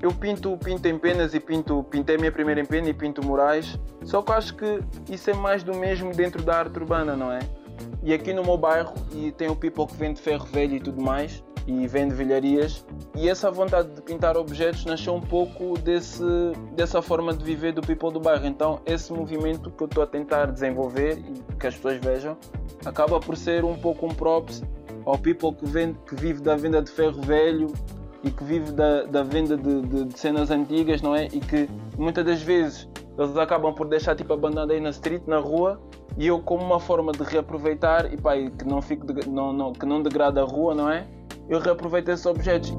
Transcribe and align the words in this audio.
Eu 0.00 0.12
pinto, 0.12 0.56
pinto 0.58 0.86
em 0.86 0.98
penas 0.98 1.34
e 1.34 1.40
pinto, 1.40 1.82
pintei 1.90 2.16
a 2.16 2.18
minha 2.18 2.30
primeira 2.30 2.60
em 2.60 2.64
pena 2.64 2.88
e 2.88 2.94
pinto 2.94 3.24
murais, 3.26 3.78
só 4.04 4.22
que 4.22 4.32
acho 4.32 4.54
que 4.54 4.80
isso 5.10 5.30
é 5.30 5.34
mais 5.34 5.62
do 5.62 5.74
mesmo 5.74 6.12
dentro 6.12 6.42
da 6.42 6.58
arte 6.58 6.78
urbana, 6.78 7.16
não 7.16 7.32
é? 7.32 7.40
E 8.02 8.14
aqui 8.14 8.32
no 8.32 8.44
meu 8.44 8.56
bairro, 8.56 8.94
e 9.12 9.32
tem 9.32 9.48
o 9.48 9.56
people 9.56 9.86
que 9.86 9.96
vende 9.96 10.20
ferro 10.20 10.46
velho 10.46 10.76
e 10.76 10.80
tudo 10.80 11.02
mais, 11.02 11.42
e 11.66 11.88
vende 11.88 12.14
velharias, 12.14 12.86
e 13.16 13.28
essa 13.28 13.50
vontade 13.50 13.88
de 13.90 14.00
pintar 14.00 14.36
objetos 14.36 14.84
nasceu 14.84 15.14
um 15.14 15.20
pouco 15.20 15.76
desse, 15.78 16.22
dessa 16.76 17.02
forma 17.02 17.34
de 17.34 17.42
viver 17.42 17.72
do 17.72 17.80
people 17.80 18.12
do 18.12 18.20
bairro. 18.20 18.46
Então, 18.46 18.80
esse 18.86 19.12
movimento 19.12 19.70
que 19.70 19.82
eu 19.82 19.86
estou 19.86 20.04
a 20.04 20.06
tentar 20.06 20.52
desenvolver 20.52 21.18
e 21.18 21.54
que 21.54 21.66
as 21.66 21.74
pessoas 21.74 21.96
vejam, 21.96 22.36
acaba 22.84 23.18
por 23.18 23.36
ser 23.36 23.64
um 23.64 23.74
pouco 23.74 24.06
um 24.06 24.14
props 24.14 24.62
ao 25.04 25.18
people 25.18 25.52
que, 25.52 25.66
vende, 25.66 25.98
que 26.06 26.14
vive 26.14 26.40
da 26.40 26.54
venda 26.54 26.80
de 26.80 26.90
ferro 26.90 27.20
velho 27.22 27.72
e 28.26 28.30
que 28.30 28.42
vive 28.42 28.72
da, 28.72 29.04
da 29.04 29.22
venda 29.22 29.56
de, 29.56 29.82
de, 29.82 30.04
de, 30.06 30.18
cenas 30.18 30.50
antigas, 30.50 31.00
não 31.00 31.14
é? 31.14 31.26
E 31.26 31.38
que 31.38 31.68
muitas 31.96 32.24
das 32.24 32.42
vezes 32.42 32.88
eles 33.16 33.36
acabam 33.36 33.72
por 33.72 33.86
deixar 33.86 34.16
tipo 34.16 34.32
abandonado 34.32 34.72
aí 34.72 34.80
na 34.80 34.90
street, 34.90 35.22
na 35.28 35.38
rua, 35.38 35.80
e 36.18 36.26
eu 36.26 36.40
como 36.40 36.64
uma 36.64 36.80
forma 36.80 37.12
de 37.12 37.22
reaproveitar 37.22 38.12
e 38.12 38.16
pá, 38.16 38.36
e 38.36 38.50
que 38.50 38.64
não 38.64 38.82
fique 38.82 39.06
de, 39.06 39.28
não, 39.28 39.52
não, 39.52 39.72
que 39.72 39.86
não 39.86 40.02
degrada 40.02 40.42
a 40.42 40.44
rua, 40.44 40.74
não 40.74 40.90
é? 40.90 41.06
Eu 41.48 41.60
reaproveito 41.60 42.08
esses 42.08 42.26
objetos. 42.26 42.76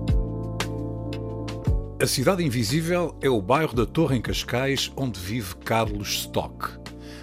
A 2.01 2.05
Cidade 2.05 2.43
Invisível 2.43 3.15
é 3.21 3.29
o 3.29 3.41
bairro 3.41 3.73
da 3.73 3.85
Torre 3.85 4.17
em 4.17 4.21
Cascais 4.21 4.91
onde 4.97 5.17
vive 5.17 5.55
Carlos 5.55 6.09
Stock. 6.09 6.77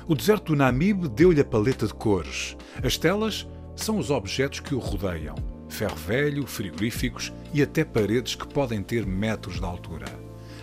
O 0.09 0.15
deserto 0.15 0.53
do 0.53 0.57
Namib 0.57 1.09
deu-lhe 1.09 1.41
a 1.41 1.45
paleta 1.45 1.87
de 1.87 1.95
cores. 1.95 2.57
As 2.83 2.97
telas 2.97 3.47
são 3.77 3.99
os 3.99 4.11
objetos 4.11 4.61
que 4.61 4.75
o 4.75 4.79
rodeiam 4.79 5.54
ferro 5.75 5.97
velho, 5.97 6.47
frigoríficos 6.47 7.33
e 7.53 7.61
até 7.61 7.85
paredes 7.85 8.37
que 8.37 8.47
podem 8.47 8.81
ter 8.81 9.05
metros 9.05 9.59
de 9.59 9.65
altura. 9.65 10.07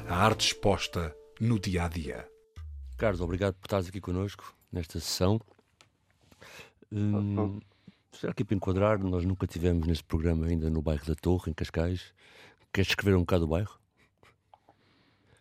A 0.08 0.16
arte 0.16 0.48
exposta 0.48 1.14
no 1.38 1.59
dia 1.59 1.84
a 1.84 1.90
dia. 1.90 2.26
Carlos, 2.98 3.20
obrigado 3.20 3.56
por 3.56 3.66
estares 3.66 3.89
aqui 3.89 4.00
connosco 4.00 4.56
nesta 4.72 5.02
sessão. 5.02 5.38
Hum, 6.89 7.59
será 8.14 8.34
que 8.34 8.45
para 8.45 8.56
enquadrar, 8.56 9.00
nós 9.00 9.26
nunca 9.26 9.45
tivemos 9.45 9.86
neste 9.86 10.06
programa 10.06 10.45
ainda 10.45 10.70
no 10.70 10.82
bairro 10.82 11.06
da 11.06 11.16
Torre, 11.16 11.52
em 11.52 11.54
Cascais. 11.54 12.14
Queres 12.72 12.92
escrever 12.92 13.17
um 13.17 13.22
bocado 13.22 13.44
o 13.44 13.50
bairro? 13.50 13.78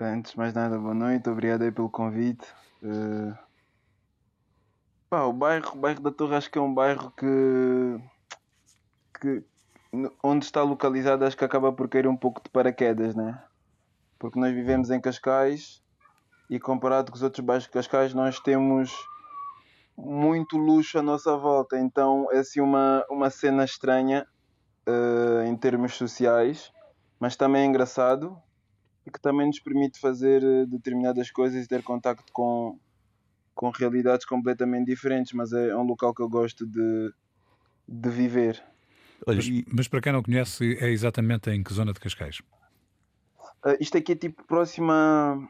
Antes 0.00 0.32
de 0.32 0.38
mais 0.38 0.52
nada, 0.52 0.80
boa 0.80 0.94
noite, 0.94 1.30
obrigado 1.30 1.62
aí 1.62 1.70
pelo 1.70 1.88
convite. 1.88 2.44
Uh... 2.82 3.38
Pá, 5.08 5.22
o 5.22 5.32
bairro, 5.32 5.70
o 5.74 5.76
bairro 5.76 6.00
da 6.00 6.10
Torre 6.10 6.34
acho 6.34 6.50
que 6.50 6.58
é 6.58 6.60
um 6.60 6.74
bairro 6.74 7.12
que, 7.12 8.00
que 9.20 9.49
onde 10.22 10.44
está 10.44 10.62
localizado 10.62 11.24
acho 11.24 11.36
que 11.36 11.44
acaba 11.44 11.72
por 11.72 11.88
cair 11.88 12.06
um 12.06 12.16
pouco 12.16 12.42
de 12.42 12.48
paraquedas, 12.50 13.14
né? 13.14 13.42
Porque 14.19 14.38
nós 14.38 14.54
vivemos 14.54 14.91
em 14.91 15.00
Cascais 15.00 15.82
e 16.48 16.59
comparado 16.59 17.10
com 17.10 17.16
os 17.16 17.22
outros 17.22 17.44
bairros 17.44 17.64
de 17.64 17.70
Cascais 17.70 18.14
nós 18.14 18.38
temos 18.41 18.92
muito 19.97 20.56
luxo 20.56 20.98
à 20.98 21.03
nossa 21.03 21.37
volta, 21.37 21.78
então 21.78 22.26
é 22.32 22.38
assim 22.38 22.60
uma, 22.60 23.04
uma 23.10 23.31
cena 23.31 23.64
estranha 23.64 24.26
uh, 24.88 25.42
em 25.47 25.56
termos 25.56 25.94
sociais, 25.94 26.72
mas 27.19 27.37
também 27.37 27.62
é 27.62 27.64
engraçado 27.66 28.41
e 29.06 29.10
que 29.10 29.20
também 29.20 29.47
nos 29.47 29.60
permite 29.60 29.98
fazer 29.98 30.43
eh, 30.43 30.66
determinadas 30.66 31.31
coisas 31.31 31.64
e 31.64 31.69
ter 31.69 31.82
contacto 31.82 32.31
com, 32.32 32.78
com 33.54 33.70
realidades 33.70 34.26
completamente 34.26 34.87
diferentes, 34.87 35.32
mas 35.32 35.53
é 35.53 35.75
um 35.75 35.84
local 35.84 36.14
que 36.14 36.22
eu 36.22 36.28
gosto 36.28 36.66
de, 36.66 37.12
de 37.88 38.10
viver. 38.10 38.62
Olha, 39.26 39.36
mas, 39.36 39.47
e... 39.47 39.64
mas, 39.72 39.88
para 39.88 40.00
quem 40.00 40.12
não 40.12 40.22
conhece, 40.22 40.76
é 40.81 40.91
exatamente 40.91 41.50
em 41.50 41.62
que 41.62 41.72
zona 41.72 41.92
de 41.92 42.00
Cascais? 42.00 42.41
Uh, 43.64 43.76
isto 43.78 43.97
aqui 43.98 44.12
é 44.12 44.16
tipo 44.16 44.44
próxima 44.44 45.48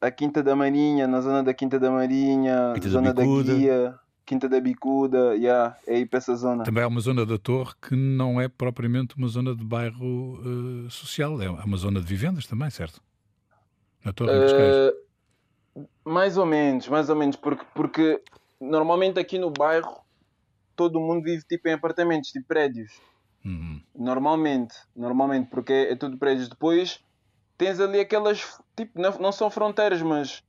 à 0.00 0.10
Quinta 0.10 0.42
da 0.42 0.56
Marinha, 0.56 1.06
na 1.06 1.20
zona 1.20 1.42
da 1.42 1.54
Quinta 1.54 1.78
da 1.78 1.90
Marinha, 1.90 2.72
Quinta 2.74 2.88
zona 2.88 3.14
da, 3.14 3.22
da 3.22 3.42
Guia, 3.42 3.94
Quinta 4.24 4.48
da 4.48 4.60
Bicuda, 4.60 5.36
yeah, 5.36 5.76
é 5.86 5.96
aí 5.96 6.06
para 6.06 6.18
essa 6.18 6.34
zona. 6.34 6.64
Também 6.64 6.82
é 6.82 6.86
uma 6.86 7.00
zona 7.00 7.24
da 7.24 7.38
Torre 7.38 7.72
que 7.80 7.94
não 7.94 8.40
é 8.40 8.48
propriamente 8.48 9.16
uma 9.16 9.28
zona 9.28 9.54
de 9.54 9.64
bairro 9.64 10.40
uh, 10.40 10.90
social, 10.90 11.40
é 11.40 11.48
uma 11.48 11.76
zona 11.76 12.00
de 12.00 12.06
vivendas 12.06 12.46
também, 12.46 12.70
certo? 12.70 13.00
Na 14.04 14.12
Torre 14.12 14.30
uh, 14.32 14.46
de 14.46 14.52
Cascais. 14.52 14.92
Mais 16.04 16.36
ou 16.36 16.44
menos, 16.46 16.88
mais 16.88 17.08
ou 17.08 17.16
menos, 17.16 17.36
porque, 17.36 17.64
porque 17.74 18.22
normalmente 18.60 19.18
aqui 19.18 19.38
no 19.38 19.50
bairro 19.50 20.02
todo 20.74 21.00
mundo 21.00 21.22
vive 21.22 21.44
tipo 21.44 21.68
em 21.68 21.72
apartamentos, 21.72 22.30
tipo 22.30 22.46
prédios. 22.46 22.92
Uhum. 23.44 23.80
Normalmente, 23.94 24.74
normalmente, 24.94 25.48
porque 25.50 25.72
é, 25.72 25.96
tudo 25.96 26.18
prédios. 26.18 26.48
Depois 26.48 27.00
tens 27.58 27.80
ali 27.80 28.00
aquelas, 28.00 28.60
tipo, 28.76 29.00
não, 29.00 29.18
não 29.18 29.32
são 29.32 29.50
fronteiras, 29.50 30.02
mas 30.02 30.42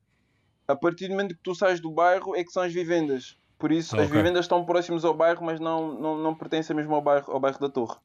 a 0.67 0.75
partir 0.75 1.07
do 1.07 1.11
momento 1.11 1.35
que 1.35 1.43
tu 1.43 1.53
sais 1.53 1.79
do 1.79 1.91
bairro 1.91 2.35
é 2.35 2.43
que 2.43 2.51
são 2.51 2.63
as 2.63 2.73
vivendas. 2.73 3.37
Por 3.57 3.71
isso, 3.71 3.95
okay. 3.95 4.05
as 4.05 4.11
vivendas 4.11 4.45
estão 4.45 4.65
próximas 4.65 5.05
ao 5.05 5.13
bairro, 5.13 5.45
mas 5.45 5.59
não, 5.59 5.99
não, 5.99 6.17
não 6.17 6.35
pertencem 6.35 6.75
mesmo 6.75 6.93
ao 6.93 7.01
bairro, 7.01 7.31
ao 7.31 7.39
bairro 7.39 7.59
da 7.59 7.69
Torre. 7.69 7.97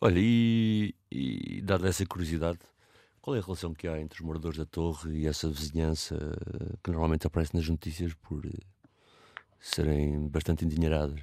Olha, 0.00 0.18
e, 0.18 0.94
e 1.10 1.60
dada 1.62 1.88
essa 1.88 2.06
curiosidade, 2.06 2.58
qual 3.20 3.36
é 3.36 3.38
a 3.38 3.42
relação 3.42 3.74
que 3.74 3.86
há 3.86 4.00
entre 4.00 4.20
os 4.20 4.26
moradores 4.26 4.58
da 4.58 4.64
Torre 4.64 5.18
e 5.18 5.26
essa 5.26 5.48
vizinhança 5.48 6.16
que 6.82 6.90
normalmente 6.90 7.26
aparece 7.26 7.54
nas 7.54 7.68
notícias 7.68 8.14
por 8.14 8.46
eh, 8.46 8.50
serem 9.58 10.28
bastante 10.28 10.64
endinheiradas? 10.64 11.20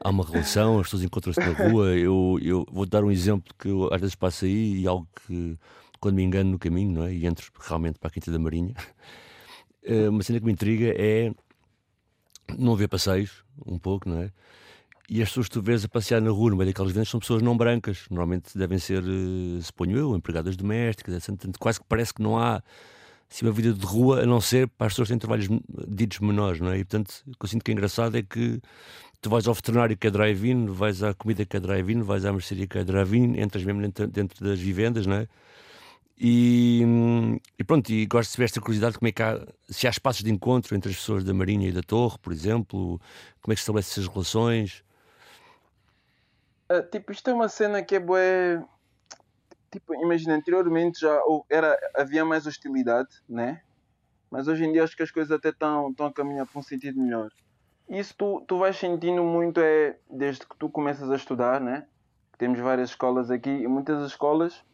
Há 0.00 0.10
uma 0.10 0.24
relação, 0.24 0.78
as 0.78 0.86
pessoas 0.86 1.02
encontram-se 1.02 1.40
na 1.40 1.52
rua. 1.52 1.96
Eu, 1.96 2.38
eu 2.42 2.66
vou 2.70 2.86
dar 2.86 3.04
um 3.04 3.10
exemplo 3.10 3.54
que 3.58 3.68
eu 3.68 3.92
às 3.92 4.00
vezes 4.00 4.14
passo 4.14 4.44
aí 4.44 4.80
e 4.80 4.86
algo 4.86 5.08
que, 5.26 5.58
quando 6.00 6.16
me 6.16 6.22
engano 6.22 6.52
no 6.52 6.58
caminho, 6.58 6.92
não 6.92 7.04
é? 7.04 7.14
E 7.14 7.26
entro 7.26 7.50
realmente 7.60 7.98
para 7.98 8.08
a 8.08 8.10
Quinta 8.10 8.30
da 8.30 8.38
Marinha, 8.38 8.74
eh, 9.84 10.08
uma 10.08 10.22
cena 10.22 10.38
que 10.38 10.46
me 10.46 10.52
intriga 10.52 10.94
é 10.96 11.32
não 12.56 12.76
ver 12.76 12.88
passeios, 12.88 13.44
um 13.66 13.78
pouco, 13.78 14.08
não 14.08 14.22
é? 14.22 14.30
E 15.08 15.20
as 15.20 15.28
pessoas 15.28 15.46
que 15.48 15.52
tu 15.52 15.62
vês 15.62 15.84
a 15.84 15.88
passear 15.88 16.20
na 16.20 16.30
rua, 16.30 16.50
no 16.50 16.56
meio 16.56 16.70
daquelas 16.70 16.92
vendas, 16.92 17.08
são 17.08 17.20
pessoas 17.20 17.42
não 17.42 17.56
brancas. 17.56 18.06
Normalmente 18.08 18.56
devem 18.56 18.78
ser, 18.78 19.02
eh, 19.02 19.60
suponho 19.60 19.96
eu, 19.98 20.16
empregadas 20.16 20.56
domésticas, 20.56 21.28
etc. 21.28 21.56
Quase 21.58 21.80
que 21.80 21.86
parece 21.88 22.14
que 22.14 22.22
não 22.22 22.38
há 22.38 22.62
assim, 23.30 23.46
uma 23.46 23.52
vida 23.52 23.72
de 23.72 23.84
rua, 23.84 24.22
a 24.22 24.26
não 24.26 24.40
ser 24.40 24.68
para 24.68 24.86
as 24.86 24.92
pessoas 24.92 25.08
que 25.08 25.12
têm 25.12 25.18
trabalhos 25.18 25.48
ditos 25.88 26.20
menores, 26.20 26.60
não 26.60 26.70
é? 26.70 26.78
E 26.78 26.84
portanto, 26.84 27.22
o 27.26 27.30
que 27.30 27.44
eu 27.44 27.48
sinto 27.48 27.64
que 27.64 27.70
é 27.70 27.74
engraçado 27.74 28.16
é 28.16 28.22
que 28.22 28.60
tu 29.22 29.30
vais 29.30 29.46
ao 29.46 29.54
veterinário 29.54 29.96
que 29.96 30.08
é 30.08 30.10
drive-in, 30.10 30.66
vais 30.66 31.02
à 31.02 31.14
comida 31.14 31.46
que 31.46 31.56
é 31.56 31.60
drive-in, 31.60 32.02
vais 32.02 32.24
à 32.24 32.32
mercearia 32.32 32.66
que 32.66 32.76
é 32.76 32.84
drive-in, 32.84 33.40
entras 33.40 33.64
mesmo 33.64 33.80
dentro, 33.80 34.06
dentro, 34.08 34.44
das 34.44 34.58
vivendas, 34.58 35.06
não 35.06 35.14
é? 35.14 35.28
E, 36.18 36.82
e, 37.58 37.64
pronto, 37.64 37.90
e 37.90 38.04
gosto 38.06 38.32
de 38.32 38.38
ver 38.38 38.44
esta 38.44 38.60
curiosidade 38.60 38.98
como 38.98 39.08
é 39.08 39.12
que 39.12 39.22
há, 39.22 39.46
se 39.68 39.86
há 39.86 39.90
espaços 39.90 40.22
de 40.22 40.30
encontro 40.30 40.74
entre 40.74 40.90
as 40.90 40.96
pessoas 40.96 41.24
da 41.24 41.32
Marinha 41.32 41.68
e 41.68 41.72
da 41.72 41.82
Torre, 41.82 42.18
por 42.18 42.32
exemplo, 42.32 43.00
como 43.40 43.52
é 43.52 43.54
que 43.54 43.60
se 43.60 43.62
estabelece 43.62 43.92
essas 43.92 44.12
relações? 44.12 44.84
Uh, 46.70 46.82
tipo, 46.90 47.12
isto 47.12 47.30
é 47.30 47.32
uma 47.32 47.48
cena 47.48 47.82
que 47.82 47.94
é 47.94 48.00
boa. 48.00 48.20
Tipo, 49.70 49.94
imagina, 49.94 50.34
anteriormente 50.34 51.00
já 51.00 51.20
era, 51.48 51.78
havia 51.94 52.24
mais 52.24 52.46
hostilidade, 52.46 53.22
né? 53.28 53.62
Mas 54.30 54.48
hoje 54.48 54.64
em 54.64 54.72
dia 54.72 54.84
acho 54.84 54.96
que 54.96 55.02
as 55.02 55.10
coisas 55.10 55.30
até 55.30 55.50
estão 55.50 55.94
a 55.98 56.12
caminhar 56.12 56.46
para 56.46 56.58
um 56.58 56.62
sentido 56.62 57.00
melhor. 57.00 57.30
Isso 57.92 58.14
tu, 58.16 58.42
tu 58.46 58.56
vais 58.56 58.74
sentindo 58.74 59.22
muito 59.22 59.60
é 59.60 59.96
desde 60.10 60.46
que 60.46 60.56
tu 60.56 60.70
começas 60.70 61.10
a 61.10 61.14
estudar, 61.14 61.60
né? 61.60 61.86
Temos 62.38 62.58
várias 62.58 62.88
escolas 62.88 63.30
aqui 63.30 63.50
e 63.50 63.68
muitas 63.68 64.02
escolas 64.06 64.64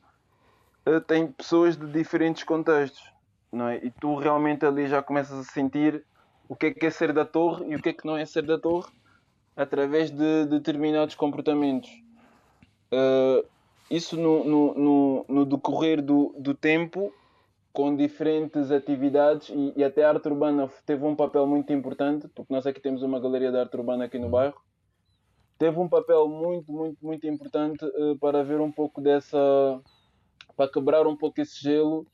uh, 0.86 1.00
têm 1.00 1.26
pessoas 1.26 1.76
de 1.76 1.84
diferentes 1.88 2.44
contextos, 2.44 3.12
não 3.50 3.66
é? 3.66 3.84
E 3.84 3.90
tu 3.90 4.14
realmente 4.14 4.64
ali 4.64 4.86
já 4.86 5.02
começas 5.02 5.36
a 5.36 5.42
sentir 5.42 6.04
o 6.48 6.54
que 6.54 6.66
é 6.66 6.70
que 6.72 6.86
é 6.86 6.90
ser 6.90 7.12
da 7.12 7.24
torre 7.24 7.64
e 7.68 7.74
o 7.74 7.82
que 7.82 7.88
é 7.88 7.92
que 7.92 8.06
não 8.06 8.16
é 8.16 8.24
ser 8.24 8.46
da 8.46 8.56
torre 8.56 8.88
através 9.56 10.12
de, 10.12 10.44
de 10.44 10.50
determinados 10.50 11.16
comportamentos. 11.16 11.90
Uh, 12.92 13.44
isso 13.90 14.16
no, 14.16 14.44
no, 14.44 14.74
no, 14.74 15.24
no, 15.28 15.44
decorrer 15.44 16.00
do, 16.00 16.32
do 16.38 16.54
tempo 16.54 17.12
com 17.78 17.94
diferentes 17.94 18.72
atividades 18.72 19.50
e, 19.50 19.72
e, 19.76 19.84
até 19.84 20.02
a 20.02 20.08
arte 20.08 20.26
urbana 20.26 20.68
teve 20.84 21.04
um 21.04 21.14
papel 21.14 21.46
muito 21.46 21.72
importante, 21.72 22.26
porque 22.34 22.52
nós 22.52 22.66
aqui 22.66 22.80
temos 22.80 23.04
uma 23.04 23.20
galeria 23.20 23.52
de 23.52 23.56
arte 23.56 23.76
urbana 23.76 24.06
aqui 24.06 24.18
no 24.18 24.28
bairro. 24.28 24.56
Teve 25.56 25.78
um 25.78 25.88
papel 25.88 26.26
muito, 26.26 26.72
muito, 26.72 26.98
muito 27.00 27.24
importante 27.28 27.84
uh, 27.84 28.18
para 28.18 28.42
ver 28.42 28.60
um 28.60 28.72
pouco 28.72 29.00
dessa 29.00 29.38
para 30.56 30.68
quebrar 30.68 31.06
um 31.06 31.14
pouco 31.14 31.40
esse 31.40 31.62
gelo 31.62 32.04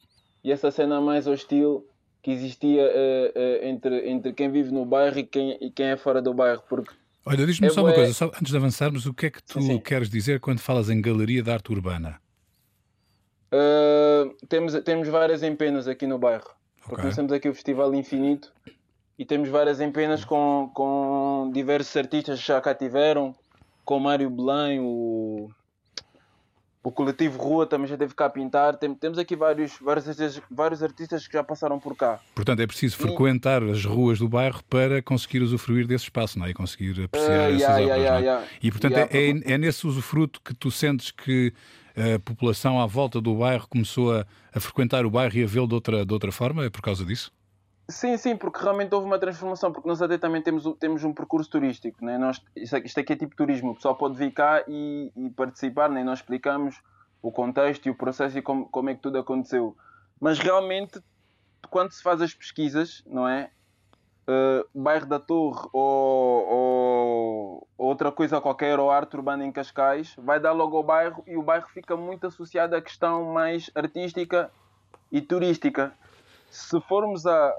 e 0.44 0.52
essa 0.52 0.70
cena 0.70 1.00
mais 1.00 1.26
hostil 1.26 1.88
que 2.22 2.30
existia 2.30 2.82
uh, 2.82 3.38
uh, 3.38 3.66
entre, 3.66 4.10
entre 4.10 4.32
quem 4.34 4.50
vive 4.50 4.70
no 4.70 4.84
bairro 4.84 5.18
e 5.18 5.24
quem, 5.24 5.56
e 5.62 5.70
quem 5.70 5.86
é 5.86 5.96
fora 5.96 6.20
do 6.20 6.34
bairro. 6.34 6.62
Porque 6.68 6.92
Olha, 7.24 7.46
diz-me 7.46 7.70
só 7.70 7.82
uma 7.82 7.94
coisa, 7.94 8.12
só 8.12 8.26
antes 8.26 8.50
de 8.50 8.56
avançarmos, 8.58 9.06
o 9.06 9.14
que 9.14 9.26
é 9.26 9.30
que 9.30 9.42
tu 9.42 9.62
sim, 9.62 9.66
sim. 9.66 9.78
queres 9.78 10.10
dizer 10.10 10.40
quando 10.40 10.58
falas 10.58 10.90
em 10.90 11.00
Galeria 11.00 11.42
de 11.42 11.50
Arte 11.50 11.72
Urbana? 11.72 12.20
Uh, 13.54 14.34
temos, 14.48 14.74
temos 14.82 15.06
várias 15.06 15.44
empenas 15.44 15.86
aqui 15.86 16.08
no 16.08 16.18
bairro. 16.18 16.42
Okay. 16.42 16.88
Porque 16.88 17.02
nós 17.06 17.14
temos 17.14 17.32
aqui 17.32 17.48
o 17.48 17.54
Festival 17.54 17.94
Infinito 17.94 18.52
e 19.16 19.24
temos 19.24 19.48
várias 19.48 19.80
empenas 19.80 20.24
com, 20.24 20.68
com 20.74 21.50
diversos 21.54 21.96
artistas 21.96 22.40
que 22.40 22.46
já 22.46 22.60
cá 22.60 22.74
tiveram, 22.74 23.32
com 23.84 23.98
o 23.98 24.00
Mário 24.00 24.28
Belém, 24.28 24.80
o 24.80 25.48
o 26.84 26.92
coletivo 26.92 27.42
Rua 27.42 27.66
também 27.66 27.86
já 27.86 27.96
teve 27.96 28.14
cá 28.14 28.26
a 28.26 28.30
pintar. 28.30 28.76
Tem, 28.76 28.94
temos 28.94 29.18
aqui 29.18 29.34
vários, 29.34 29.72
vários, 29.80 30.06
artistas, 30.06 30.42
vários 30.50 30.82
artistas 30.82 31.26
que 31.26 31.32
já 31.32 31.42
passaram 31.42 31.80
por 31.80 31.96
cá. 31.96 32.20
Portanto, 32.34 32.60
é 32.60 32.66
preciso 32.66 32.98
frequentar 32.98 33.62
as 33.62 33.86
ruas 33.86 34.18
do 34.18 34.28
bairro 34.28 34.62
para 34.68 35.00
conseguir 35.00 35.40
usufruir 35.40 35.86
desse 35.86 36.04
espaço 36.04 36.38
não 36.38 36.44
é? 36.44 36.50
e 36.50 36.54
conseguir 36.54 37.02
apreciar 37.02 37.50
uh, 37.50 37.54
essas 37.54 37.60
yeah, 37.60 37.82
obras. 37.82 37.98
Yeah, 37.98 38.18
yeah, 38.18 38.46
e, 38.62 38.70
portanto, 38.70 38.98
é, 38.98 39.08
é, 39.10 39.54
é, 39.54 39.58
nesse 39.58 39.86
usufruto 39.86 40.42
que 40.44 40.52
tu 40.54 40.70
sentes 40.70 41.10
que 41.10 41.54
a 41.96 42.18
população 42.18 42.78
à 42.78 42.86
volta 42.86 43.18
do 43.20 43.34
bairro 43.36 43.66
começou 43.66 44.14
a, 44.14 44.26
a 44.52 44.60
frequentar 44.60 45.06
o 45.06 45.10
bairro 45.10 45.38
e 45.38 45.44
a 45.44 45.46
vê-lo 45.46 45.66
de 45.66 45.74
outra, 45.74 46.04
de 46.04 46.12
outra 46.12 46.30
forma? 46.30 46.66
É 46.66 46.70
por 46.70 46.82
causa 46.82 47.02
disso? 47.04 47.32
Sim, 47.88 48.16
sim, 48.16 48.34
porque 48.34 48.62
realmente 48.62 48.94
houve 48.94 49.06
uma 49.06 49.18
transformação, 49.18 49.70
porque 49.70 49.86
nós 49.86 50.00
até 50.00 50.16
também 50.16 50.40
temos, 50.40 50.64
temos 50.78 51.04
um 51.04 51.12
percurso 51.12 51.50
turístico, 51.50 52.02
né? 52.02 52.16
nós, 52.16 52.40
isto, 52.56 52.98
aqui 52.98 53.12
é 53.12 53.16
tipo 53.16 53.36
turismo, 53.36 53.72
o 53.72 53.74
pessoal 53.74 53.94
pode 53.94 54.16
vir 54.16 54.32
cá 54.32 54.64
e, 54.66 55.12
e 55.14 55.28
participar, 55.30 55.90
né? 55.90 56.02
nós 56.02 56.20
explicamos 56.20 56.80
o 57.20 57.30
contexto 57.30 57.86
e 57.86 57.90
o 57.90 57.94
processo 57.94 58.38
e 58.38 58.42
como, 58.42 58.66
como 58.70 58.88
é 58.88 58.94
que 58.94 59.02
tudo 59.02 59.18
aconteceu. 59.18 59.76
Mas 60.18 60.38
realmente, 60.38 60.98
quando 61.68 61.92
se 61.92 62.02
faz 62.02 62.22
as 62.22 62.32
pesquisas, 62.32 63.02
não 63.06 63.28
é? 63.28 63.50
Uh, 64.26 64.66
bairro 64.74 65.04
da 65.04 65.20
Torre 65.20 65.68
ou, 65.70 66.48
ou, 66.48 67.68
outra 67.76 68.10
coisa 68.10 68.40
qualquer, 68.40 68.78
ou 68.78 68.90
arte 68.90 69.14
urbana 69.16 69.44
em 69.44 69.52
Cascais, 69.52 70.14
vai 70.16 70.40
dar 70.40 70.52
logo 70.52 70.78
ao 70.78 70.82
bairro 70.82 71.22
e 71.26 71.36
o 71.36 71.42
bairro 71.42 71.68
fica 71.68 71.94
muito 71.94 72.26
associado 72.26 72.74
à 72.74 72.80
questão 72.80 73.26
mais 73.34 73.70
artística 73.74 74.50
e 75.12 75.20
turística. 75.20 75.92
Se 76.50 76.80
formos 76.82 77.26
a, 77.26 77.54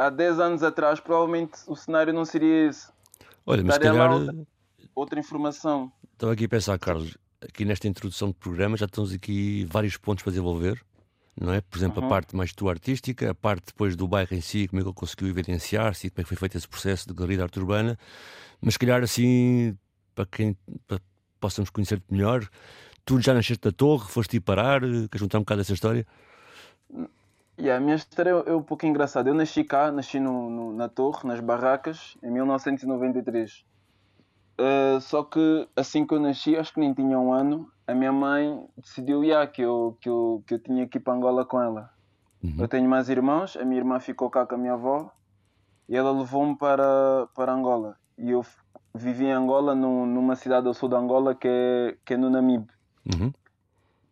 há 0.00 0.08
10 0.08 0.40
anos 0.40 0.62
atrás, 0.62 0.98
provavelmente 0.98 1.58
o 1.66 1.76
cenário 1.76 2.12
não 2.12 2.24
seria 2.24 2.68
esse. 2.68 2.90
Olha, 3.46 3.62
mas 3.62 3.78
Daria 3.78 3.92
calhar... 3.92 4.12
outra, 4.12 4.34
outra 4.94 5.20
informação. 5.20 5.92
Estava 6.12 6.32
aqui 6.32 6.46
a 6.46 6.48
pensar, 6.48 6.78
Carlos, 6.78 7.16
aqui 7.40 7.64
nesta 7.64 7.86
introdução 7.86 8.28
de 8.28 8.34
programa 8.34 8.76
já 8.76 8.88
temos 8.88 9.12
aqui 9.12 9.66
vários 9.70 9.96
pontos 9.96 10.22
para 10.22 10.30
desenvolver, 10.30 10.82
não 11.38 11.52
é? 11.52 11.60
Por 11.60 11.78
exemplo, 11.78 12.00
uhum. 12.00 12.06
a 12.06 12.10
parte 12.10 12.34
mais 12.34 12.52
tua 12.52 12.72
artística, 12.72 13.30
a 13.30 13.34
parte 13.34 13.66
depois 13.66 13.94
do 13.94 14.08
bairro 14.08 14.34
em 14.34 14.40
si, 14.40 14.68
como 14.68 14.80
é 14.80 14.82
que 14.82 14.88
ele 14.88 14.94
conseguiu 14.94 15.28
evidenciar-se 15.28 16.06
e 16.06 16.10
como 16.10 16.20
é 16.20 16.24
que 16.24 16.28
foi 16.28 16.36
feito 16.36 16.56
esse 16.56 16.68
processo 16.68 17.06
de 17.06 17.14
galeria 17.14 17.38
de 17.38 17.42
arte 17.42 17.58
urbana, 17.58 17.98
mas 18.60 18.74
se 18.74 18.78
calhar 18.78 19.02
assim, 19.02 19.76
para 20.14 20.26
quem 20.26 20.56
para 20.86 21.00
possamos 21.38 21.70
conhecer-te 21.70 22.04
melhor, 22.10 22.46
tu 23.04 23.18
já 23.20 23.32
nasceste 23.32 23.62
da 23.62 23.72
torre, 23.72 24.06
foste 24.10 24.36
ir 24.36 24.40
parar, 24.40 24.80
queres 24.80 25.20
contar 25.20 25.38
um 25.38 25.42
bocado 25.42 25.60
dessa 25.60 25.72
história? 25.72 26.06
Yeah, 27.60 27.76
a 27.76 27.80
minha 27.80 27.96
história 27.96 28.30
é, 28.30 28.54
um 28.54 28.62
pouco 28.62 28.86
engraçada. 28.86 29.28
Eu 29.28 29.34
nasci 29.34 29.62
cá, 29.62 29.92
nasci 29.92 30.18
no, 30.18 30.48
no, 30.48 30.72
na 30.72 30.88
Torre, 30.88 31.28
nas 31.28 31.40
Barracas, 31.40 32.16
em 32.22 32.30
1993. 32.30 33.52
Uh, 33.52 34.96
ah, 34.96 35.00
só 35.00 35.22
que 35.22 35.68
assim 35.76 36.06
que 36.06 36.14
eu 36.14 36.20
nasci, 36.20 36.56
acho 36.56 36.72
que 36.72 36.80
nem 36.80 36.94
tinha 36.94 37.18
um 37.18 37.32
ano, 37.32 37.70
a 37.86 37.94
minha 37.94 38.12
mãe 38.12 38.66
decidiu 38.78 39.22
yeah, 39.22 39.46
que, 39.46 39.60
eu, 39.60 39.98
que, 40.00 40.08
eu, 40.08 40.42
que 40.46 40.54
eu 40.54 40.58
tinha 40.58 40.88
que 40.88 40.96
ir 40.96 41.00
para 41.02 41.12
Angola 41.12 41.44
com 41.44 41.60
ela. 41.60 41.90
Uhum. 42.42 42.56
Eu 42.58 42.68
tenho 42.68 42.88
mais 42.88 43.10
irmãos, 43.10 43.56
a 43.56 43.64
minha 43.64 43.78
irmã 43.78 44.00
ficou 44.00 44.30
cá 44.30 44.46
com 44.46 44.54
a 44.54 44.58
minha 44.58 44.72
avó 44.72 45.12
e 45.86 45.94
ela 45.94 46.10
levou-me 46.12 46.56
para, 46.56 47.28
para 47.34 47.52
Angola. 47.52 47.96
E 48.16 48.30
eu 48.30 48.44
vivi 48.94 49.26
em 49.26 49.32
Angola, 49.32 49.74
num, 49.74 50.06
numa 50.06 50.34
cidade 50.34 50.66
ao 50.66 50.72
sul 50.72 50.88
de 50.88 50.94
Angola 50.94 51.34
que 51.34 51.46
é, 51.46 51.96
que 52.06 52.14
é 52.14 52.16
no 52.16 52.30
Namibe. 52.30 52.68
Uhum. 53.14 53.30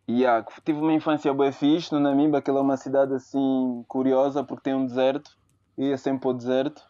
Yeah, 0.09 0.43
tive 0.65 0.79
uma 0.79 0.91
infância 0.91 1.31
bem 1.35 1.51
fixe 1.51 1.93
no 1.93 1.99
Namibe, 1.99 2.35
aquela 2.35 2.57
é 2.57 2.63
uma 2.63 2.77
cidade 2.77 3.13
assim 3.13 3.85
curiosa 3.87 4.43
porque 4.43 4.63
tem 4.63 4.73
um 4.73 4.83
deserto, 4.83 5.37
ia 5.77 5.95
sempre 5.99 6.21
para 6.21 6.29
o 6.31 6.33
deserto, 6.33 6.81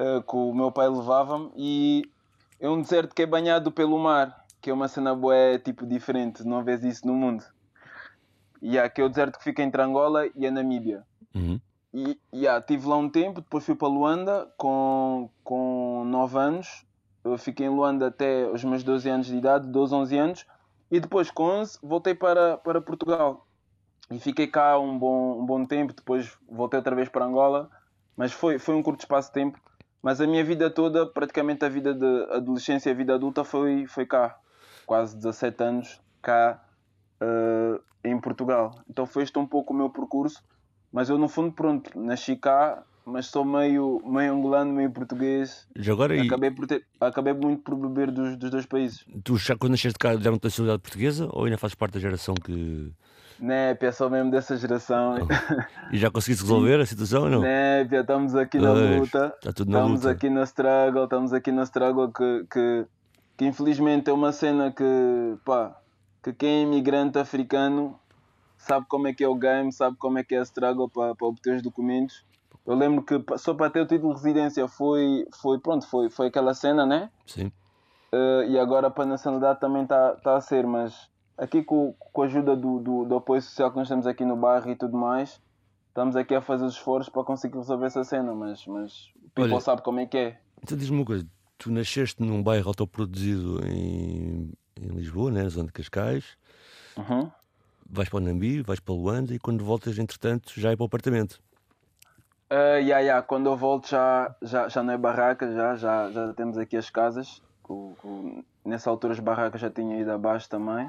uh, 0.00 0.20
que 0.20 0.34
o 0.34 0.52
meu 0.52 0.72
pai 0.72 0.88
levava-me 0.88 1.52
e 1.54 2.02
é 2.58 2.68
um 2.68 2.82
deserto 2.82 3.14
que 3.14 3.22
é 3.22 3.26
banhado 3.26 3.70
pelo 3.70 3.96
mar, 3.96 4.44
que 4.60 4.70
é 4.70 4.74
uma 4.74 4.88
cena 4.88 5.14
boa 5.14 5.56
tipo 5.64 5.86
diferente, 5.86 6.42
não 6.42 6.64
vês 6.64 6.82
isso 6.82 7.06
no 7.06 7.14
mundo. 7.14 7.44
E 8.60 8.70
yeah, 8.70 8.90
que 8.90 9.00
é 9.00 9.04
o 9.04 9.08
deserto 9.08 9.38
que 9.38 9.44
fica 9.44 9.62
entre 9.62 9.80
Angola 9.80 10.28
e 10.34 10.48
a 10.48 10.50
Namíbia. 10.50 11.04
Uhum. 11.32 11.60
E 11.94 12.18
yeah, 12.34 12.60
tive 12.60 12.88
lá 12.88 12.96
um 12.96 13.08
tempo, 13.08 13.40
depois 13.40 13.64
fui 13.64 13.76
para 13.76 13.86
Luanda 13.86 14.52
com, 14.56 15.30
com 15.44 16.02
9 16.06 16.38
anos. 16.38 16.84
Eu 17.22 17.38
fiquei 17.38 17.66
em 17.66 17.70
Luanda 17.70 18.08
até 18.08 18.50
os 18.50 18.64
meus 18.64 18.82
12 18.82 19.08
anos 19.08 19.26
de 19.28 19.36
idade, 19.36 19.68
12, 19.68 19.94
11 19.94 20.18
anos 20.18 20.46
e 20.90 21.00
depois, 21.00 21.30
com 21.30 21.44
11, 21.44 21.78
voltei 21.82 22.14
para, 22.14 22.58
para 22.58 22.80
Portugal. 22.80 23.46
E 24.10 24.20
fiquei 24.20 24.46
cá 24.46 24.78
um 24.78 24.98
bom, 24.98 25.40
um 25.40 25.46
bom 25.46 25.64
tempo. 25.64 25.92
Depois 25.92 26.36
voltei 26.48 26.78
outra 26.78 26.94
vez 26.94 27.08
para 27.08 27.24
Angola. 27.24 27.68
Mas 28.16 28.32
foi, 28.32 28.58
foi 28.58 28.74
um 28.74 28.82
curto 28.82 29.00
espaço 29.00 29.28
de 29.28 29.34
tempo. 29.34 29.60
Mas 30.00 30.20
a 30.20 30.26
minha 30.26 30.44
vida 30.44 30.70
toda, 30.70 31.04
praticamente 31.06 31.64
a 31.64 31.68
vida 31.68 31.92
de 31.92 32.32
adolescência 32.32 32.90
e 32.90 32.92
a 32.92 32.96
vida 32.96 33.14
adulta, 33.14 33.42
foi, 33.42 33.86
foi 33.86 34.06
cá. 34.06 34.38
Quase 34.86 35.16
17 35.16 35.62
anos 35.64 36.00
cá 36.22 36.62
uh, 37.20 37.82
em 38.04 38.18
Portugal. 38.20 38.80
Então 38.88 39.04
foi 39.06 39.24
este 39.24 39.36
um 39.38 39.46
pouco 39.46 39.74
o 39.74 39.76
meu 39.76 39.90
percurso. 39.90 40.42
Mas 40.92 41.08
eu, 41.08 41.18
no 41.18 41.28
fundo, 41.28 41.52
pronto, 41.52 41.98
nasci 41.98 42.36
cá, 42.36 42.84
mas 43.06 43.26
sou 43.26 43.44
meio, 43.44 44.02
meio 44.04 44.34
angolano, 44.34 44.72
meio 44.72 44.90
português. 44.90 45.68
Já 45.76 45.92
agora 45.92 46.20
acabei, 46.20 46.50
por 46.50 46.66
ter, 46.66 46.84
acabei 47.00 47.32
muito 47.32 47.62
por 47.62 47.76
beber 47.76 48.10
dos, 48.10 48.36
dos 48.36 48.50
dois 48.50 48.66
países. 48.66 49.04
Tu 49.22 49.36
já 49.36 49.56
quando 49.56 49.72
nasceste 49.72 49.96
cá 49.96 50.16
deram-te 50.16 50.44
a 50.44 50.48
nacionalidade 50.48 50.82
portuguesa 50.82 51.28
ou 51.30 51.44
ainda 51.44 51.56
fazes 51.56 51.76
parte 51.76 51.94
da 51.94 52.00
geração 52.00 52.34
que. 52.34 52.92
Népia, 53.38 53.92
sou 53.92 54.10
mesmo 54.10 54.30
dessa 54.30 54.56
geração. 54.56 55.18
Oh. 55.20 55.94
E 55.94 55.98
já 55.98 56.10
conseguiste 56.10 56.42
resolver 56.42 56.80
a 56.80 56.86
situação 56.86 57.24
ou 57.24 57.30
não? 57.30 57.40
Népia, 57.42 58.00
estamos 58.00 58.34
aqui 58.34 58.58
na 58.58 58.72
luta. 58.72 59.34
Está 59.36 59.52
tudo 59.52 59.70
na 59.70 59.78
estamos 59.78 60.00
luta. 60.00 60.10
aqui 60.10 60.28
na 60.28 60.42
struggle, 60.42 61.04
estamos 61.04 61.32
aqui 61.32 61.52
na 61.52 61.62
struggle 61.62 62.12
que, 62.12 62.46
que, 62.50 62.86
que 63.36 63.44
infelizmente 63.44 64.10
é 64.10 64.12
uma 64.12 64.32
cena 64.32 64.72
que, 64.72 65.36
pá, 65.44 65.76
que 66.24 66.32
quem 66.32 66.48
é 66.48 66.62
imigrante 66.62 67.18
africano 67.18 67.96
sabe 68.58 68.86
como 68.88 69.06
é 69.06 69.14
que 69.14 69.22
é 69.22 69.28
o 69.28 69.34
game, 69.36 69.72
sabe 69.72 69.96
como 69.96 70.18
é 70.18 70.24
que 70.24 70.34
é 70.34 70.40
a 70.40 70.42
struggle 70.42 70.88
para, 70.88 71.14
para 71.14 71.26
obter 71.28 71.54
os 71.54 71.62
documentos 71.62 72.24
eu 72.66 72.74
lembro 72.74 73.02
que 73.02 73.22
só 73.38 73.54
para 73.54 73.70
ter 73.70 73.80
o 73.80 73.86
título 73.86 74.14
de 74.14 74.22
residência 74.22 74.66
foi, 74.66 75.24
foi 75.40 75.58
pronto, 75.58 75.86
foi, 75.86 76.10
foi 76.10 76.26
aquela 76.26 76.52
cena, 76.52 76.84
né? 76.84 77.10
Sim. 77.24 77.52
Uh, 78.12 78.42
e 78.48 78.58
agora 78.58 78.90
para 78.90 79.04
a 79.04 79.06
nacionalidade 79.06 79.60
também 79.60 79.84
está 79.84 80.12
tá 80.16 80.36
a 80.36 80.40
ser, 80.40 80.66
mas 80.66 81.08
aqui 81.38 81.62
com, 81.62 81.94
com 81.98 82.22
a 82.22 82.24
ajuda 82.24 82.56
do, 82.56 82.80
do, 82.80 83.04
do, 83.04 83.16
apoio 83.16 83.40
social 83.40 83.70
que 83.70 83.76
nós 83.76 83.88
temos 83.88 84.06
aqui 84.06 84.24
no 84.24 84.36
bairro 84.36 84.70
e 84.70 84.76
tudo 84.76 84.96
mais, 84.96 85.40
estamos 85.88 86.16
aqui 86.16 86.34
a 86.34 86.40
fazer 86.40 86.64
os 86.64 86.74
esforços 86.74 87.12
para 87.12 87.22
conseguir 87.24 87.56
resolver 87.56 87.86
essa 87.86 88.02
cena, 88.02 88.34
mas, 88.34 88.66
mas 88.66 89.10
o 89.16 89.30
people 89.30 89.52
Olha, 89.52 89.60
sabe 89.60 89.82
como 89.82 90.00
é 90.00 90.06
que 90.06 90.16
é. 90.16 90.38
Então 90.62 90.76
diz-me 90.76 90.96
uma 90.96 91.04
coisa, 91.04 91.26
tu 91.58 91.70
nasceste 91.70 92.22
num 92.22 92.42
bairro 92.42 92.68
autoproduzido 92.68 93.64
em, 93.66 94.52
em 94.80 94.88
Lisboa, 94.88 95.30
né, 95.30 95.42
na 95.42 95.48
zona 95.48 95.66
de 95.66 95.72
Cascais, 95.72 96.24
uhum. 96.96 97.30
vais 97.88 98.08
para 98.08 98.16
o 98.16 98.20
Nambi, 98.20 98.62
vais 98.62 98.80
para 98.80 98.94
Luanda 98.94 99.34
e 99.34 99.38
quando 99.38 99.64
voltas, 99.64 99.98
entretanto, 99.98 100.52
já 100.56 100.72
é 100.72 100.76
para 100.76 100.84
o 100.84 100.86
apartamento. 100.86 101.40
Uh, 102.50 102.78
yeah, 102.78 103.00
yeah. 103.00 103.22
Quando 103.22 103.46
eu 103.46 103.56
volto 103.56 103.88
já, 103.88 104.34
já, 104.40 104.68
já 104.68 104.82
não 104.82 104.94
é 104.94 104.98
barraca, 104.98 105.52
já, 105.52 105.74
já, 105.74 106.10
já 106.10 106.32
temos 106.32 106.56
aqui 106.58 106.76
as 106.76 106.88
casas. 106.90 107.42
Com, 107.62 107.94
com... 108.00 108.44
Nessa 108.64 108.88
altura 108.90 109.12
as 109.12 109.20
barracas 109.20 109.60
já 109.60 109.70
tinham 109.70 110.00
ido 110.00 110.12
abaixo 110.12 110.48
também. 110.48 110.86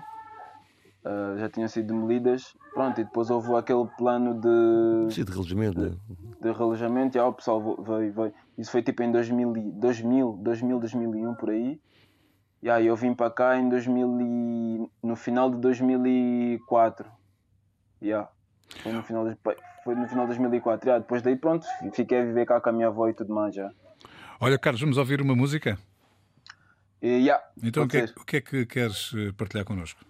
Uh, 1.04 1.38
já 1.38 1.50
tinham 1.50 1.68
sido 1.68 1.88
demolidas. 1.88 2.56
Pronto, 2.74 3.02
e 3.02 3.04
depois 3.04 3.30
houve 3.30 3.56
aquele 3.56 3.88
plano 3.98 4.36
de. 4.36 5.14
Sim, 5.14 5.24
de 5.24 5.32
relojamento, 5.32 5.80
de, 5.80 5.90
né? 5.90 5.98
de 6.42 6.52
relojamento. 6.52 7.18
E 7.18 7.20
ah, 7.20 7.28
o 7.28 7.34
pessoal 7.34 7.60
veio, 7.82 8.14
veio. 8.14 8.34
Isso 8.58 8.72
foi 8.72 8.84
tipo 8.84 9.02
em 9.02 9.12
2000, 9.12 9.54
2000, 9.74 10.40
2000 10.42 10.80
2001 10.80 11.36
por 11.36 11.50
aí. 11.50 11.80
E 12.62 12.70
aí 12.70 12.86
eu 12.88 12.96
vim 12.96 13.14
para 13.14 13.32
cá 13.32 13.58
em 13.58 13.70
2000 13.70 14.22
e... 14.22 14.92
no 15.02 15.16
final 15.16 15.50
de 15.50 15.58
2004. 15.58 17.10
Yeah. 18.02 18.30
Foi 18.84 18.92
no 18.92 19.02
final 19.02 19.28
de 19.28 19.36
foi 19.88 19.96
no 19.96 20.06
final 20.06 20.26
de 20.26 20.34
2004. 20.36 20.90
Já, 20.90 21.00
depois 21.00 21.22
daí, 21.22 21.38
pronto, 21.38 21.66
fiquei 21.94 22.20
a 22.20 22.26
viver 22.26 22.46
cá 22.46 22.60
com 22.60 22.70
a 22.70 22.74
minha 22.74 22.88
avó 22.88 23.08
e 23.08 23.14
tudo 23.14 23.34
mais. 23.34 23.56
Já. 23.56 23.72
Olha, 24.38 24.60
Carlos, 24.60 24.82
vamos 24.82 24.98
ouvir 24.98 25.22
uma 25.22 25.34
música? 25.34 25.78
E, 27.02 27.08
yeah, 27.08 27.42
então, 27.64 27.84
o 27.84 27.88
que, 27.88 27.98
é, 27.98 28.04
o 28.04 28.26
que, 28.26 28.38
é, 28.38 28.42
que 28.42 28.66
queres 28.66 29.14
eh, 29.16 29.32
partilhar 29.38 29.64
connosco? 29.64 30.04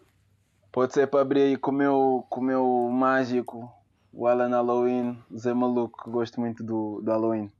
Pode 0.71 0.93
ser 0.93 1.05
para 1.07 1.21
abrir 1.21 1.41
aí 1.41 1.57
com 1.57 1.69
o 1.69 1.73
meu, 1.73 2.25
com 2.27 2.41
o 2.41 2.43
meu 2.43 2.89
mágico, 2.91 3.71
o 4.11 4.25
Alan 4.25 4.49
Halloween, 4.49 5.15
Zé 5.35 5.53
Maluco, 5.53 6.03
que 6.03 6.09
gosto 6.09 6.39
muito 6.39 6.63
do, 6.63 6.99
do 7.03 7.11
Halloween. 7.11 7.51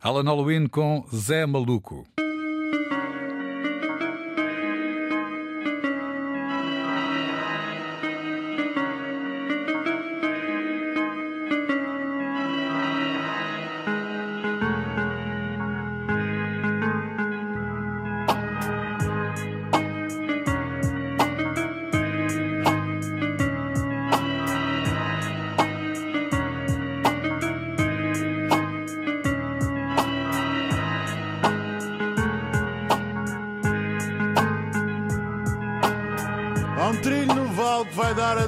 Alan 0.00 0.24
Halloween 0.24 0.68
com 0.68 1.04
Zé 1.14 1.44
Maluco. 1.44 2.06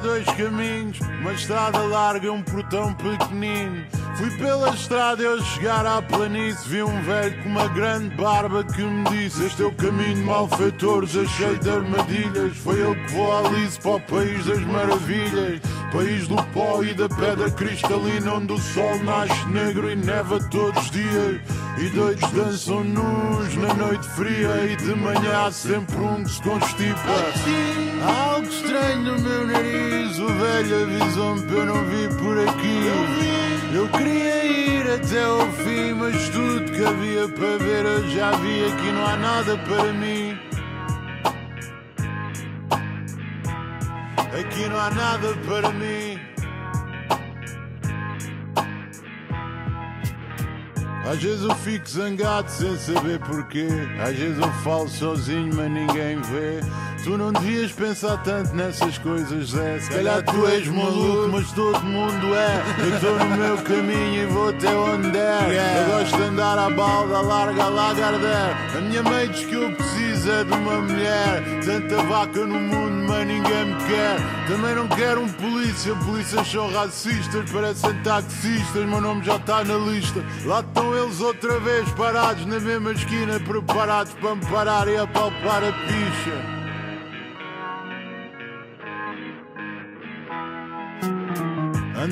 Dois 0.04 0.25
caminhos. 0.26 1.00
Uma 1.20 1.32
estrada 1.32 1.78
larga 1.78 2.26
e 2.26 2.30
um 2.30 2.42
portão 2.42 2.92
pequenino. 2.94 3.84
Fui 4.16 4.30
pela 4.38 4.70
estrada 4.70 5.23
e 5.23 5.26
ao 5.26 5.40
chegar 5.40 5.84
à 5.84 6.00
planície 6.00 6.68
vi 6.68 6.82
um 6.84 7.02
velho 7.02 7.42
com 7.42 7.49
uma 7.49 7.66
grande 7.66 8.14
barba 8.14 8.62
que 8.62 8.80
me 8.80 9.02
disse 9.11 9.44
Este 9.44 9.64
é 9.64 9.66
o 9.66 9.73
caminho 9.73 10.25
malfeitores, 10.25 11.16
achei 11.16 11.58
de 11.58 11.68
armadilhas 11.68 12.56
Foi 12.58 12.78
ele 12.78 12.94
que 12.94 13.12
voou 13.12 13.32
a 13.32 13.38
Alice 13.40 13.80
para 13.80 13.96
o 13.96 14.00
país 14.02 14.46
das 14.46 14.61
maravilhas 14.61 15.61
País 15.90 16.28
do 16.28 16.37
pó 16.52 16.84
e 16.84 16.94
da 16.94 17.08
pedra 17.08 17.50
cristalina 17.50 18.34
Onde 18.34 18.52
o 18.52 18.58
sol 18.58 19.02
nasce 19.02 19.49
negro 19.49 19.90
e 19.90 19.96
neva 19.96 20.38
todos 20.49 20.80
os 20.80 20.90
dias 20.92 21.40
E 21.78 21.88
doidos 21.88 22.30
dançam 22.30 22.84
nus 22.84 23.56
na 23.56 23.75
noite 23.75 24.06
fria 24.11 24.64
E 24.64 24.76
de 24.76 24.94
manhã 24.94 25.46
há 25.46 25.50
sempre 25.50 25.96
um 25.96 26.23
que 26.23 26.30
se 26.30 26.42
constipa 26.42 27.00
Há 28.06 28.33
algo 28.44 28.50
estranho 28.50 29.02
no 29.02 29.18
meu 29.18 29.46
nariz 29.46 30.18
O 30.18 30.26
velho 30.26 30.82
avisou-me 30.82 31.42
que 31.46 31.52
eu 31.52 31.66
não 31.66 31.84
vi 31.86 32.08
por 32.16 32.38
aqui 32.48 33.74
Eu 33.74 33.88
queria 33.88 34.44
ir 34.44 34.90
até 34.90 35.24
ao 35.24 35.50
fim 35.52 35.94
Mas 35.94 36.28
tudo 36.28 36.70
que 36.72 36.84
havia 36.84 37.28
para 37.28 37.58
ver 37.58 37.84
eu 37.84 38.10
já 38.10 38.30
vi 38.32 38.66
Aqui 38.66 38.92
não 38.92 39.06
há 39.06 39.16
nada 39.16 39.56
para 39.58 39.92
mim 39.92 40.38
Aqui 44.38 44.68
não 44.68 44.80
há 44.80 44.90
nada 44.90 45.28
para 45.46 45.70
mim. 45.70 46.18
Às 51.08 51.22
vezes 51.22 51.42
eu 51.42 51.54
fico 51.54 51.88
zangado 51.88 52.50
sem 52.50 52.76
saber 52.76 53.20
porquê. 53.20 53.68
Às 54.02 54.16
vezes 54.16 54.36
eu 54.36 54.52
falo 54.64 54.88
sozinho, 54.88 55.54
mas 55.54 55.70
ninguém 55.70 56.20
vê. 56.22 56.60
Tu 57.04 57.18
não 57.18 57.30
devias 57.32 57.70
pensar 57.70 58.16
tanto 58.23 58.56
nessas 58.56 58.96
coisas, 58.96 59.50
Zé. 59.50 59.78
Se 59.78 59.90
calhar 59.90 60.23
tu 60.23 60.46
és 60.46 60.66
maluco, 60.68 61.28
mas 61.32 61.52
todo 61.52 61.78
mundo 61.82 62.34
é. 62.34 62.62
Eu 62.78 62.94
estou 62.94 63.18
no 63.18 63.37
meu 63.37 63.58
caminho 63.58 64.23
e 64.23 64.26
vou 64.26 64.49
até 64.49 64.75
onde 64.75 65.11
der. 65.11 65.52
Eu 65.52 65.99
gosto 65.99 66.16
de 66.16 66.23
andar 66.23 66.58
à 66.58 66.70
balda, 66.70 67.20
larga, 67.20 67.68
lagarder. 67.68 68.56
A 68.75 68.80
minha 68.80 69.02
mãe 69.02 69.28
diz 69.28 69.44
que 69.44 69.52
eu 69.52 69.70
preciso 69.76 70.30
é 70.30 70.44
de 70.44 70.52
uma 70.54 70.80
mulher. 70.80 71.42
Tanta 71.62 72.02
vaca 72.04 72.40
no 72.40 72.58
mundo, 72.58 73.06
mas 73.06 73.26
ninguém 73.26 73.66
me 73.66 73.84
quer. 73.84 74.16
Também 74.49 74.75
não 74.75 74.88
quero 74.88 75.20
um 75.20 75.28
polícia, 75.28 75.94
polícias 75.96 76.50
são 76.50 76.73
racistas, 76.73 77.50
parecem 77.50 78.02
taxistas. 78.02 78.87
Meu 78.87 79.02
nome 79.02 79.23
já 79.23 79.37
está 79.37 79.62
na 79.62 79.76
lista. 79.76 80.25
Lá 80.46 80.61
estão 80.61 80.96
eles 80.96 81.20
outra 81.20 81.61
vez 81.61 81.87
parados 81.90 82.46
na 82.46 82.58
mesma 82.58 82.92
esquina, 82.92 83.38
preparados 83.40 84.14
para 84.14 84.34
me 84.37 84.46
parar 84.46 84.88
e 84.88 84.96
apalpar 84.96 85.62
a 85.64 85.73
picha. 85.73 86.63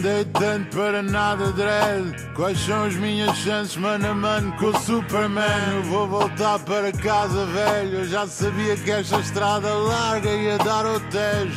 Andei 0.03 0.25
tanto 0.25 0.77
para 0.77 1.01
nada, 1.01 1.53
dread. 1.53 2.13
Quais 2.35 2.59
são 2.59 2.87
as 2.87 2.97
minhas 2.97 3.37
chances, 3.37 3.77
mano 3.77 4.11
a 4.11 4.13
mano, 4.13 4.53
com 4.57 4.67
o 4.67 4.79
Superman? 4.81 5.77
Eu 5.77 5.83
vou 5.85 6.09
voltar 6.09 6.59
para 6.59 6.91
casa, 6.91 7.47
velho. 7.47 7.99
Eu 7.99 8.05
já 8.07 8.27
sabia 8.27 8.77
que 8.77 8.91
esta 8.91 9.21
estrada 9.21 9.73
larga 9.73 10.29
ia 10.29 10.59
dar 10.59 10.87
ao. 10.87 11.01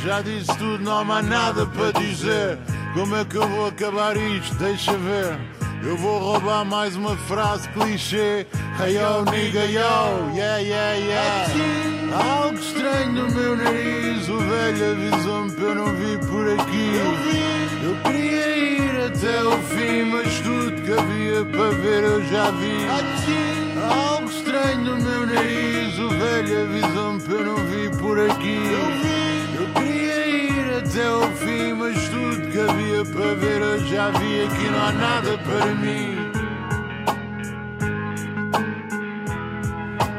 Já 0.03 0.21
disse 0.21 0.55
tudo, 0.59 0.77
não 0.77 1.11
há 1.11 1.23
nada 1.23 1.65
para 1.65 1.99
dizer. 1.99 2.59
Como 2.93 3.15
é 3.15 3.25
que 3.25 3.35
eu 3.35 3.47
vou 3.47 3.65
acabar 3.65 4.15
isto? 4.15 4.53
Deixa 4.57 4.91
ver. 4.91 5.39
Eu 5.83 5.97
vou 5.97 6.19
roubar 6.19 6.63
mais 6.63 6.95
uma 6.95 7.17
frase 7.17 7.67
clichê. 7.69 8.45
Hey 8.79 8.93
yo, 8.93 9.25
nigga, 9.25 9.65
yo, 9.65 10.35
yeah, 10.35 10.57
yeah, 10.59 10.93
yeah. 10.93 11.47
Há 12.13 12.43
algo 12.43 12.59
estranho 12.59 13.11
no 13.11 13.31
meu 13.31 13.57
nariz. 13.57 14.29
O 14.29 14.37
velho 14.37 14.91
avisou-me 14.91 15.51
que 15.51 15.61
eu 15.63 15.73
não 15.73 15.95
vi 15.95 16.17
por 16.27 16.59
aqui. 16.59 17.54
Eu 17.85 17.95
queria 17.97 18.57
ir 18.57 19.05
até 19.05 19.43
o 19.43 19.51
fim, 19.59 20.05
mas 20.05 20.39
tudo 20.39 20.71
que 20.81 20.91
havia 20.91 21.45
para 21.45 21.69
ver 21.69 22.03
eu 22.03 22.25
já 22.25 22.49
vi. 22.49 22.83
Algo 23.79 24.27
estranho 24.27 24.81
no 24.81 24.97
meu 24.97 25.27
nariz. 25.27 25.99
O 25.99 26.09
velho 26.09 26.63
avisou-me 26.63 27.21
que 27.21 27.31
eu 27.31 27.45
não 27.45 27.57
vi 27.57 27.95
por 27.99 28.19
aqui. 28.19 28.59
Eu 29.55 29.67
queria 29.75 30.27
ir 30.27 30.77
até 30.79 31.11
o 31.11 31.29
fim, 31.33 31.73
mas 31.73 32.09
tudo 32.09 32.51
que 32.51 32.59
havia 32.59 33.05
para 33.05 33.35
ver 33.35 33.61
eu 33.61 33.77
já 33.85 34.09
vi. 34.09 34.41
Aqui 34.41 34.67
não 34.67 34.81
há 34.83 34.91
nada 34.91 35.37
para 35.37 35.75
mim. 35.75 36.31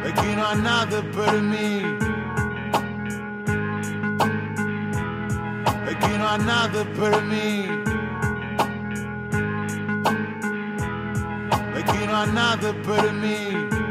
Aqui 0.09 0.37
não 0.37 0.47
há 0.47 0.55
nada 0.55 1.03
para 1.13 1.33
mim. 1.33 2.16
Aqui 5.97 6.19
não 6.19 6.29
há 6.29 6.39
nada 6.39 6.85
para 6.95 7.21
mim. 7.23 7.69
Aqui 11.79 12.07
não 12.07 13.86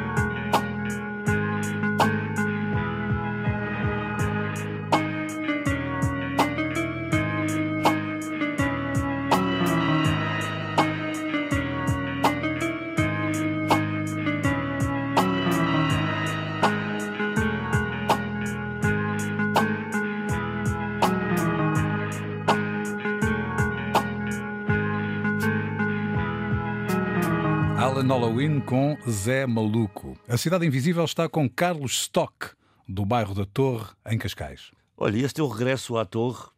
com 28.65 28.98
Zé 29.07 29.45
Maluco. 29.45 30.17
A 30.27 30.38
Cidade 30.38 30.65
Invisível 30.65 31.05
está 31.05 31.29
com 31.29 31.48
Carlos 31.48 32.01
Stock, 32.01 32.50
do 32.88 33.05
bairro 33.05 33.36
da 33.36 33.45
Torre, 33.45 33.91
em 34.07 34.17
Cascais. 34.17 34.72
Olha, 34.98 35.17
e 35.17 35.24
este 35.24 35.36
teu 35.36 35.48
regresso 35.48 35.98
à 35.98 36.05
Torre, 36.05 36.50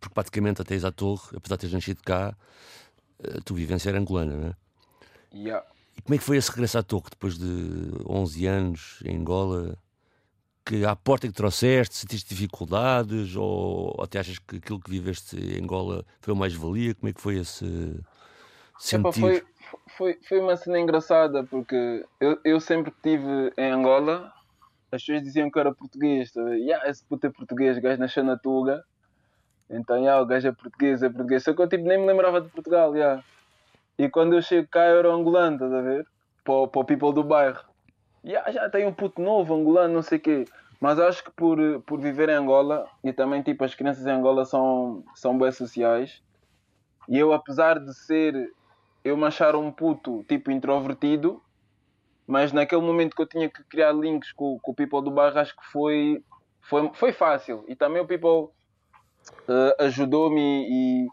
porque 0.00 0.14
praticamente 0.14 0.60
até 0.60 0.74
à 0.76 0.90
Torre, 0.90 1.36
apesar 1.36 1.56
de 1.56 1.60
teres 1.60 1.74
nascido 1.74 2.02
cá, 2.02 2.36
eh, 3.22 3.38
tu 3.44 3.54
vivência 3.54 3.88
era 3.88 3.98
angolana, 3.98 4.36
não 4.36 4.48
é? 4.48 4.56
Yeah. 5.32 5.66
E 5.96 6.02
como 6.02 6.14
é 6.16 6.18
que 6.18 6.24
foi 6.24 6.36
esse 6.36 6.50
regresso 6.50 6.78
à 6.78 6.82
Torre, 6.82 7.10
depois 7.10 7.38
de 7.38 7.92
11 8.06 8.46
anos 8.46 9.02
em 9.04 9.16
Angola? 9.16 9.78
Que 10.64 10.84
à 10.84 10.96
porta 10.96 11.28
que 11.28 11.34
trouxeste, 11.34 11.96
sentiste 11.96 12.28
dificuldades? 12.30 13.36
Ou 13.36 13.94
até 14.02 14.18
achas 14.18 14.38
que 14.38 14.56
aquilo 14.56 14.80
que 14.80 14.90
viveste 14.90 15.36
em 15.36 15.62
Angola 15.62 16.04
foi 16.20 16.34
mais 16.34 16.52
valia? 16.54 16.94
Como 16.94 17.08
é 17.08 17.12
que 17.12 17.20
foi 17.20 17.36
esse 17.36 17.64
Epa, 17.64 19.12
sentir? 19.12 19.20
foi, 19.20 19.44
foi, 19.96 20.18
foi 20.28 20.40
uma 20.40 20.56
cena 20.56 20.78
engraçada 20.78 21.44
porque 21.44 22.04
eu, 22.20 22.38
eu 22.44 22.60
sempre 22.60 22.90
estive 22.90 23.52
em 23.56 23.70
Angola, 23.70 24.32
as 24.90 25.02
pessoas 25.02 25.22
diziam 25.22 25.50
que 25.50 25.58
era 25.58 25.74
português. 25.74 26.32
Tá? 26.32 26.40
Yeah, 26.50 26.88
esse 26.88 27.04
puto 27.04 27.26
é 27.26 27.30
português, 27.30 27.76
o 27.76 27.80
gajo 27.80 28.00
nasceu 28.00 28.24
na 28.24 28.36
Tuga. 28.36 28.82
Então, 29.70 29.98
yeah, 29.98 30.20
o 30.20 30.26
gajo 30.26 30.48
é 30.48 30.52
português, 30.52 31.02
é 31.02 31.08
português. 31.08 31.42
Só 31.42 31.52
que 31.52 31.60
eu 31.60 31.68
tipo, 31.68 31.84
nem 31.84 31.98
me 31.98 32.06
lembrava 32.06 32.40
de 32.40 32.48
Portugal. 32.48 32.96
Yeah. 32.96 33.22
E 33.98 34.08
quando 34.08 34.34
eu 34.34 34.42
chego 34.42 34.68
cá, 34.68 34.86
eu 34.86 34.98
era 34.98 35.12
angolano, 35.12 35.56
estás 35.56 35.72
a 35.72 35.80
ver? 35.82 36.06
Para, 36.44 36.68
para 36.68 36.80
o 36.80 36.84
people 36.84 37.12
do 37.12 37.22
bairro. 37.22 37.62
Yeah, 38.24 38.50
já 38.50 38.68
tem 38.70 38.86
um 38.86 38.92
puto 38.92 39.20
novo, 39.20 39.54
angolano, 39.54 39.94
não 39.94 40.02
sei 40.02 40.18
o 40.18 40.20
quê. 40.20 40.44
Mas 40.80 40.98
acho 40.98 41.24
que 41.24 41.30
por, 41.32 41.58
por 41.82 42.00
viver 42.00 42.28
em 42.28 42.34
Angola, 42.34 42.86
e 43.02 43.12
também 43.12 43.42
tipo, 43.42 43.64
as 43.64 43.74
crianças 43.74 44.06
em 44.06 44.10
Angola 44.10 44.44
são, 44.44 45.04
são 45.14 45.36
bem 45.36 45.50
sociais. 45.50 46.22
E 47.08 47.18
eu, 47.18 47.32
apesar 47.32 47.78
de 47.78 47.92
ser 47.94 48.52
eu 49.08 49.16
me 49.16 49.24
achar 49.24 49.54
um 49.56 49.70
puto 49.70 50.24
tipo 50.28 50.50
introvertido, 50.50 51.42
mas 52.26 52.52
naquele 52.52 52.82
momento 52.82 53.14
que 53.16 53.22
eu 53.22 53.26
tinha 53.26 53.48
que 53.48 53.62
criar 53.64 53.92
links 53.92 54.32
com, 54.32 54.58
com 54.60 54.72
o 54.72 54.74
people 54.74 55.02
do 55.02 55.10
bairro, 55.10 55.38
acho 55.38 55.54
que 55.56 55.64
foi, 55.72 56.22
foi, 56.60 56.90
foi 56.94 57.12
fácil. 57.12 57.64
E 57.68 57.74
também 57.74 58.02
o 58.02 58.06
people 58.06 58.52
eh, 59.48 59.76
ajudou-me 59.84 60.66
e, 60.68 61.06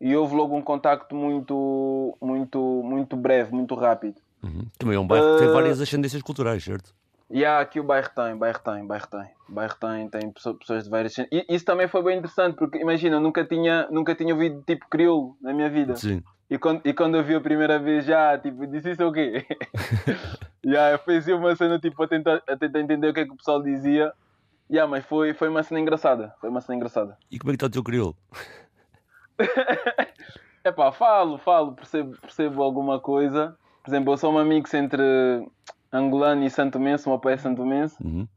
e, 0.00 0.16
houve 0.16 0.34
logo 0.34 0.56
um 0.56 0.62
contacto 0.62 1.14
muito, 1.14 2.16
muito, 2.20 2.58
muito 2.84 3.16
breve, 3.16 3.52
muito 3.52 3.74
rápido. 3.74 4.16
Uhum. 4.42 4.66
Também 4.78 4.96
é 4.96 5.00
um 5.00 5.06
bairro 5.06 5.32
que 5.32 5.38
tem 5.38 5.48
Eh, 5.48 5.52
várias 5.52 5.80
ascendências 5.80 6.22
culturais, 6.22 6.64
certo? 6.64 6.94
E 7.30 7.44
há 7.44 7.60
aqui 7.60 7.80
o 7.80 7.84
bairro 7.84 8.10
tem, 8.14 8.36
bairro 8.36 8.58
tem, 8.58 8.86
bairro 8.86 9.06
tem. 9.06 9.30
Bairro 9.48 9.74
tem, 9.80 10.08
tem 10.08 10.30
pesso- 10.30 10.54
pessoas 10.54 10.84
de 10.84 10.90
várias. 10.90 11.16
E 11.18 11.46
isso 11.48 11.64
também 11.64 11.88
foi 11.88 12.02
bem 12.02 12.18
interessante, 12.18 12.56
porque 12.56 12.78
imagina, 12.78 13.16
eu 13.16 13.20
nunca 13.20 13.44
tinha, 13.44 13.88
nunca 13.90 14.14
tinha 14.14 14.34
ouvido 14.34 14.62
tipo 14.66 14.86
crioulo 14.90 15.36
na 15.40 15.52
minha 15.54 15.70
vida. 15.70 15.96
Sim. 15.96 16.22
E 16.52 16.58
quando, 16.58 16.82
e 16.84 16.92
quando 16.92 17.16
eu 17.16 17.24
vi 17.24 17.34
a 17.34 17.40
primeira 17.40 17.78
vez 17.78 18.04
já, 18.04 18.36
tipo, 18.36 18.66
disse 18.66 18.90
isso 18.90 19.02
é 19.02 19.06
o 19.06 19.12
quê? 19.12 19.46
já, 20.62 20.90
eu 20.90 20.98
fiz 20.98 21.26
uma 21.28 21.56
cena 21.56 21.78
tipo 21.78 22.02
a 22.02 22.06
tentar, 22.06 22.42
a 22.46 22.54
tentar 22.54 22.78
entender 22.78 23.08
o 23.08 23.14
que 23.14 23.20
é 23.20 23.24
que 23.24 23.32
o 23.32 23.36
pessoal 23.36 23.62
dizia. 23.62 24.12
Já, 24.68 24.86
mas 24.86 25.02
foi, 25.06 25.32
foi 25.32 25.48
uma 25.48 25.62
cena 25.62 25.80
engraçada. 25.80 26.34
Foi 26.42 26.50
uma 26.50 26.60
cena 26.60 26.76
engraçada. 26.76 27.16
E 27.30 27.38
como 27.38 27.52
é 27.52 27.52
que 27.52 27.56
está 27.56 27.68
o 27.68 27.70
teu 27.70 27.82
crioulo? 27.82 28.14
É 30.64 30.70
pá, 30.70 30.92
falo, 30.92 31.38
falo, 31.38 31.72
percebo, 31.72 32.16
percebo 32.20 32.62
alguma 32.62 33.00
coisa. 33.00 33.58
Por 33.82 33.90
exemplo, 33.90 34.12
eu 34.12 34.16
sou 34.16 34.32
um 34.32 34.44
mix 34.44 34.72
entre 34.74 35.02
angolano 35.92 36.44
e 36.44 36.50
santomense, 36.50 37.04
o 37.06 37.08
meu 37.08 37.18
pai 37.18 37.32
é 37.32 37.36
santomense. 37.36 37.96
Uhum. 38.00 38.28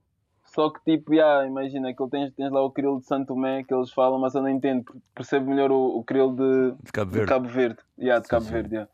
Só 0.55 0.69
que 0.69 0.79
tipo, 0.85 1.13
yeah, 1.13 1.45
imagina 1.45 1.93
que 1.93 2.07
tens, 2.09 2.31
tens 2.33 2.49
lá 2.49 2.61
o 2.63 2.71
crioulo 2.71 3.01
de 3.01 3.05
Santo 3.05 3.27
Tomé 3.27 3.61
que 3.65 3.73
eles 3.73 3.91
falam, 3.91 4.17
mas 4.17 4.33
eu 4.35 4.41
não 4.41 4.47
entendo, 4.49 4.85
percebo 5.13 5.49
melhor 5.49 5.69
o, 5.69 5.97
o 5.97 6.03
crioulo 6.03 6.35
de, 6.37 6.75
De 6.81 6.91
Cabo 6.93 7.11
Verde. 7.11 7.25
de 7.25 7.29
Cabo 7.29 7.47
Verde. 7.49 7.77
Yeah, 7.99 8.19
de 8.21 8.25
Sim, 8.25 8.29
Cabo 8.29 8.45
sim. 8.45 8.51
Verde, 8.51 8.73
yeah. 8.75 8.91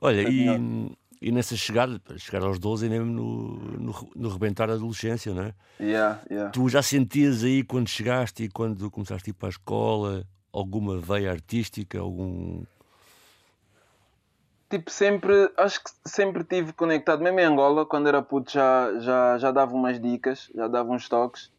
Olha, 0.00 0.22
É 0.22 0.30
e, 0.30 0.96
e 1.20 1.32
nessa 1.32 1.56
chegada, 1.56 2.00
chegar 2.16 2.44
aos 2.44 2.60
12 2.60 2.86
é 2.86 2.88
mesmo 2.88 3.06
no, 3.06 3.54
no, 3.78 3.94
no 4.14 4.28
rebentar 4.28 4.68
da 4.68 4.74
adolescência, 4.74 5.34
não 5.34 5.42
é? 5.42 5.54
Yeah, 5.80 6.20
yeah. 6.30 6.50
Tu 6.52 6.68
já 6.68 6.80
sentias 6.80 7.42
aí 7.42 7.64
quando 7.64 7.88
chegaste 7.88 8.44
e 8.44 8.48
quando 8.48 8.88
começaste 8.88 9.28
a 9.28 9.32
ir 9.32 9.34
para 9.34 9.48
a 9.48 9.50
escola 9.50 10.24
alguma 10.52 10.96
veia 10.98 11.30
artística, 11.30 11.98
algum. 11.98 12.62
Tipo, 14.70 14.90
sempre, 14.90 15.52
acho 15.56 15.82
que 15.82 15.90
sempre 16.08 16.44
tive 16.44 16.72
conectado, 16.72 17.22
mesmo 17.22 17.40
em 17.40 17.44
Angola, 17.44 17.84
quando 17.84 18.08
era 18.08 18.22
puto 18.22 18.52
já, 18.52 18.98
já, 19.00 19.36
já 19.38 19.50
dava 19.50 19.74
umas 19.74 20.00
dicas, 20.00 20.48
já 20.54 20.68
dava 20.68 20.90
uns 20.92 21.08
toques. 21.08 21.50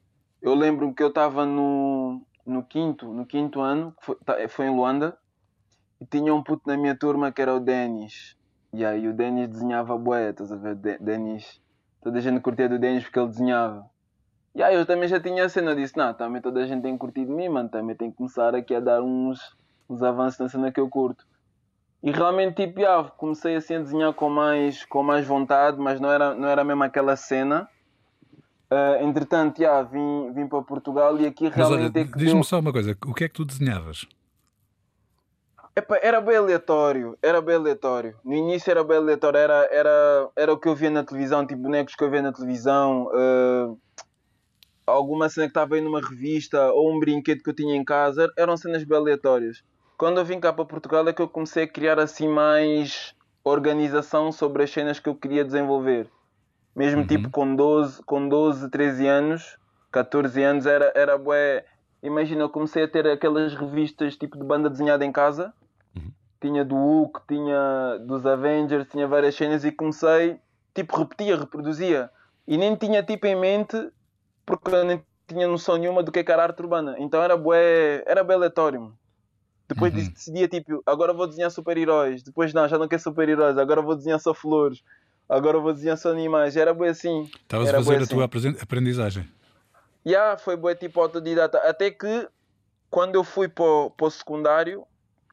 Eu 0.41 0.55
lembro 0.55 0.93
que 0.93 1.03
eu 1.03 1.09
estava 1.09 1.45
no, 1.45 2.21
no 2.45 2.63
quinto, 2.65 3.11
no 3.13 3.25
quinto 3.25 3.59
ano, 3.59 3.93
foi, 4.01 4.15
tá- 4.25 4.37
foi 4.49 4.65
em 4.67 4.75
Luanda, 4.75 5.17
e 6.01 6.05
tinha 6.07 6.33
um 6.35 6.43
puto 6.43 6.63
na 6.67 6.77
minha 6.77 6.97
turma 6.97 7.31
que 7.31 7.41
era 7.41 7.55
o 7.55 7.59
Denis. 7.59 8.35
E 8.73 8.85
aí 8.85 9.07
o 9.07 9.13
Denis 9.13 9.49
desenhava 9.49 9.97
bué, 9.97 10.31
estás 10.31 10.51
a 10.51 10.57
ver? 10.57 10.75
De- 10.75 10.99
Denis, 10.99 11.61
toda 12.01 12.19
a 12.19 12.21
gente 12.21 12.41
curtia 12.41 12.69
do 12.69 12.79
Denis 12.79 13.03
porque 13.05 13.19
ele 13.19 13.29
desenhava. 13.29 13.89
E 14.55 14.63
aí 14.63 14.75
eu 14.75 14.85
também 14.85 15.07
já 15.09 15.19
tinha 15.21 15.45
a 15.45 15.49
cena, 15.49 15.71
eu 15.71 15.75
disse, 15.75 15.97
não, 15.97 16.13
também 16.13 16.41
toda 16.41 16.61
a 16.61 16.67
gente 16.67 16.81
tem 16.83 16.97
curtido 16.97 17.27
de 17.27 17.33
mim, 17.33 17.49
mano, 17.49 17.69
também 17.69 17.95
tem 17.95 18.11
que 18.11 18.17
começar 18.17 18.55
aqui 18.55 18.75
a 18.75 18.79
dar 18.81 19.01
uns, 19.03 19.39
uns 19.89 20.03
avanços 20.03 20.39
na 20.39 20.49
cena 20.49 20.71
que 20.71 20.79
eu 20.79 20.89
curto. 20.89 21.25
E 22.03 22.11
realmente, 22.11 22.55
tipo, 22.55 22.81
já, 22.81 23.03
comecei 23.03 23.55
assim 23.55 23.75
a 23.75 23.79
desenhar 23.79 24.13
com 24.13 24.29
mais, 24.29 24.83
com 24.85 25.03
mais 25.03 25.25
vontade, 25.25 25.77
mas 25.77 25.99
não 25.99 26.11
era, 26.11 26.33
não 26.33 26.47
era 26.47 26.63
mesmo 26.63 26.83
aquela 26.83 27.15
cena. 27.15 27.69
Ah, 28.71 29.03
entretanto, 29.03 29.61
já, 29.61 29.83
vim, 29.83 30.31
vim 30.33 30.47
para 30.47 30.61
Portugal 30.63 31.19
e 31.19 31.27
aqui 31.27 31.43
Mas 31.43 31.57
olha, 31.57 31.77
realmente 31.77 31.99
é 31.99 32.03
diz-me 32.17 32.35
deu... 32.35 32.43
só 32.43 32.59
uma 32.59 32.71
coisa: 32.71 32.97
o 33.05 33.13
que 33.13 33.25
é 33.25 33.27
que 33.27 33.35
tu 33.35 33.45
desenhavas? 33.45 34.07
Epá, 35.75 35.99
era 36.01 36.19
bem 36.19 36.37
aleatório, 36.37 37.17
era 37.21 37.41
bem 37.41 37.55
aleatório. 37.55 38.15
No 38.25 38.33
início 38.33 38.71
era 38.71 38.83
bem 38.83 38.97
aleatório, 38.97 39.37
era, 39.37 39.69
era, 39.71 40.29
era 40.35 40.53
o 40.53 40.57
que 40.57 40.67
eu 40.67 40.75
via 40.75 40.89
na 40.89 41.03
televisão, 41.03 41.45
tipo 41.45 41.61
bonecos 41.61 41.95
que 41.95 42.03
eu 42.03 42.09
via 42.09 42.21
na 42.21 42.33
televisão, 42.33 43.09
ah, 43.13 43.73
alguma 44.87 45.29
cena 45.29 45.47
que 45.47 45.51
estava 45.51 45.75
aí 45.75 45.81
numa 45.81 46.01
revista 46.01 46.71
ou 46.71 46.95
um 46.95 46.99
brinquedo 46.99 47.43
que 47.43 47.49
eu 47.49 47.55
tinha 47.55 47.75
em 47.75 47.83
casa, 47.83 48.31
eram 48.37 48.57
cenas 48.57 48.83
bem 48.83 48.97
aleatórias. 48.97 49.63
Quando 50.01 50.17
eu 50.17 50.25
vim 50.25 50.39
cá 50.39 50.51
para 50.51 50.65
Portugal 50.65 51.07
é 51.07 51.13
que 51.13 51.21
eu 51.21 51.29
comecei 51.29 51.65
a 51.65 51.67
criar 51.67 51.99
assim 51.99 52.27
mais 52.27 53.13
organização 53.43 54.31
sobre 54.31 54.63
as 54.63 54.71
cenas 54.71 54.99
que 54.99 55.07
eu 55.07 55.13
queria 55.13 55.45
desenvolver. 55.45 56.09
Mesmo 56.75 57.01
Uhum. 57.01 57.05
tipo 57.07 57.29
com 57.29 57.55
12, 57.55 58.01
com 58.01 58.27
12, 58.27 58.71
13 58.71 59.05
anos, 59.05 59.59
14 59.91 60.41
anos, 60.41 60.65
era, 60.65 60.91
era 60.95 61.19
bué. 61.19 61.65
Imagina, 62.01 62.41
eu 62.41 62.49
comecei 62.49 62.85
a 62.85 62.87
ter 62.87 63.05
aquelas 63.05 63.53
revistas 63.53 64.17
tipo 64.17 64.39
de 64.39 64.43
banda 64.43 64.71
desenhada 64.71 65.05
em 65.05 65.11
casa. 65.11 65.53
Tinha 66.41 66.65
do 66.65 66.73
Hulk, 66.73 67.21
tinha 67.27 67.99
dos 67.99 68.25
Avengers, 68.25 68.87
tinha 68.87 69.07
várias 69.07 69.35
cenas 69.35 69.63
e 69.63 69.71
comecei, 69.71 70.39
tipo, 70.73 70.97
repetia, 70.97 71.37
reproduzia. 71.37 72.09
E 72.47 72.57
nem 72.57 72.75
tinha 72.75 73.03
tipo 73.03 73.27
em 73.27 73.35
mente, 73.35 73.77
porque 74.47 74.73
eu 74.73 74.83
nem 74.83 75.03
tinha 75.27 75.47
noção 75.47 75.77
nenhuma 75.77 76.01
do 76.01 76.11
que 76.11 76.17
é 76.17 76.23
que 76.23 76.31
era 76.31 76.41
arte 76.41 76.59
urbana. 76.59 76.95
Então 76.97 77.21
era 77.21 77.37
bué, 77.37 78.03
era 78.07 78.23
bué 78.23 78.33
aleatório. 78.33 78.99
Depois 79.73 79.93
Uhum. 79.93 80.09
decidia 80.09 80.47
tipo, 80.47 80.83
agora 80.85 81.13
vou 81.13 81.27
desenhar 81.27 81.49
super-heróis. 81.49 82.21
Depois 82.23 82.53
não, 82.53 82.67
já 82.67 82.77
não 82.77 82.87
quero 82.87 83.01
super-heróis, 83.01 83.57
agora 83.57 83.81
vou 83.81 83.95
desenhar 83.95 84.19
só 84.19 84.33
flores. 84.33 84.83
Agora 85.29 85.59
vou 85.59 85.73
desenhar 85.73 85.97
só 85.97 86.11
animais. 86.11 86.57
Era 86.57 86.73
bué 86.73 86.89
assim. 86.89 87.23
Estavas 87.41 87.69
a 87.69 87.77
fazer 87.77 87.93
a 87.95 87.97
tua 87.99 88.03
assim. 88.03 88.21
apresen- 88.23 88.57
aprendizagem. 88.61 89.29
Yeah, 90.05 90.37
foi 90.37 90.57
bué 90.57 90.75
tipo 90.75 90.99
autodidata. 90.99 91.57
Até 91.59 91.89
que 91.91 92.27
quando 92.89 93.15
eu 93.15 93.23
fui 93.23 93.47
para 93.47 93.63
o, 93.63 93.89
para 93.91 94.07
o 94.07 94.11
secundário, 94.11 94.83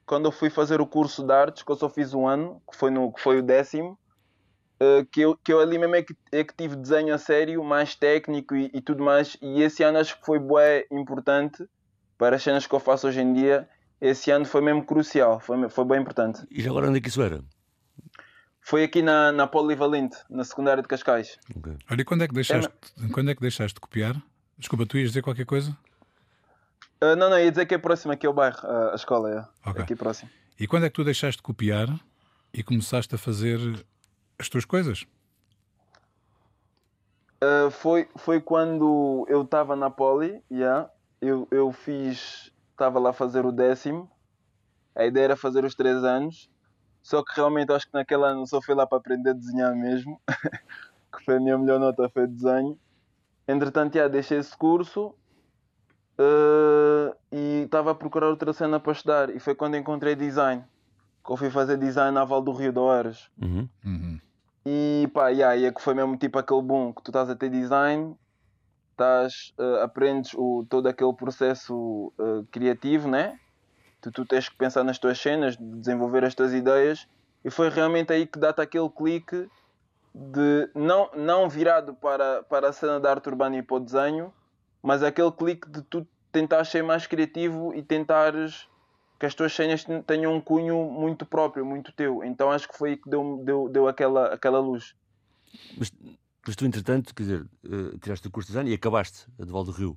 quando 0.07 0.27
eu 0.27 0.33
fui 0.33 0.51
fazer 0.51 0.81
o 0.81 0.87
curso 0.87 1.25
de 1.25 1.33
artes, 1.33 1.63
que 1.65 1.73
eu 1.73 1.77
só 1.77 1.89
fiz 1.89 2.15
um 2.15 2.29
ano, 2.29 2.63
que 2.71 2.77
foi, 2.77 2.91
no, 2.91 3.13
que 3.13 3.21
foi 3.21 3.41
o 3.41 3.43
décimo, 3.43 3.99
eh, 4.79 5.05
que, 5.11 5.23
eu, 5.23 5.37
que 5.43 5.53
eu 5.53 5.59
ali 5.59 5.77
mesmo 5.79 5.97
é 5.97 6.03
que, 6.03 6.15
é 6.31 6.45
que 6.45 6.55
tive 6.55 6.77
desenho 6.77 7.13
a 7.13 7.19
sério, 7.19 7.65
mais 7.65 7.95
técnico 7.97 8.55
e, 8.55 8.71
e 8.73 8.81
tudo 8.81 9.03
mais. 9.03 9.37
E 9.43 9.63
esse 9.63 9.83
ano 9.83 9.99
acho 9.99 10.17
que 10.21 10.25
foi 10.25 10.39
bué 10.39 10.87
importante 10.93 11.65
para 12.17 12.37
as 12.37 12.43
cenas 12.43 12.67
que 12.67 12.75
eu 12.75 12.79
faço 12.81 13.09
hoje 13.09 13.21
em 13.21 13.33
dia. 13.33 13.69
Esse 14.01 14.31
ano 14.31 14.45
foi 14.45 14.61
mesmo 14.61 14.85
crucial, 14.85 15.41
foi, 15.41 15.69
foi 15.69 15.85
bem 15.85 16.01
importante. 16.01 16.47
E 16.51 16.63
já 16.63 16.71
agora 16.71 16.89
onde 16.89 16.99
é 16.99 17.01
que 17.01 17.09
isso 17.09 17.21
era? 17.23 17.43
Foi 18.61 18.85
aqui 18.85 19.03
na, 19.03 19.33
na 19.33 19.47
Polivalente, 19.47 20.17
na 20.29 20.45
secundária 20.45 20.83
de 20.83 20.89
Cascais. 20.89 21.39
Ok. 21.57 21.75
Olha, 21.91 22.01
e 22.01 22.05
quando 22.05 22.23
é 22.23 22.29
que 22.29 22.35
deixaste, 22.35 22.71
quando 23.13 23.31
é 23.31 23.35
que 23.35 23.41
deixaste 23.41 23.75
de 23.75 23.81
copiar? 23.81 24.15
Desculpa, 24.59 24.87
tu 24.87 24.99
ias 24.99 25.11
dizer 25.11 25.23
qualquer 25.23 25.47
coisa? 25.47 25.77
Ah, 27.01 27.17
não, 27.17 27.31
não, 27.31 27.39
ia 27.39 27.51
dizer 27.51 27.67
que 27.67 27.75
é 27.75 27.79
próximo, 27.79 28.13
aqui 28.13 28.27
é 28.27 28.29
o 28.29 28.33
bairro, 28.33 28.59
a, 28.67 28.93
a 28.93 28.95
escola, 28.95 29.31
é. 29.31 29.69
Ok. 29.71 29.83
Aqui 29.83 29.97
próximo. 29.97 30.31
E 30.59 30.67
quando 30.67 30.85
é 30.85 30.91
que 30.91 30.95
tu 30.95 31.05
deixaste 31.05 31.39
de 31.39 31.43
copiar 31.43 31.89
e 32.53 32.63
começaste 32.63 33.15
a 33.15 33.19
fazer 33.19 33.59
as 34.39 34.49
tuas 34.49 34.65
coisas? 34.65 35.07
Uh, 37.43 37.71
foi, 37.71 38.09
foi 38.17 38.41
quando 38.41 39.25
eu 39.29 39.43
estava 39.43 39.77
na 39.77 39.89
Poli, 39.89 40.43
yeah, 40.51 40.91
eu, 41.21 41.47
eu 41.53 41.71
fiz, 41.71 42.53
estava 42.79 43.01
lá 43.01 43.11
a 43.11 43.13
fazer 43.13 43.45
o 43.45 43.51
décimo, 43.51 44.09
a 44.95 45.05
ideia 45.05 45.25
era 45.25 45.37
fazer 45.37 45.65
os 45.65 45.75
três 45.75 46.05
anos, 46.05 46.49
só 47.03 47.25
que 47.25 47.35
realmente 47.35 47.73
acho 47.73 47.87
que 47.87 47.95
naquele 47.95 48.25
ano 48.25 48.47
só 48.47 48.63
fui 48.63 48.75
lá 48.75 48.87
para 48.87 48.99
aprender 48.99 49.31
a 49.31 49.33
desenhar 49.33 49.75
mesmo, 49.75 50.21
que 51.13 51.25
foi 51.25 51.37
a 51.37 51.41
minha 51.41 51.59
melhor 51.59 51.81
nota, 51.81 52.09
foi 52.09 52.27
desenho. 52.27 52.79
Entretanto, 53.47 53.97
yeah, 53.97 54.13
deixei 54.13 54.39
esse 54.39 54.57
curso 54.57 55.15
uh, 56.19 57.17
e 57.33 57.63
estava 57.65 57.91
a 57.91 57.95
procurar 57.95 58.29
outra 58.29 58.53
cena 58.53 58.79
para 58.79 58.93
estudar, 58.93 59.31
e 59.35 59.41
foi 59.41 59.55
quando 59.55 59.77
encontrei 59.77 60.15
design, 60.15 60.65
que 61.25 61.33
eu 61.33 61.37
fui 61.37 61.51
fazer 61.51 61.77
design 61.79 62.13
na 62.13 62.25
Val 62.25 62.43
do 62.43 62.53
Rio 62.53 62.73
de 62.73 62.79
Oeiras. 62.79 63.29
Uhum. 63.43 63.69
Uhum. 63.85 64.21
E 64.65 65.09
pá, 65.13 65.29
yeah, 65.31 65.57
e 65.57 65.65
é 65.65 65.73
que 65.73 65.81
foi 65.81 65.95
mesmo 65.95 66.17
tipo 66.17 66.39
aquele 66.39 66.63
boom 66.63 66.93
que 66.93 67.03
tu 67.03 67.11
estás 67.11 67.29
a 67.29 67.35
ter 67.35 67.49
design, 67.49 68.15
estás, 68.99 69.53
eh, 69.59 69.83
aprendes 69.83 70.35
o, 70.35 70.67
todo 70.69 70.89
aquele 70.89 71.15
processo 71.15 72.13
eh, 72.19 72.43
criativo, 72.51 73.09
né? 73.09 73.39
Tu, 74.01 74.11
tu 74.11 74.27
tens 74.27 74.49
que 74.49 74.57
pensar 74.57 74.83
nas 74.85 74.99
tuas 74.99 75.19
cenas, 75.19 75.57
desenvolver 75.57 76.25
as 76.25 76.35
tuas 76.35 76.53
ideias, 76.53 77.07
e 77.45 77.51
foi 77.51 77.69
realmente 77.69 78.13
aí 78.13 78.27
que 78.27 78.39
dá-te 78.39 78.61
aquele 78.61 78.91
clique 78.91 79.49
de 80.15 80.69
não, 80.75 81.11
não 81.15 81.49
virado 81.49 81.95
para, 81.95 82.43
para 82.45 82.69
a 82.69 82.73
cena 82.73 82.99
da 82.99 83.11
arte 83.11 83.29
urbana 83.29 83.57
e 83.57 83.63
para 83.63 83.77
o 83.77 83.81
desenho, 83.81 84.33
mas 84.83 85.03
aquele 85.03 85.31
clique 85.33 85.71
de 85.71 85.83
tu 85.83 86.07
tentares 86.33 86.69
ser 86.69 86.83
mais 86.83 87.07
criativo 87.07 87.73
e 87.75 87.83
tentares 87.83 88.67
que 89.19 89.27
as 89.27 89.35
tuas 89.35 89.53
cenas 89.53 89.85
ten- 89.85 90.03
tenham 90.03 90.35
um 90.35 90.41
cunho 90.41 90.91
muito 90.91 91.25
próprio, 91.27 91.65
muito 91.65 91.93
teu. 91.93 92.23
Então 92.25 92.51
acho 92.51 92.69
que 92.69 92.77
foi 92.77 92.91
aí 92.91 92.97
que 92.97 93.09
deu, 93.09 93.43
deu, 93.45 93.69
deu 93.69 93.89
aquela, 93.89 94.35
aquela 94.35 94.61
luz. 94.61 94.95
Mas 96.49 96.57
tu, 96.57 96.65
entretanto, 96.65 97.15
quer 97.15 97.23
dizer, 97.25 97.47
eh, 97.65 97.99
tiraste 98.01 98.27
o 98.27 98.31
curso 98.31 98.47
de 98.49 98.53
design 98.53 98.71
e 98.71 98.75
acabaste 98.75 99.27
a 99.39 99.45
de 99.45 99.53
Val 99.53 99.65
do 99.65 99.71
Rio. 99.71 99.95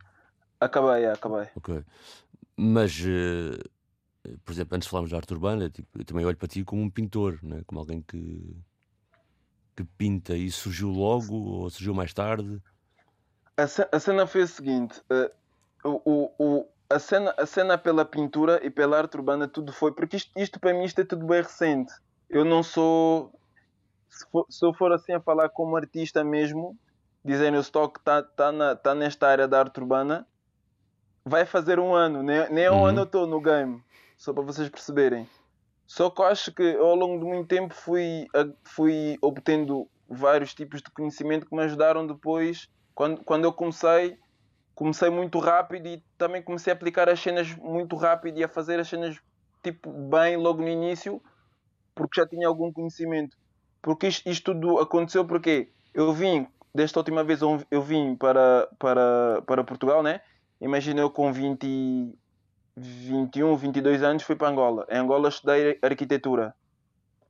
Acabei, 0.60 1.06
é, 1.06 1.12
acabei. 1.14 1.48
Ok. 1.56 1.84
Mas, 2.58 2.92
eh, 3.06 3.58
por 4.44 4.52
exemplo, 4.52 4.76
antes 4.76 4.86
de 4.86 4.90
falarmos 4.92 5.10
de 5.10 5.16
arte 5.16 5.34
urbana, 5.34 5.70
tipo, 5.70 5.98
eu 5.98 6.06
também 6.06 6.26
olho 6.26 6.38
para 6.38 6.48
ti 6.50 6.64
como 6.64 6.82
um 6.82 6.90
pintor, 6.90 7.40
né? 7.42 7.64
como 7.66 7.80
alguém 7.80 8.02
que, 8.02 8.56
que 9.76 9.84
pinta. 9.98 10.36
E 10.36 10.52
surgiu 10.52 10.90
logo 10.90 11.34
ou 11.36 11.70
surgiu 11.70 11.94
mais 11.94 12.14
tarde? 12.14 12.62
A, 13.58 13.66
ce- 13.68 13.88
a 13.92 14.00
cena 14.00 14.28
foi 14.28 14.42
a 14.42 14.48
seguinte: 14.48 15.02
o, 15.84 16.02
o, 16.06 16.32
o- 16.38 16.68
a, 16.90 17.00
cena, 17.00 17.34
a 17.38 17.46
cena 17.46 17.78
pela 17.78 18.04
pintura 18.06 18.60
e 18.66 18.70
pela 18.70 18.98
arte 18.98 19.16
urbana, 19.18 19.48
tudo 19.48 19.72
foi. 19.72 19.94
Porque 19.94 20.18
isto, 20.18 20.32
isto 20.38 20.60
para 20.60 20.74
mim 20.74 20.84
isto 20.84 21.00
é 21.00 21.06
tudo 21.06 21.26
bem 21.26 21.42
recente. 21.42 21.94
Eu 22.30 22.44
não 22.46 22.62
sou. 22.62 23.34
Se, 24.12 24.26
for, 24.32 24.46
se 24.50 24.66
eu 24.66 24.74
for 24.74 24.92
assim 24.92 25.14
a 25.14 25.22
falar 25.22 25.50
como 25.50 25.76
artista 25.78 26.24
mesmo, 26.24 26.78
dizendo 27.26 27.58
o 27.58 27.62
stock 27.62 28.00
está 28.00 28.22
tá 28.22 28.52
na- 28.52 28.76
tá 28.76 28.94
nesta 28.94 29.28
área 29.28 29.48
da 29.48 29.60
arte 29.60 29.80
urbana, 29.80 30.28
vai 31.26 31.46
fazer 31.46 31.80
um 31.80 31.94
ano. 31.94 32.24
Nem, 32.24 32.50
nem 32.52 32.66
há 32.68 32.74
um 32.74 32.80
Uhum. 32.80 32.86
ano 32.88 33.00
eu 33.02 33.04
estou 33.06 33.28
no 33.28 33.42
game. 33.42 33.84
Só 34.18 34.34
para 34.34 34.44
vocês 34.44 34.70
perceberem. 34.70 35.28
Só 35.88 36.10
que 36.10 36.22
eu 36.22 36.26
acho 36.26 36.54
que 36.54 36.76
ao 36.78 36.96
longo 36.96 37.20
de 37.20 37.26
muito 37.26 37.48
tempo 37.48 37.74
fui, 37.74 38.26
fui 38.66 39.18
obtendo 39.22 39.90
vários 40.08 40.54
tipos 40.54 40.82
de 40.82 40.92
conhecimento 40.92 41.46
que 41.48 41.56
me 41.56 41.64
ajudaram 41.64 42.08
depois, 42.08 42.68
quando, 42.96 43.24
quando 43.24 43.46
eu 43.46 43.54
comecei, 43.54 44.18
comecei 44.76 45.10
muito 45.10 45.40
rápido 45.40 45.88
e 45.88 46.04
também 46.18 46.44
comecei 46.44 46.74
a 46.74 46.76
aplicar 46.76 47.10
as 47.10 47.20
cenas 47.20 47.56
muito 47.58 47.96
rápido 47.96 48.40
e 48.40 48.44
a 48.44 48.50
fazer 48.50 48.80
as 48.80 48.88
cenas 48.90 49.18
tipo 49.64 49.92
bem 50.10 50.38
logo 50.38 50.62
no 50.62 50.70
início, 50.70 51.22
porque 51.96 52.22
já 52.22 52.28
tinha 52.28 52.48
algum 52.48 52.72
conhecimento. 52.74 53.36
Porque 53.82 54.08
isto, 54.08 54.30
isto 54.30 54.54
tudo 54.54 54.80
aconteceu 54.80 55.26
porque 55.26 55.70
eu 55.94 56.14
vim, 56.14 56.48
desta 56.74 57.00
última 57.00 57.24
vez 57.24 57.42
eu 57.42 57.82
vim 57.82 58.16
para, 58.16 58.68
para, 58.78 59.42
para 59.46 59.64
Portugal, 59.64 60.04
né? 60.04 60.22
Imagina 60.60 61.02
eu 61.02 61.10
com 61.10 61.34
20, 61.34 61.64
e 61.66 62.14
21, 62.78 63.56
22 63.56 64.04
anos 64.04 64.24
fui 64.24 64.36
para 64.36 64.50
Angola. 64.50 64.86
Em 64.90 64.98
Angola 64.98 65.30
estudei 65.30 65.78
arquitetura. 65.82 66.54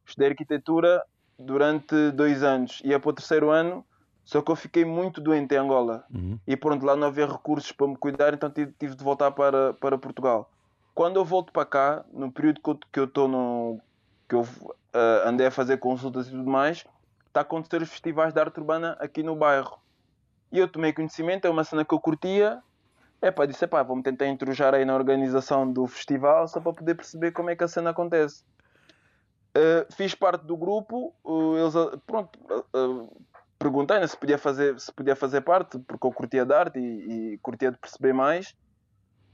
Estudei 0.06 0.30
arquitetura 0.30 1.02
durante 1.40 2.12
dois 2.12 2.44
anos. 2.44 2.82
Ia 2.84 3.00
para 3.00 3.10
o 3.10 3.14
terceiro 3.14 3.50
ano, 3.50 3.86
Só 4.24 4.42
que 4.42 4.52
eu 4.52 4.56
fiquei 4.56 4.86
muito 4.86 5.20
doente 5.20 5.56
em 5.56 5.58
Angola. 5.58 6.06
Uhum. 6.14 6.38
E 6.46 6.56
pronto, 6.56 6.86
lá 6.86 6.96
não 6.96 7.08
havia 7.08 7.26
recursos 7.26 7.72
para 7.72 7.88
me 7.88 7.98
cuidar, 7.98 8.34
então 8.34 8.52
tive, 8.52 8.72
tive 8.78 8.96
de 8.96 9.04
voltar 9.04 9.32
para, 9.32 9.74
para 9.74 9.98
Portugal. 9.98 10.50
Quando 10.94 11.16
eu 11.16 11.26
volto 11.26 11.52
para 11.52 11.66
cá, 11.66 12.06
no 12.14 12.32
período 12.32 12.62
que 12.62 12.70
eu- 12.70 12.80
que 12.94 13.00
eu 13.00 13.06
estou 13.06 13.28
no. 13.28 13.80
que 14.30 14.36
eu 14.36 14.48
ah, 14.94 15.24
andei 15.26 15.48
a 15.48 15.52
fazer 15.52 15.78
consultas 15.78 16.28
e 16.28 16.32
tudo 16.32 16.50
mais, 16.50 16.86
está 17.28 17.40
a 17.40 17.44
acontecer 17.44 17.82
os 17.82 17.90
festivais 17.90 18.34
de 18.34 18.40
arte 18.40 18.60
urbana 18.60 18.98
aqui 19.00 19.24
no 19.24 19.36
bairro. 19.36 19.80
E 20.52 20.60
eu 20.60 20.68
tomei 20.68 20.92
conhecimento, 20.92 21.46
é 21.46 21.50
uma 21.50 21.64
cena 21.64 21.86
que 21.86 21.94
eu 21.94 22.00
curtia. 22.00 22.62
É 23.22 23.32
pá, 23.32 23.46
disse, 23.46 23.66
pá, 23.68 23.86
tentar 24.04 24.28
intrujar 24.28 24.74
aí 24.74 24.84
na 24.84 24.96
organização 24.96 25.72
do 25.72 25.88
festival 25.88 26.48
só 26.48 26.60
para 26.60 26.74
poder 26.74 26.96
perceber 26.96 27.32
como 27.32 27.50
é 27.50 27.56
que 27.56 27.64
a 27.64 27.68
cena 27.68 27.92
acontece. 27.92 28.44
Uh, 29.56 29.86
fiz 29.94 30.16
parte 30.16 30.46
do 30.46 30.58
grupo, 30.58 31.14
uh, 31.24 31.58
eles, 31.58 31.76
uh, 31.76 32.02
pronto, 32.08 32.40
uh, 32.50 33.02
uh, 33.02 33.26
perguntei 33.60 34.00
né, 34.00 34.08
se 34.08 34.18
podia 34.18 34.38
fazer 34.38 34.80
se 34.80 34.92
podia 34.94 35.16
fazer 35.16 35.42
parte, 35.42 35.78
porque 35.80 36.08
eu 36.08 36.12
curtia 36.12 36.46
de 36.46 36.54
arte 36.54 36.80
e, 36.80 37.34
e 37.34 37.38
curtia 37.40 37.72
de 37.72 37.78
perceber 37.78 38.14
mais. 38.14 38.56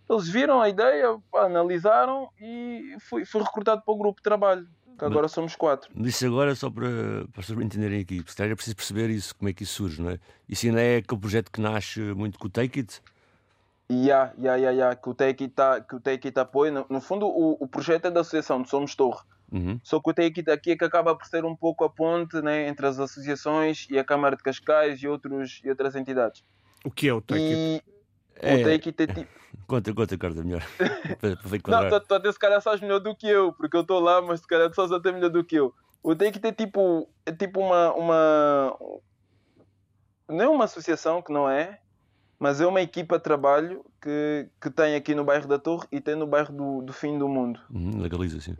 Eles 0.09 0.27
viram 0.27 0.61
a 0.61 0.69
ideia, 0.69 1.17
pá, 1.31 1.45
analisaram 1.45 2.29
e 2.39 2.97
fui, 2.99 3.25
fui 3.25 3.41
recrutado 3.41 3.83
para 3.83 3.93
o 3.93 3.97
grupo 3.97 4.17
de 4.17 4.23
trabalho, 4.23 4.67
que 4.97 5.05
agora 5.05 5.27
somos 5.27 5.55
quatro. 5.55 5.91
Disse 5.95 6.25
agora 6.25 6.55
só 6.55 6.69
para, 6.69 6.87
para 6.87 7.39
as 7.39 7.45
pessoas 7.45 7.59
me 7.59 7.65
entenderem 7.65 8.01
aqui, 8.01 8.17
porque 8.17 8.31
se 8.31 8.37
calhar 8.37 8.51
é 8.51 8.55
preciso 8.55 8.75
perceber 8.75 9.09
isso, 9.09 9.35
como 9.35 9.49
é 9.49 9.53
que 9.53 9.63
isso 9.63 9.73
surge, 9.75 10.01
não 10.01 10.09
é? 10.09 10.19
Isso 10.49 10.65
ainda 10.65 10.81
é 10.81 10.97
aquele 10.97 11.21
projeto 11.21 11.51
que 11.51 11.61
nasce 11.61 11.99
muito 11.99 12.39
com 12.39 12.47
o 12.47 12.49
Take 12.49 12.79
It. 12.79 13.01
E 13.89 14.11
há, 14.11 14.33
e 14.37 14.47
há, 14.47 14.57
e 14.57 14.65
há, 14.65 14.73
e 14.73 14.81
há, 14.81 14.95
que 14.95 15.09
o 15.09 15.13
Take 15.13 15.45
It, 15.45 15.53
tá, 15.53 15.79
que 15.79 15.95
o 15.95 15.99
Take 15.99 16.27
It 16.27 16.39
apoia. 16.39 16.71
No, 16.71 16.85
no 16.89 16.99
fundo, 16.99 17.27
o, 17.27 17.57
o 17.59 17.67
projeto 17.67 18.07
é 18.07 18.11
da 18.11 18.21
associação 18.21 18.61
de 18.61 18.69
Somos 18.69 18.95
Torre. 18.95 19.21
Uhum. 19.51 19.79
Só 19.81 19.99
que 20.01 20.09
o 20.09 20.13
Take 20.13 20.41
It 20.41 20.51
aqui 20.51 20.71
é 20.71 20.75
que 20.75 20.83
acaba 20.83 21.15
por 21.15 21.25
ser 21.25 21.45
um 21.45 21.55
pouco 21.55 21.85
a 21.85 21.89
ponte 21.89 22.41
né, 22.41 22.67
entre 22.67 22.85
as 22.85 22.99
associações 22.99 23.87
e 23.89 23.97
a 23.97 24.03
Câmara 24.03 24.35
de 24.35 24.43
Cascais 24.43 25.01
e, 25.01 25.07
outros, 25.07 25.61
e 25.63 25.69
outras 25.69 25.95
entidades. 25.95 26.43
O 26.83 26.91
que 26.91 27.07
é 27.07 27.13
o 27.13 27.21
Take 27.21 27.41
It? 27.41 27.83
E 27.87 27.96
É, 28.41 28.55
o 28.55 28.63
Take 28.63 28.89
It 28.89 29.03
é 29.03 29.07
tipo. 29.07 29.37
Conta, 29.67 29.93
conta, 29.93 30.17
melhor. 30.43 30.63
para, 31.19 31.35
para 31.37 31.49
ver 31.49 31.61
Não, 31.67 31.99
tu, 31.99 32.13
até 32.13 32.31
se 32.31 32.39
calhar 32.39 32.61
sabes 32.61 32.81
melhor 32.81 32.99
do 32.99 33.15
que 33.15 33.27
eu, 33.27 33.51
porque 33.53 33.75
eu 33.75 33.81
estou 33.81 33.99
lá, 33.99 34.21
mas 34.21 34.39
se 34.39 34.47
calhar 34.47 34.69
tu 34.69 34.75
sabes 34.75 34.91
até 34.91 35.11
melhor 35.11 35.29
do 35.29 35.43
que 35.43 35.55
eu. 35.55 35.73
O 36.03 36.15
Take 36.15 36.37
It 36.37 36.47
é 36.47 36.51
tipo, 36.51 37.09
é 37.25 37.31
tipo 37.31 37.59
uma, 37.59 37.93
uma. 37.93 38.77
Não 40.29 40.45
é 40.45 40.47
uma 40.47 40.65
associação 40.65 41.21
que 41.21 41.31
não 41.31 41.49
é, 41.49 41.79
mas 42.39 42.61
é 42.61 42.67
uma 42.67 42.81
equipa 42.81 43.17
de 43.17 43.23
trabalho 43.23 43.83
que, 44.01 44.47
que 44.61 44.69
tem 44.69 44.95
aqui 44.95 45.15
no 45.15 45.23
bairro 45.23 45.47
da 45.47 45.57
Torre 45.57 45.87
e 45.91 45.99
tem 45.99 46.15
no 46.15 46.27
bairro 46.27 46.53
do, 46.53 46.81
do 46.81 46.93
Fim 46.93 47.17
do 47.17 47.27
Mundo. 47.27 47.59
Uhum, 47.69 48.01
legaliza, 48.01 48.39
sim. 48.39 48.55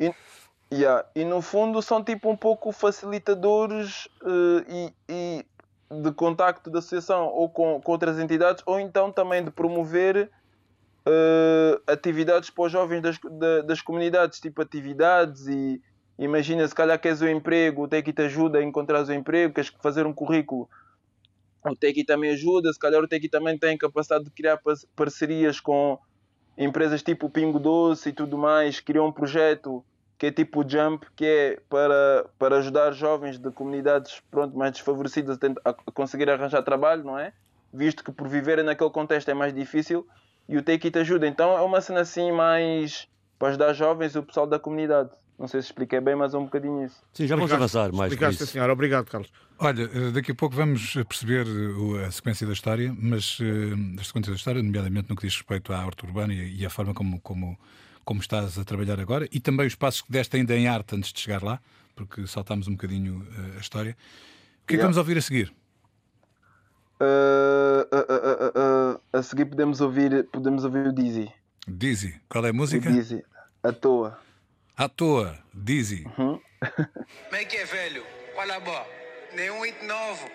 Yeah. 0.74 1.08
E 1.16 1.24
no 1.24 1.42
fundo 1.42 1.82
são 1.82 2.04
tipo 2.04 2.30
um 2.30 2.36
pouco 2.36 2.72
facilitadores 2.74 4.10
eh, 4.22 4.66
e, 4.68 4.94
e 5.08 5.46
de 5.90 6.12
contacto 6.12 6.70
da 6.70 6.80
associação 6.80 7.28
ou 7.28 7.50
com, 7.50 7.80
com 7.82 7.92
outras 7.92 8.20
entidades, 8.20 8.64
ou 8.66 8.80
então 8.80 9.12
também 9.12 9.44
de 9.44 9.52
promover 9.52 10.30
eh, 11.08 11.82
atividades 11.88 12.50
para 12.50 12.66
os 12.66 12.72
jovens 12.72 13.02
das, 13.02 13.18
da- 13.40 13.62
das 13.62 13.82
comunidades, 13.82 14.40
tipo 14.40 14.62
atividades 14.62 15.48
e 15.48 15.82
imagina 16.20 16.68
se 16.68 16.76
calhar 16.76 17.00
queres 17.00 17.22
um 17.22 17.28
emprego, 17.28 17.84
o 17.84 17.88
Tequi 17.88 18.12
te 18.14 18.24
ajuda 18.24 18.60
a 18.60 18.64
encontrar 18.64 19.06
o 19.08 19.14
emprego, 19.14 19.54
queres 19.54 19.72
fazer 19.82 20.06
um 20.06 20.14
currículo. 20.14 20.70
O 21.66 21.76
Tequi 21.76 22.04
também 22.06 22.32
ajuda, 22.32 22.72
se 22.74 22.80
calhar 22.80 23.02
o 23.04 23.08
Tequi 23.08 23.30
também 23.30 23.58
tem 23.58 23.78
capacidade 23.78 24.26
de 24.26 24.32
criar 24.32 24.58
par- 24.58 24.76
parcerias 24.96 25.60
com 25.60 25.98
empresas 26.58 27.04
tipo 27.04 27.30
Pingo 27.30 27.60
Doce 27.60 28.10
e 28.10 28.14
tudo 28.14 28.38
mais, 28.38 28.80
criou 28.80 29.08
um 29.08 29.12
projeto 29.12 29.84
que 30.18 30.28
é 30.28 30.32
tipo 30.32 30.62
o 30.62 30.70
Jump, 30.70 31.06
que 31.16 31.26
é 31.26 31.60
para, 31.70 32.26
para 32.40 32.58
ajudar 32.58 32.92
jovens 32.92 33.38
de 33.38 33.52
comunidades 33.52 34.22
pronto, 34.32 34.58
mais 34.58 34.72
desfavorecidas 34.72 35.38
a, 35.64 35.74
conseguir 35.92 36.30
arranjar 36.30 36.64
trabalho, 36.64 37.04
não 37.04 37.18
é? 37.20 37.34
Visto 37.72 38.04
que 38.04 38.12
por 38.12 38.28
viverem 38.28 38.66
naquele 38.66 38.90
contexto 38.90 39.30
é 39.30 39.34
mais 39.34 39.54
difícil 39.54 40.08
e 40.50 40.58
o 40.58 40.64
Take 40.64 40.88
It 40.88 40.98
ajuda. 40.98 41.28
Então 41.28 41.56
é 41.58 41.62
uma 41.62 41.82
cena 41.82 42.02
assim 42.02 42.32
mais 42.32 43.08
para 43.38 43.50
ajudar 43.50 43.74
jovens 43.74 44.16
e 44.16 44.20
o 44.20 44.24
pessoal 44.24 44.48
da 44.48 44.58
comunidade. 44.58 45.10
Não 45.38 45.48
sei 45.48 45.62
se 45.62 45.68
expliquei 45.68 46.02
bem, 46.02 46.16
mas 46.16 46.34
é 46.34 46.38
um 46.38 46.46
bocadinho 46.46 46.84
isso. 46.84 47.04
Sim, 47.14 47.28
já 47.28 47.36
vamos 47.36 47.52
avançar 47.52 47.94
mais 47.94 48.12
Explicaste, 48.12 48.48
senhora. 48.48 48.74
Obrigado, 48.74 49.06
Carlos. 49.06 49.32
Olha, 49.60 49.84
eh, 49.84 50.12
daqui 50.12 50.32
a 50.32 50.36
pouco 50.36 50.56
vamos 50.56 50.94
perceber 50.94 51.46
eh, 51.46 52.06
a 52.06 52.12
sequência 52.12 52.48
da 52.48 52.54
história, 52.54 52.96
mas 53.00 53.38
eh, 53.40 54.02
a 54.02 54.04
sequência 54.04 54.32
da 54.32 54.36
história, 54.36 54.64
nomeadamente 54.64 55.10
no 55.10 55.16
que 55.16 55.28
diz 55.28 55.36
respeito 55.36 55.72
à 55.72 55.78
arte 55.78 56.04
urbana 56.06 56.34
e, 56.34 56.62
e 56.62 56.66
à 56.66 56.72
forma 56.72 56.92
como, 56.92 57.22
como, 57.22 57.56
como 58.08 58.22
estás 58.22 58.58
a 58.58 58.64
trabalhar 58.64 59.02
agora, 59.02 59.28
e 59.34 59.40
também 59.42 59.68
os 59.68 59.76
passos 59.76 60.02
que 60.02 60.10
deste 60.10 60.38
ainda 60.38 60.56
em 60.56 60.66
arte 60.66 60.96
antes 60.96 61.12
de 61.12 61.20
chegar 61.20 61.44
lá, 61.44 61.60
porque 61.94 62.26
saltámos 62.26 62.66
um 62.70 62.72
bocadinho 62.72 63.28
eh, 63.38 63.58
a 63.58 63.60
história. 63.60 63.92
O 63.92 63.96
que 63.96 63.98
é 63.98 64.68
que 64.68 64.74
Yeah. 64.76 64.84
vamos 64.86 64.98
ouvir 64.98 65.18
a 65.18 65.22
seguir? 65.22 65.54
Ah, 67.02 67.86
ah, 67.92 69.18
a 69.20 69.22
seguir 69.22 69.46
podemos 69.48 69.82
ouvir, 69.82 70.26
podemos 70.32 70.64
ouvir 70.64 70.88
o 70.88 70.94
Dizzy. 70.94 71.30
Dizzy. 71.68 72.16
Qual 72.30 72.46
é 72.46 72.50
a 72.50 72.52
O 72.52 72.56
música? 72.56 72.90
Dizzy, 72.90 73.26
à 73.62 73.74
toa. 73.74 74.18
À 74.78 74.88
toa. 74.88 75.38
Dizzy. 75.54 76.06
Uhum. 76.18 76.40
Como 77.30 77.36
é 77.36 77.44
que 77.44 77.58
é, 77.58 77.66
velho? 77.66 78.04
Olha, 78.38 78.58
bó, 78.62 78.88
nenhum 79.36 79.64
hit 79.66 79.84
novo. 79.86 80.26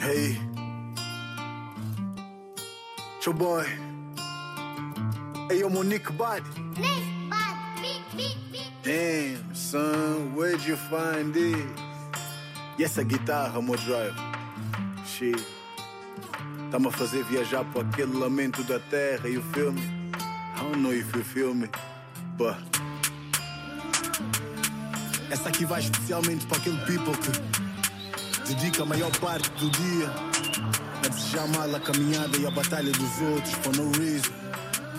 Hey, 0.00 0.38
your 3.26 3.34
boy. 3.34 3.66
Hey, 5.50 5.62
yo, 5.62 5.68
Monique 5.68 6.12
Bud. 6.12 6.44
Damn, 8.84 9.52
son, 9.52 10.32
where'd 10.36 10.62
you 10.62 10.76
find 10.76 11.34
this? 11.34 11.56
E 12.78 12.84
essa 12.84 13.02
guitarra, 13.02 13.60
meu 13.60 13.74
drive? 13.76 14.14
Shit. 15.04 15.44
Tá-me 16.70 16.86
a 16.86 16.92
fazer 16.92 17.24
viajar 17.24 17.64
para 17.64 17.80
aquele 17.80 18.16
lamento 18.16 18.62
da 18.62 18.78
terra 18.78 19.28
e 19.28 19.38
o 19.38 19.42
filme. 19.42 19.80
I 19.80 20.62
don't 20.62 20.82
know 20.82 20.92
if 20.92 21.12
you 21.16 21.24
feel 21.24 21.52
me, 21.52 21.68
but. 22.38 22.54
Essa 25.32 25.48
aqui 25.48 25.64
vai 25.64 25.80
especialmente 25.80 26.46
para 26.46 26.58
aquele 26.58 26.78
people 26.86 27.12
que 27.16 28.54
dedica 28.54 28.84
a 28.84 28.86
maior 28.86 29.10
parte 29.18 29.50
do 29.58 29.68
dia 29.68 30.10
a 31.04 31.08
desejar 31.08 31.48
mal 31.48 31.74
a 31.74 31.80
caminhada 31.80 32.36
e 32.36 32.46
a 32.46 32.50
batalha 32.52 32.92
dos 32.92 33.20
outros 33.20 33.52
for 33.54 33.76
no 33.76 33.90
reason. 33.98 34.39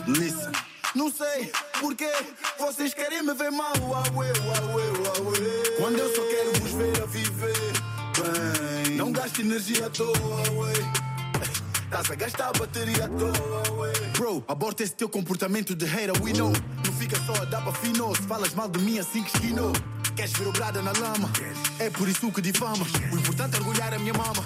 Listen. 0.08 0.52
Não 0.94 1.12
sei 1.12 1.52
porquê 1.80 2.12
vocês 2.60 2.94
querem 2.94 3.24
me 3.24 3.34
ver 3.34 3.52
mal. 3.52 3.74
Uauê, 3.82 4.32
uauê, 4.40 4.86
uauê. 5.00 5.78
Quando 5.78 5.98
eu 5.98 6.16
só 6.16 6.22
quero 6.22 6.52
vos 6.60 6.72
ver 6.72 7.02
a 7.02 7.06
viver 7.06 7.74
bem. 8.86 8.96
Não 8.96 9.12
gaste 9.12 9.42
energia 9.42 9.88
à 9.88 9.90
toa, 9.90 10.52
ué. 10.52 10.74
Estás 11.84 12.12
a 12.12 12.16
gastar 12.16 12.52
bateria 12.58 13.06
à 13.06 13.08
toa, 13.08 13.72
ué. 13.80 13.92
Bro, 14.18 14.44
aborta 14.48 14.84
esse 14.84 14.94
teu 14.94 15.08
comportamento 15.08 15.76
de 15.76 15.86
hater, 15.86 16.22
we 16.22 16.34
know. 16.34 16.52
Não 16.86 16.94
fica 16.94 17.18
só 17.26 17.34
a 17.42 17.46
dar 17.46 17.62
para 17.62 17.74
fino. 17.74 18.14
Se 18.16 18.24
falas 18.24 18.54
mal 18.54 18.70
de 18.70 18.80
mim 18.80 19.00
assim 19.00 19.24
que 19.24 19.36
esquinou. 19.36 19.72
Queres 20.16 20.34
ver 20.34 20.48
o 20.48 20.52
brada 20.52 20.82
na 20.82 20.92
lama? 20.92 21.32
É 21.80 21.90
por 21.90 22.08
isso 22.08 22.32
que 22.32 22.42
difamas. 22.42 22.92
O 23.12 23.16
importante 23.16 23.56
é 23.56 23.60
orgulhar 23.60 23.94
a 23.94 24.00
minha 24.00 24.14
mama. 24.14 24.44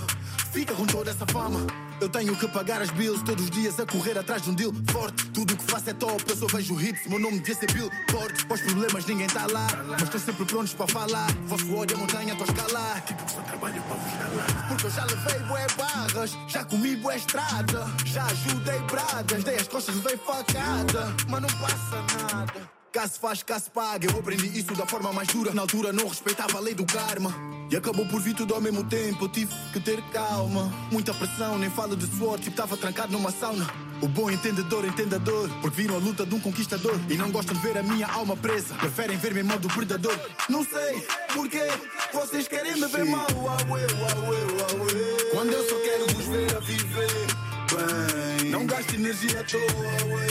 Fica 0.54 0.74
com 0.76 0.86
toda 0.86 1.12
essa 1.12 1.26
fama. 1.26 1.66
Eu 2.06 2.10
tenho 2.10 2.36
que 2.36 2.48
pagar 2.50 2.84
as 2.84 2.92
bills 2.92 3.26
todos 3.26 3.46
os 3.46 3.50
dias 3.50 3.80
a 3.80 3.86
correr 3.88 4.16
atrás 4.16 4.44
de 4.44 4.52
um 4.52 4.54
deal 4.54 4.72
forte. 4.92 5.26
Tudo 5.32 5.56
o 5.56 5.58
que 5.58 5.64
faço 5.64 5.90
é 5.90 5.94
top, 5.94 6.24
eu 6.30 6.38
só 6.38 6.46
vejo 6.46 6.80
hits. 6.80 7.08
Meu 7.08 7.18
nome 7.18 7.40
devia 7.40 7.56
ser 7.56 7.72
Bill 7.74 7.90
Forte. 8.12 8.46
Pós 8.46 8.62
problemas 8.62 9.08
ninguém 9.08 9.26
tá 9.26 9.48
lá, 9.52 9.66
mas 9.90 10.04
estão 10.04 10.22
sempre 10.22 10.46
prontos 10.46 10.76
para 10.76 10.86
falar. 10.86 11.32
Vosso 11.48 11.76
ódio 11.76 11.96
é 11.96 12.00
montanha, 12.00 12.36
tô 12.36 12.44
a 12.44 12.46
escalar. 12.46 13.02
Tipo, 13.06 13.32
só 13.32 13.42
trabalho 13.42 13.82
para 13.82 13.96
vos 13.96 14.14
calar. 14.20 14.68
Porque 14.68 14.86
eu 14.86 14.92
já 14.92 15.06
levei 15.06 15.40
bué 15.48 15.68
barras, 15.76 16.38
já 16.48 16.64
comi 16.64 16.96
bué 16.96 17.18
estrada. 17.18 17.88
Já 18.06 18.24
ajudei 18.26 18.80
bradas, 18.82 19.44
dei 19.44 19.56
as 19.56 19.68
costas, 19.68 19.96
levei 19.96 20.18
facada. 20.18 21.16
Mas 21.28 21.42
não 21.42 21.50
passa 21.50 22.36
nada. 22.36 22.70
Caso 22.94 23.20
faz, 23.20 23.42
caso 23.42 23.72
paga. 23.72 24.08
Eu 24.12 24.20
aprendi 24.20 24.60
isso 24.60 24.76
da 24.76 24.86
forma 24.86 25.12
mais 25.12 25.28
dura. 25.30 25.56
Na 25.56 25.64
altura 25.64 25.92
não 25.92 26.08
respeitava 26.08 26.60
a 26.60 26.62
lei 26.62 26.76
do 26.76 26.86
karma. 26.86 27.34
E 27.70 27.76
acabou 27.76 28.06
por 28.06 28.22
vir 28.22 28.36
tudo 28.36 28.54
ao 28.54 28.62
mesmo 28.62 28.84
tempo. 28.84 29.26
Eu 29.26 29.30
tive 29.30 29.54
que 29.74 29.80
ter 29.80 30.02
calma. 30.14 30.72
Muita 30.92 31.14
pressão, 31.14 31.58
nem 31.58 31.70
falo 31.70 31.96
de 31.96 32.06
suor. 32.16 32.40
Tipo, 32.40 32.56
tava 32.56 32.78
trancado 32.78 33.12
numa 33.12 33.32
sauna. 33.32 33.68
O 34.02 34.08
bom 34.08 34.30
entendedor, 34.30 34.86
entendedor. 34.86 35.50
Porque 35.62 35.82
viram 35.82 35.96
a 35.96 36.00
luta 36.00 36.26
de 36.26 36.36
um 36.36 36.40
conquistador. 36.40 37.00
E 37.10 37.16
não 37.16 37.32
gostam 37.32 37.56
de 37.56 37.62
ver 37.62 37.78
a 37.78 37.84
minha 37.84 38.08
alma 38.08 38.38
presa. 38.38 38.76
Preferem 38.76 39.18
ver-me 39.18 39.40
em 39.40 39.44
modo 39.44 39.68
predador. 39.70 40.18
Não 40.48 40.64
sei 40.64 41.06
porquê 41.34 41.68
vocês 42.14 42.48
querem 42.48 42.74
me 42.74 42.88
ver 42.88 43.06
mal. 43.06 43.28
Uauê, 43.36 43.82
uauê. 43.82 45.32
Quando 45.32 45.52
eu 45.52 45.70
só 45.70 45.76
quero 45.80 46.06
vos 46.14 46.26
ver 46.26 46.56
a 46.56 46.60
viver 46.60 47.46
bem. 47.74 48.50
Não 48.52 48.66
gaste 48.66 48.96
energia 48.96 49.42
à 49.42 49.44
toa, 49.44 50.16
ué. 50.16 50.28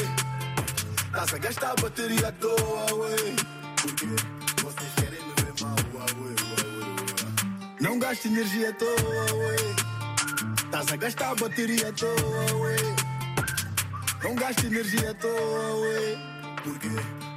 Estás 1.07 1.35
a 1.35 1.39
gastar 1.39 1.75
bateria 1.81 2.29
à 2.29 2.33
toa, 2.33 2.95
ué. 2.95 3.17
Porque 3.81 4.07
Não 7.85 7.99
gaste 7.99 8.29
energia 8.29 8.71
à 8.71 8.73
toa, 8.73 9.35
ué. 9.35 9.57
Estás 10.57 10.91
a 10.91 10.97
gastar 10.97 11.35
bateria 11.35 11.91
à 11.91 11.93
toa, 11.93 12.55
ué. 12.61 12.77
Não 14.23 14.35
gaste 14.35 14.65
energia 14.65 15.11
à 15.11 15.15
toa, 15.15 15.77
ué. 15.81 16.17
Porque 16.65 16.89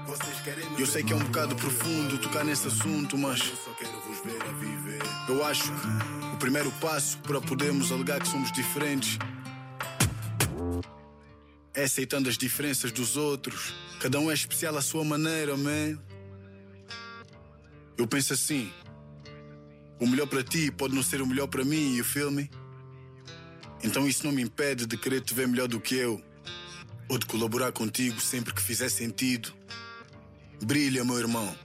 vocês 0.08 0.40
querem 0.46 0.64
Eu 0.80 0.86
sei 0.86 1.04
que 1.04 1.12
é 1.12 1.18
um 1.18 1.20
bocado 1.20 1.54
profundo 1.54 2.18
tocar 2.20 2.46
nesse 2.46 2.66
assunto, 2.66 3.18
mas 3.18 3.42
eu 3.42 3.58
só 3.58 3.72
quero 3.74 4.00
vos 4.00 4.20
ver 4.24 4.42
a 4.42 4.52
viver. 4.54 5.02
Eu 5.28 5.46
acho 5.46 5.64
que 5.64 6.34
o 6.34 6.38
primeiro 6.38 6.72
passo 6.80 7.18
para 7.18 7.42
podermos 7.42 7.92
alegar 7.92 8.22
que 8.22 8.30
somos 8.30 8.50
diferentes 8.50 9.20
é 11.74 11.84
aceitando 11.84 12.30
as 12.30 12.38
diferenças 12.38 12.94
dos 12.94 13.18
outros. 13.18 13.76
Cada 14.00 14.18
um 14.18 14.32
é 14.32 14.34
especial 14.34 14.78
à 14.78 14.82
sua 14.82 15.04
maneira, 15.04 15.58
man. 15.58 16.00
Eu 17.98 18.08
penso 18.08 18.32
assim: 18.32 18.72
o 20.00 20.08
melhor 20.08 20.28
para 20.28 20.44
ti 20.44 20.72
pode 20.72 20.94
não 20.94 21.04
ser 21.04 21.22
o 21.22 21.28
melhor 21.28 21.48
para 21.48 21.64
mim, 21.64 21.96
you 21.96 22.06
feel 22.06 22.32
me? 22.32 22.50
Então 23.84 24.08
isso 24.08 24.26
não 24.26 24.32
me 24.32 24.42
impede 24.42 24.86
de 24.86 24.98
querer 24.98 25.22
te 25.22 25.34
ver 25.34 25.48
melhor 25.48 25.68
do 25.68 25.80
que 25.80 25.96
eu, 25.96 26.22
ou 27.10 27.18
de 27.18 27.26
colaborar 27.26 27.72
contigo 27.72 28.20
sempre 28.20 28.54
que 28.54 28.62
fizer 28.62 28.90
sentido. 28.90 29.54
Brilha, 30.62 31.04
meu 31.04 31.18
irmão. 31.18 31.56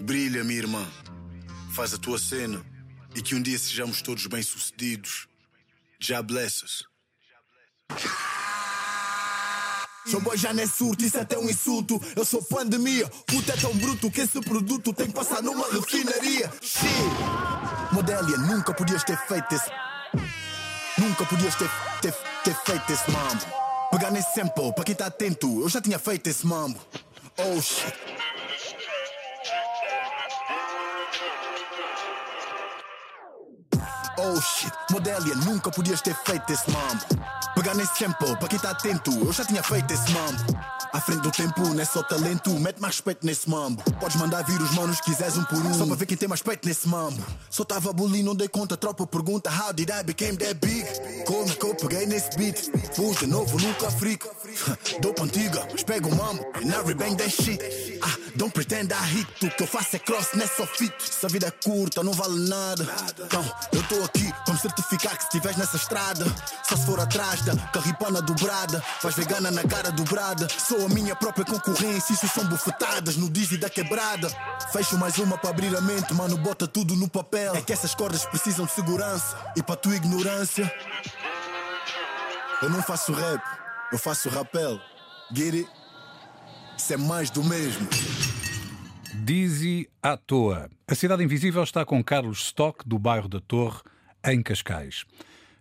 Brilha, 0.00 0.44
minha 0.44 0.58
irmã. 0.58 0.86
Faz 1.72 1.94
a 1.94 1.98
tua 1.98 2.18
cena 2.18 2.64
e 3.14 3.22
que 3.22 3.34
um 3.34 3.42
dia 3.42 3.58
sejamos 3.58 4.02
todos 4.02 4.26
bem-sucedidos. 4.26 5.26
Já 5.98 6.22
blesses. 6.22 6.84
Seu 10.06 10.20
boy 10.20 10.36
já 10.36 10.52
não 10.52 10.62
é 10.62 10.66
surto, 10.66 11.04
isso 11.04 11.16
é 11.16 11.22
até 11.22 11.36
um 11.36 11.48
insulto. 11.48 12.00
Eu 12.14 12.24
sou 12.24 12.42
pandemia, 12.44 13.08
puta 13.26 13.52
é 13.52 13.56
tão 13.56 13.74
bruto 13.76 14.10
que 14.10 14.20
esse 14.20 14.40
produto 14.40 14.92
tem 14.92 15.06
que 15.06 15.14
passar 15.14 15.42
numa 15.42 15.68
refinaria. 15.72 16.52
Shit. 16.62 17.55
Modélia, 17.92 18.36
nunca 18.38 18.74
podias 18.74 19.04
ter 19.04 19.16
feito 19.16 19.54
esse. 19.54 19.70
Nunca 20.98 21.24
podias 21.26 21.54
ter, 21.54 21.70
ter, 22.00 22.12
ter 22.44 22.54
feito 22.54 22.92
esse 22.92 23.10
mambo. 23.10 23.46
Pegar 23.90 24.10
nesse 24.10 24.34
sample, 24.34 24.72
para 24.72 24.84
quem 24.84 24.94
tá 24.94 25.06
atento, 25.06 25.60
eu 25.60 25.68
já 25.68 25.80
tinha 25.80 25.98
feito 25.98 26.26
esse 26.28 26.46
mambo. 26.46 26.78
Oh 27.38 27.60
shit. 27.60 27.94
Oh 34.18 34.40
shit, 34.40 34.72
Modélia, 34.90 35.34
nunca 35.36 35.70
podias 35.70 36.00
ter 36.00 36.14
feito 36.14 36.52
esse 36.52 36.70
mambo. 36.70 37.04
Pegar 37.54 37.74
nesse 37.74 37.96
sample, 37.96 38.36
para 38.36 38.48
quem 38.48 38.58
tá 38.58 38.70
atento, 38.70 39.10
eu 39.10 39.32
já 39.32 39.44
tinha 39.44 39.62
feito 39.62 39.92
esse 39.92 40.10
mambo. 40.10 40.75
À 40.96 41.00
frente 41.02 41.20
do 41.20 41.30
tempo, 41.30 41.60
não 41.60 41.78
é 41.78 41.84
só 41.84 42.02
talento, 42.02 42.48
mete 42.58 42.80
mais 42.80 42.94
respeito 42.94 43.26
nesse 43.26 43.50
mambo. 43.50 43.82
Podes 44.00 44.16
mandar 44.16 44.42
vir 44.44 44.58
os 44.62 44.70
manos, 44.70 44.98
quiseres 44.98 45.36
um 45.36 45.44
por 45.44 45.58
um, 45.58 45.74
só 45.74 45.84
para 45.84 45.94
ver 45.94 46.06
quem 46.06 46.16
tem 46.16 46.26
mais 46.26 46.40
peito 46.40 46.66
nesse 46.66 46.88
mambo. 46.88 47.22
Só 47.50 47.64
tava 47.64 47.92
bullying, 47.92 48.22
não 48.22 48.34
dei 48.34 48.48
conta, 48.48 48.78
tropa 48.78 49.06
pergunta: 49.06 49.50
How 49.50 49.74
did 49.74 49.90
I 49.90 50.02
became 50.02 50.38
that 50.38 50.54
big? 50.54 50.86
Como 51.26 51.54
que 51.54 51.66
eu 51.66 51.74
peguei 51.74 52.06
nesse 52.06 52.34
beat? 52.38 52.70
Pus 52.96 53.18
de 53.18 53.26
novo, 53.26 53.60
nunca 53.60 53.90
frico. 53.90 54.34
Dope 55.02 55.22
antiga, 55.22 55.68
mas 55.70 55.82
pego 55.82 56.08
o 56.08 56.16
mambo, 56.16 56.42
and 56.54 56.70
I 56.70 56.82
rebang 56.86 57.14
that 57.16 57.30
shit. 57.30 57.60
Ah, 58.02 58.16
don't 58.36 58.54
pretend 58.54 58.90
I 58.90 59.04
hit, 59.04 59.28
o 59.44 59.50
que 59.50 59.64
eu 59.64 59.66
faço 59.66 59.96
é 59.96 59.98
cross, 59.98 60.28
não 60.32 60.44
é 60.44 60.46
só 60.46 60.66
fit. 60.66 60.94
Se 60.98 61.26
a 61.26 61.28
vida 61.28 61.48
é 61.48 61.50
curta, 61.50 62.02
não 62.02 62.14
vale 62.14 62.48
nada. 62.48 62.86
Então, 63.22 63.44
eu 63.70 63.82
tô 63.82 64.02
aqui 64.02 64.32
me 64.56 64.58
certificar 64.58 65.14
que 65.16 65.22
se 65.22 65.28
estiveres 65.28 65.58
nessa 65.58 65.76
estrada, 65.76 66.24
só 66.66 66.76
se 66.76 66.86
for 66.86 66.98
atrás 66.98 67.42
da 67.42 67.54
carripana 67.68 68.22
dobrada, 68.22 68.82
faz 69.00 69.14
vegana 69.14 69.50
na 69.50 69.62
cara 69.64 69.90
dobrada. 69.90 70.48
Sou 70.58 70.85
a 70.86 70.88
minha 70.88 71.16
própria 71.16 71.44
concorrência, 71.44 72.14
isso 72.14 72.28
são 72.28 72.46
bufetadas 72.46 73.16
no 73.16 73.28
dizzy 73.28 73.58
da 73.58 73.68
quebrada. 73.68 74.28
Fecho 74.72 74.96
mais 74.96 75.18
uma 75.18 75.36
para 75.36 75.50
abrir 75.50 75.76
a 75.76 75.80
mente, 75.80 76.14
mano, 76.14 76.36
bota 76.38 76.66
tudo 76.66 76.94
no 76.94 77.08
papel. 77.08 77.54
É 77.56 77.60
que 77.60 77.72
essas 77.72 77.94
cordas 77.94 78.24
precisam 78.24 78.66
de 78.66 78.72
segurança, 78.72 79.36
e 79.56 79.62
para 79.62 79.76
tua 79.76 79.96
ignorância, 79.96 80.72
eu 82.62 82.70
não 82.70 82.80
faço 82.82 83.12
rap, 83.12 83.42
eu 83.92 83.98
faço 83.98 84.28
rapel. 84.28 84.78
It? 85.36 85.68
Isso 86.78 86.94
é 86.94 86.96
mais 86.96 87.30
do 87.30 87.42
mesmo. 87.42 87.88
Dizzy 89.12 89.90
à 90.00 90.16
toa. 90.16 90.70
A 90.86 90.94
Cidade 90.94 91.24
Invisível 91.24 91.64
está 91.64 91.84
com 91.84 92.02
Carlos 92.02 92.38
Stock, 92.44 92.88
do 92.88 92.98
bairro 92.98 93.28
da 93.28 93.40
Torre, 93.40 93.80
em 94.24 94.40
Cascais. 94.40 95.04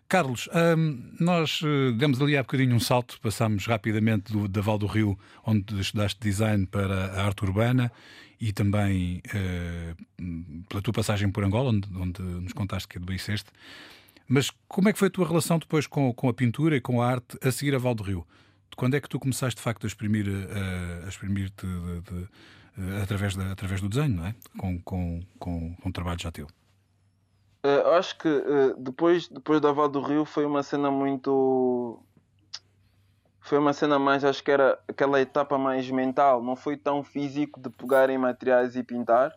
Carlos, 0.07 0.47
hum, 0.77 1.11
nós 1.19 1.61
eh, 1.63 1.91
demos 1.93 2.21
ali 2.21 2.37
há 2.37 2.43
bocadinho 2.43 2.75
um 2.75 2.79
salto, 2.79 3.19
passámos 3.21 3.65
rapidamente 3.65 4.31
do, 4.31 4.47
da 4.47 4.61
Val 4.61 4.77
do 4.77 4.85
Rio, 4.85 5.17
onde 5.43 5.79
estudaste 5.79 6.19
design, 6.19 6.67
para 6.67 7.11
a 7.13 7.25
arte 7.25 7.43
urbana 7.43 7.91
e 8.39 8.53
também 8.53 9.21
eh, 9.33 9.95
pela 10.69 10.81
tua 10.81 10.93
passagem 10.93 11.31
por 11.31 11.43
Angola, 11.43 11.69
onde, 11.71 11.89
onde 11.95 12.21
nos 12.21 12.53
contaste 12.53 12.87
que 12.87 12.97
adoeceste. 12.97 13.49
Mas 14.27 14.51
como 14.67 14.89
é 14.89 14.93
que 14.93 14.99
foi 14.99 15.07
a 15.07 15.11
tua 15.11 15.27
relação 15.27 15.57
depois 15.57 15.87
com, 15.87 16.13
com 16.13 16.29
a 16.29 16.33
pintura 16.33 16.75
e 16.75 16.81
com 16.81 17.01
a 17.01 17.09
arte 17.09 17.37
a 17.41 17.51
seguir 17.51 17.73
a 17.73 17.79
Val 17.79 17.95
do 17.95 18.03
Rio? 18.03 18.27
Quando 18.75 18.95
é 18.95 19.01
que 19.01 19.09
tu 19.09 19.19
começaste 19.19 19.57
de 19.57 19.63
facto 19.63 19.85
a 19.85 19.87
eh, 19.87 21.07
exprimir-te 21.07 21.65
de- 21.65 22.27
através, 23.01 23.37
através 23.37 23.81
do 23.81 23.89
desenho, 23.89 24.15
não 24.17 24.25
é? 24.27 24.35
Com, 24.57 24.79
com, 24.81 25.21
com, 25.39 25.73
com 25.75 25.89
um 25.89 25.91
trabalho 25.91 26.19
já 26.21 26.31
teu. 26.31 26.47
Eh, 27.65 27.97
acho 27.97 28.15
que 28.19 28.27
eh, 28.27 28.75
depois, 28.77 29.27
depois 29.27 29.59
da 29.59 29.71
Val 29.71 29.89
do 29.89 29.99
Rio 29.99 30.23
foi 30.23 30.45
uma 30.45 30.61
cena 30.61 30.91
muito. 30.91 31.99
Foi 33.41 33.57
uma 33.57 33.73
cena 33.73 33.97
mais, 33.97 34.23
acho 34.23 34.43
que 34.43 34.51
era 34.51 34.79
aquela 34.87 35.19
etapa 35.19 35.57
mais 35.57 35.89
mental, 35.89 36.43
não 36.43 36.55
foi 36.55 36.77
tão 36.77 37.03
físico 37.03 37.59
de 37.59 37.69
pegar 37.71 38.09
em 38.11 38.17
materiais 38.19 38.75
e 38.75 38.83
pintar, 38.83 39.31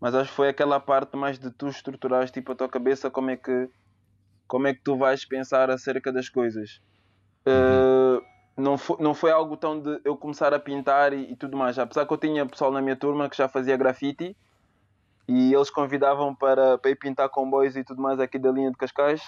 mas 0.00 0.12
acho 0.14 0.30
que 0.30 0.36
foi 0.36 0.48
aquela 0.48 0.80
parte 0.80 1.16
mais 1.16 1.38
de 1.38 1.50
tu 1.52 1.68
estruturares 1.68 2.30
tipo 2.32 2.50
a 2.52 2.54
tua 2.56 2.68
cabeça 2.68 3.10
como 3.10 3.30
é 3.30 3.36
que 3.36 3.68
como 4.48 4.66
é 4.68 4.74
que 4.74 4.80
tu 4.82 4.96
vais 4.96 5.24
pensar 5.24 5.70
acerca 5.70 6.12
das 6.12 6.28
coisas. 6.28 6.80
Eh, 7.46 8.20
não, 8.56 8.78
foi, 8.78 8.96
não 9.00 9.14
foi 9.14 9.30
algo 9.30 9.56
tão 9.56 9.80
de 9.80 10.00
eu 10.04 10.16
começar 10.16 10.52
a 10.54 10.58
pintar 10.58 11.12
e, 11.12 11.32
e 11.32 11.36
tudo 11.36 11.56
mais. 11.56 11.78
Apesar 11.78 12.06
que 12.06 12.12
eu 12.12 12.18
tinha 12.18 12.46
pessoal 12.46 12.72
na 12.72 12.82
minha 12.82 12.96
turma 12.96 13.28
que 13.30 13.36
já 13.36 13.48
fazia 13.48 13.76
grafite 13.76 14.36
e 15.28 15.54
eles 15.54 15.68
convidavam 15.68 16.34
para, 16.34 16.78
para 16.78 16.90
ir 16.90 16.96
pintar 16.96 17.28
comboios 17.28 17.76
e 17.76 17.84
tudo 17.84 18.00
mais 18.00 18.18
aqui 18.18 18.38
da 18.38 18.50
linha 18.50 18.70
de 18.70 18.78
Cascais. 18.78 19.20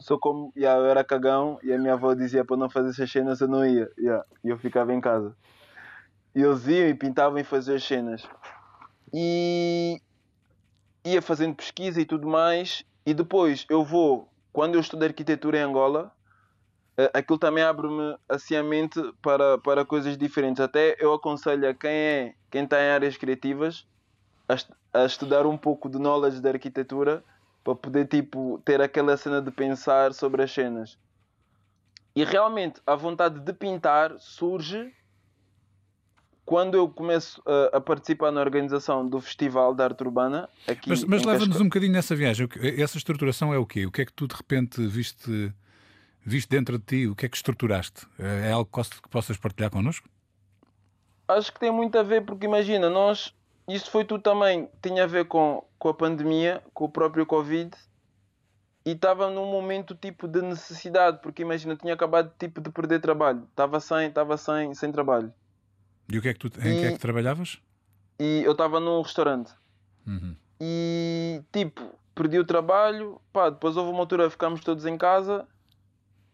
Só 0.00 0.18
como 0.18 0.52
yeah, 0.56 0.80
eu 0.80 0.86
era 0.86 1.04
cagão 1.04 1.58
e 1.62 1.72
a 1.72 1.78
minha 1.78 1.94
avó 1.94 2.12
dizia 2.12 2.44
para 2.44 2.56
não 2.56 2.68
fazer 2.68 2.90
essas 2.90 3.10
cenas, 3.10 3.40
eu 3.40 3.46
não 3.46 3.64
ia. 3.64 3.88
yeah, 3.96 4.24
e 4.42 4.48
eu 4.48 4.58
ficava 4.58 4.92
em 4.92 5.00
casa. 5.00 5.36
E 6.34 6.42
eles 6.42 6.66
iam 6.66 6.88
e 6.88 6.94
pintavam 6.94 7.38
e 7.38 7.44
faziam 7.44 7.76
as 7.76 7.84
cenas. 7.84 8.28
E 9.14 10.00
ia 11.04 11.22
fazendo 11.22 11.54
pesquisa 11.54 12.00
e 12.00 12.04
tudo 12.04 12.26
mais. 12.26 12.84
E 13.06 13.14
depois 13.14 13.64
eu 13.70 13.84
vou, 13.84 14.28
quando 14.52 14.74
eu 14.74 14.80
estudo 14.80 15.04
arquitetura 15.04 15.58
em 15.58 15.62
Angola, 15.62 16.12
eh, 16.96 17.10
aquilo 17.14 17.38
também 17.38 17.64
abre-me 17.64 18.16
assim 18.28 18.56
a 18.56 18.62
mente 18.62 19.00
para, 19.22 19.56
para 19.58 19.84
coisas 19.84 20.18
diferentes. 20.18 20.60
Até 20.60 20.96
eu 20.98 21.12
aconselho 21.14 21.68
a 21.68 21.74
quem 21.74 21.90
é 21.90 22.34
quem 22.50 22.64
está 22.64 22.80
em 22.80 22.90
áreas 22.90 23.16
criativas 23.16 23.86
a, 24.48 25.00
a 25.02 25.04
estudar 25.04 25.46
um 25.46 25.56
pouco 25.56 25.88
de 25.88 25.98
knowledge 25.98 26.40
da 26.40 26.50
arquitetura 26.50 27.22
para 27.62 27.74
poder 27.74 28.06
tipo 28.08 28.60
ter 28.64 28.80
aquela 28.80 29.16
cena 29.16 29.42
de 29.42 29.50
pensar 29.50 30.14
sobre 30.14 30.42
as 30.42 30.50
cenas. 30.50 30.98
E 32.16 32.24
realmente 32.24 32.80
a 32.86 32.96
vontade 32.96 33.38
de 33.40 33.52
pintar 33.52 34.18
surge 34.18 34.92
quando 36.44 36.76
eu 36.76 36.88
começo 36.88 37.42
a, 37.44 37.76
a 37.76 37.80
participar 37.80 38.32
na 38.32 38.40
organização 38.40 39.06
do 39.06 39.20
Festival 39.20 39.74
de 39.74 39.82
Arte 39.82 40.02
Urbana 40.02 40.48
aqui 40.66 40.88
Mas, 40.88 41.04
mas 41.04 41.22
leva-nos 41.22 41.60
um 41.60 41.64
bocadinho 41.64 41.92
nessa 41.92 42.16
viagem. 42.16 42.48
Essa 42.78 42.96
estruturação 42.96 43.52
é 43.52 43.58
o 43.58 43.66
quê? 43.66 43.84
O 43.84 43.92
que 43.92 44.00
é 44.02 44.06
que 44.06 44.12
tu 44.12 44.26
de 44.26 44.34
repente 44.34 44.84
viste, 44.86 45.52
viste 46.24 46.48
dentro 46.48 46.78
de 46.78 46.84
ti? 46.84 47.06
O 47.06 47.14
que 47.14 47.26
é 47.26 47.28
que 47.28 47.36
estruturaste? 47.36 48.06
É 48.18 48.50
algo 48.50 48.64
que 48.64 48.72
poss- 48.72 48.98
que 49.00 49.08
possas 49.10 49.36
partilhar 49.36 49.70
connosco? 49.70 50.08
Acho 51.28 51.52
que 51.52 51.60
tem 51.60 51.70
muito 51.70 51.98
a 51.98 52.02
ver 52.02 52.24
porque 52.24 52.46
imagina, 52.46 52.88
nós 52.88 53.34
isso 53.68 53.90
foi 53.90 54.04
tudo 54.04 54.22
também, 54.22 54.68
tinha 54.82 55.04
a 55.04 55.06
ver 55.06 55.26
com, 55.26 55.62
com 55.78 55.88
a 55.88 55.94
pandemia, 55.94 56.62
com 56.72 56.84
o 56.86 56.88
próprio 56.88 57.26
Covid 57.26 57.70
e 58.86 58.92
estava 58.92 59.28
num 59.30 59.46
momento 59.50 59.94
tipo 59.94 60.26
de 60.26 60.40
necessidade, 60.40 61.20
porque 61.22 61.42
imagina, 61.42 61.76
tinha 61.76 61.92
acabado 61.94 62.32
tipo 62.38 62.60
de 62.60 62.70
perder 62.70 63.00
trabalho, 63.00 63.46
estava 63.50 63.78
sem, 63.80 64.08
estava 64.08 64.36
sem, 64.36 64.74
sem 64.74 64.90
trabalho. 64.90 65.32
E 66.10 66.18
o 66.18 66.22
que 66.22 66.28
é 66.28 66.32
que 66.34 66.38
tu, 66.40 66.46
em 66.60 66.76
que 66.76 66.86
é 66.86 66.90
que 66.90 66.96
E- 66.96 67.00
trabalhavas? 67.00 67.58
E 68.18 68.42
eu 68.44 68.52
estava 68.52 68.80
num 68.80 69.00
restaurante 69.02 69.52
Uhum. 70.06 70.34
e 70.60 71.42
tipo, 71.52 71.82
perdi 72.14 72.38
o 72.38 72.44
trabalho, 72.44 73.20
pá, 73.32 73.50
depois 73.50 73.76
houve 73.76 73.90
uma 73.90 74.00
altura 74.00 74.30
ficámos 74.30 74.60
todos 74.62 74.86
em 74.86 74.96
casa 74.96 75.46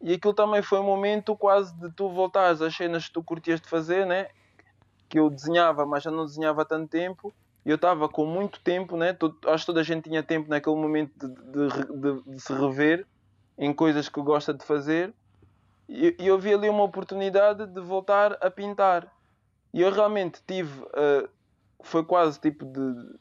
e 0.01 0.15
aquilo 0.15 0.33
também 0.33 0.63
foi 0.63 0.79
um 0.79 0.85
momento 0.85 1.37
quase 1.37 1.75
de 1.79 1.91
tu 1.93 2.09
voltares 2.09 2.63
às 2.63 2.75
cenas 2.75 3.07
que 3.07 3.13
tu 3.13 3.23
curtias 3.25 3.61
de 3.61 3.69
fazer, 3.69 4.07
né? 4.07 4.29
Que 5.09 5.19
eu 5.19 5.31
desenhava, 5.31 5.85
mas 5.87 6.03
já 6.03 6.11
não 6.11 6.25
desenhava 6.27 6.63
há 6.63 6.65
tanto 6.65 6.89
tempo 6.89 7.33
e 7.65 7.71
eu 7.71 7.77
estava 7.77 8.09
com 8.09 8.27
muito 8.27 8.61
tempo, 8.63 8.97
né? 8.97 9.13
Todo- 9.13 9.39
acho 9.47 9.63
que 9.65 9.67
toda 9.67 9.81
a 9.81 9.85
gente 9.85 10.09
tinha 10.09 10.23
tempo 10.23 10.49
naquele 10.51 10.77
momento 10.77 11.13
de, 11.17 11.29
de 11.29 12.01
de- 12.01 12.23
de 12.33 12.41
se 12.41 12.53
rever 12.53 13.07
em 13.59 13.73
coisas 13.73 14.09
que 14.09 14.21
gosta 14.21 14.53
de 14.53 14.65
fazer 14.65 15.15
e, 15.89 16.17
e 16.19 16.27
eu 16.27 16.39
vi 16.39 16.53
ali 16.55 16.69
uma 16.69 16.83
oportunidade 16.83 17.67
de 17.67 17.81
voltar 17.81 18.37
a 18.41 18.51
pintar. 18.51 19.11
E 19.73 19.81
eu 19.81 19.91
realmente 19.93 20.41
tive, 20.47 20.85
eh, 20.95 21.29
foi 21.83 22.05
quase 22.05 22.41
tipo 22.41 22.65
de- 22.65 23.19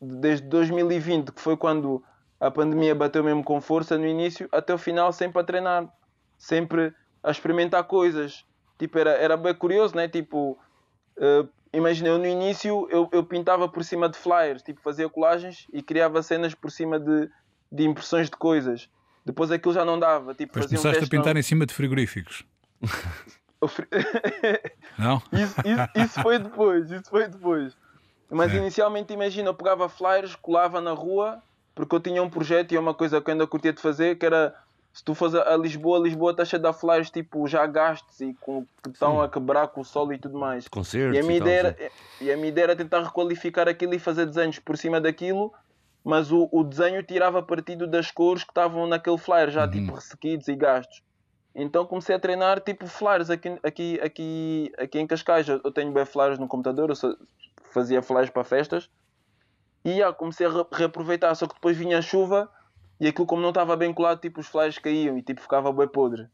desde 0.00 0.46
2020, 0.48 1.32
que 1.32 1.40
foi 1.40 1.56
quando 1.56 2.02
a 2.40 2.50
pandemia 2.50 2.94
bateu 2.94 3.24
mesmo 3.24 3.42
com 3.44 3.60
força 3.60 3.96
no 3.96 4.06
início, 4.06 4.48
até 4.52 4.74
o 4.74 4.78
final 4.78 5.12
sempre 5.12 5.40
a 5.40 5.44
treinar, 5.44 5.92
sempre 6.38 6.94
a 7.22 7.30
experimentar 7.30 7.84
coisas. 7.84 8.44
Tipo, 8.78 8.98
era, 8.98 9.10
era 9.12 9.36
bem 9.36 9.54
curioso, 9.54 9.94
né? 9.96 10.08
Tipo, 10.08 10.58
eh, 11.18 11.44
imagina, 11.72 12.08
eu 12.10 12.18
no 12.18 12.26
início 12.26 12.86
eu, 12.90 13.08
eu 13.12 13.24
pintava 13.24 13.68
por 13.68 13.84
cima 13.84 14.08
de 14.08 14.16
flyers, 14.18 14.62
tipo 14.62 14.80
fazia 14.80 15.08
colagens 15.08 15.66
e 15.72 15.82
criava 15.82 16.22
cenas 16.22 16.54
por 16.54 16.70
cima 16.70 16.98
de, 16.98 17.28
de 17.72 17.84
impressões 17.84 18.28
de 18.30 18.36
coisas. 18.36 18.88
Depois 19.24 19.50
aquilo 19.50 19.72
já 19.74 19.84
não 19.84 19.98
dava. 19.98 20.34
Tipo, 20.34 20.52
Depois 20.52 20.64
fazia 20.66 20.78
um 20.78 20.82
começaste 20.82 21.04
a 21.04 21.08
pintar 21.08 21.34
não- 21.34 21.40
em 21.40 21.42
cima 21.42 21.64
de 21.66 21.72
frigoríficos. 21.74 22.44
Não? 24.98 25.22
isso, 25.32 25.54
isso, 25.64 25.88
isso 25.94 26.22
foi 26.22 26.38
depois, 26.38 26.90
isso 26.90 27.08
foi 27.10 27.28
depois. 27.28 27.74
Mas 28.30 28.50
Sim. 28.52 28.58
inicialmente, 28.58 29.12
imagina, 29.12 29.48
eu 29.48 29.54
pegava 29.54 29.88
flyers, 29.88 30.34
colava 30.36 30.80
na 30.80 30.92
rua, 30.92 31.42
porque 31.74 31.94
eu 31.94 32.00
tinha 32.00 32.22
um 32.22 32.28
projeto 32.30 32.72
e 32.72 32.76
é 32.76 32.80
uma 32.80 32.94
coisa 32.94 33.20
que 33.20 33.30
eu 33.30 33.32
ainda 33.32 33.46
curtia 33.46 33.72
de 33.72 33.80
fazer, 33.80 34.16
que 34.16 34.26
era, 34.26 34.54
se 34.94 35.02
tu 35.04 35.12
fores 35.12 35.34
a 35.34 35.56
Lisboa, 35.56 35.98
Lisboa 35.98 36.30
está 36.30 36.44
cheia 36.44 36.62
de 36.62 36.72
flyers, 36.72 37.10
tipo, 37.10 37.48
já 37.48 37.66
gastos 37.66 38.20
e 38.20 38.32
com, 38.34 38.64
que 38.80 38.90
estão 38.90 39.20
a 39.20 39.28
quebrar 39.28 39.66
com 39.66 39.80
o 39.80 39.84
sol 39.84 40.12
e 40.12 40.18
tudo 40.18 40.38
mais. 40.38 40.68
Concertos 40.68 41.16
E 41.16 41.18
a, 41.18 41.22
minha 41.24 41.36
e 41.36 41.38
tal, 41.40 41.48
ideia 41.48 41.60
sim. 41.60 41.82
era, 41.82 41.92
e 42.20 42.32
a 42.32 42.36
minha 42.36 42.48
ideia 42.48 42.64
era 42.66 42.76
tentar 42.76 43.02
requalificar 43.02 43.68
aquilo 43.68 43.92
e 43.92 43.98
fazer 43.98 44.24
desenhos 44.24 44.60
por 44.60 44.78
cima 44.78 45.00
daquilo, 45.00 45.52
mas 46.04 46.30
o, 46.30 46.48
o 46.52 46.62
desenho 46.62 47.02
tirava 47.02 47.42
partido 47.42 47.88
das 47.88 48.12
cores 48.12 48.44
que 48.44 48.52
estavam 48.52 48.86
naquele 48.86 49.18
flyer, 49.18 49.50
já 49.50 49.66
tipo 49.66 49.94
ressequidos 49.94 50.46
e 50.46 50.54
gastos. 50.54 51.02
Então 51.56 51.84
comecei 51.86 52.14
a 52.14 52.18
treinar 52.20 52.60
tipo 52.60 52.86
flyers 52.86 53.30
aqui, 53.30 53.58
aqui, 53.64 54.00
aqui, 54.00 54.72
aqui 54.78 54.98
em 55.00 55.06
Cascais. 55.08 55.48
Eu 55.48 55.72
tenho 55.72 55.92
bem 55.92 56.04
flyers 56.04 56.38
no 56.38 56.46
computador, 56.46 56.90
eu 56.90 57.16
fazia 57.72 58.00
flyers 58.00 58.30
para 58.30 58.44
festas. 58.44 58.88
E 59.84 60.00
já, 60.00 60.12
comecei 60.12 60.46
a 60.46 60.50
re- 60.50 60.66
reaproveitar, 60.72 61.34
só 61.34 61.48
que 61.48 61.54
depois 61.54 61.76
vinha 61.76 61.98
a 61.98 62.02
chuva 62.02 62.48
e 63.00 63.06
aquilo 63.08 63.26
como 63.26 63.42
não 63.42 63.48
estava 63.50 63.76
bem 63.76 63.92
colado, 63.92 64.20
tipo 64.20 64.40
os 64.40 64.46
flyers 64.46 64.78
caíam 64.78 65.16
e 65.18 65.22
tipo 65.22 65.40
ficava 65.40 65.72
bem 65.72 65.88
podre. 65.88 66.26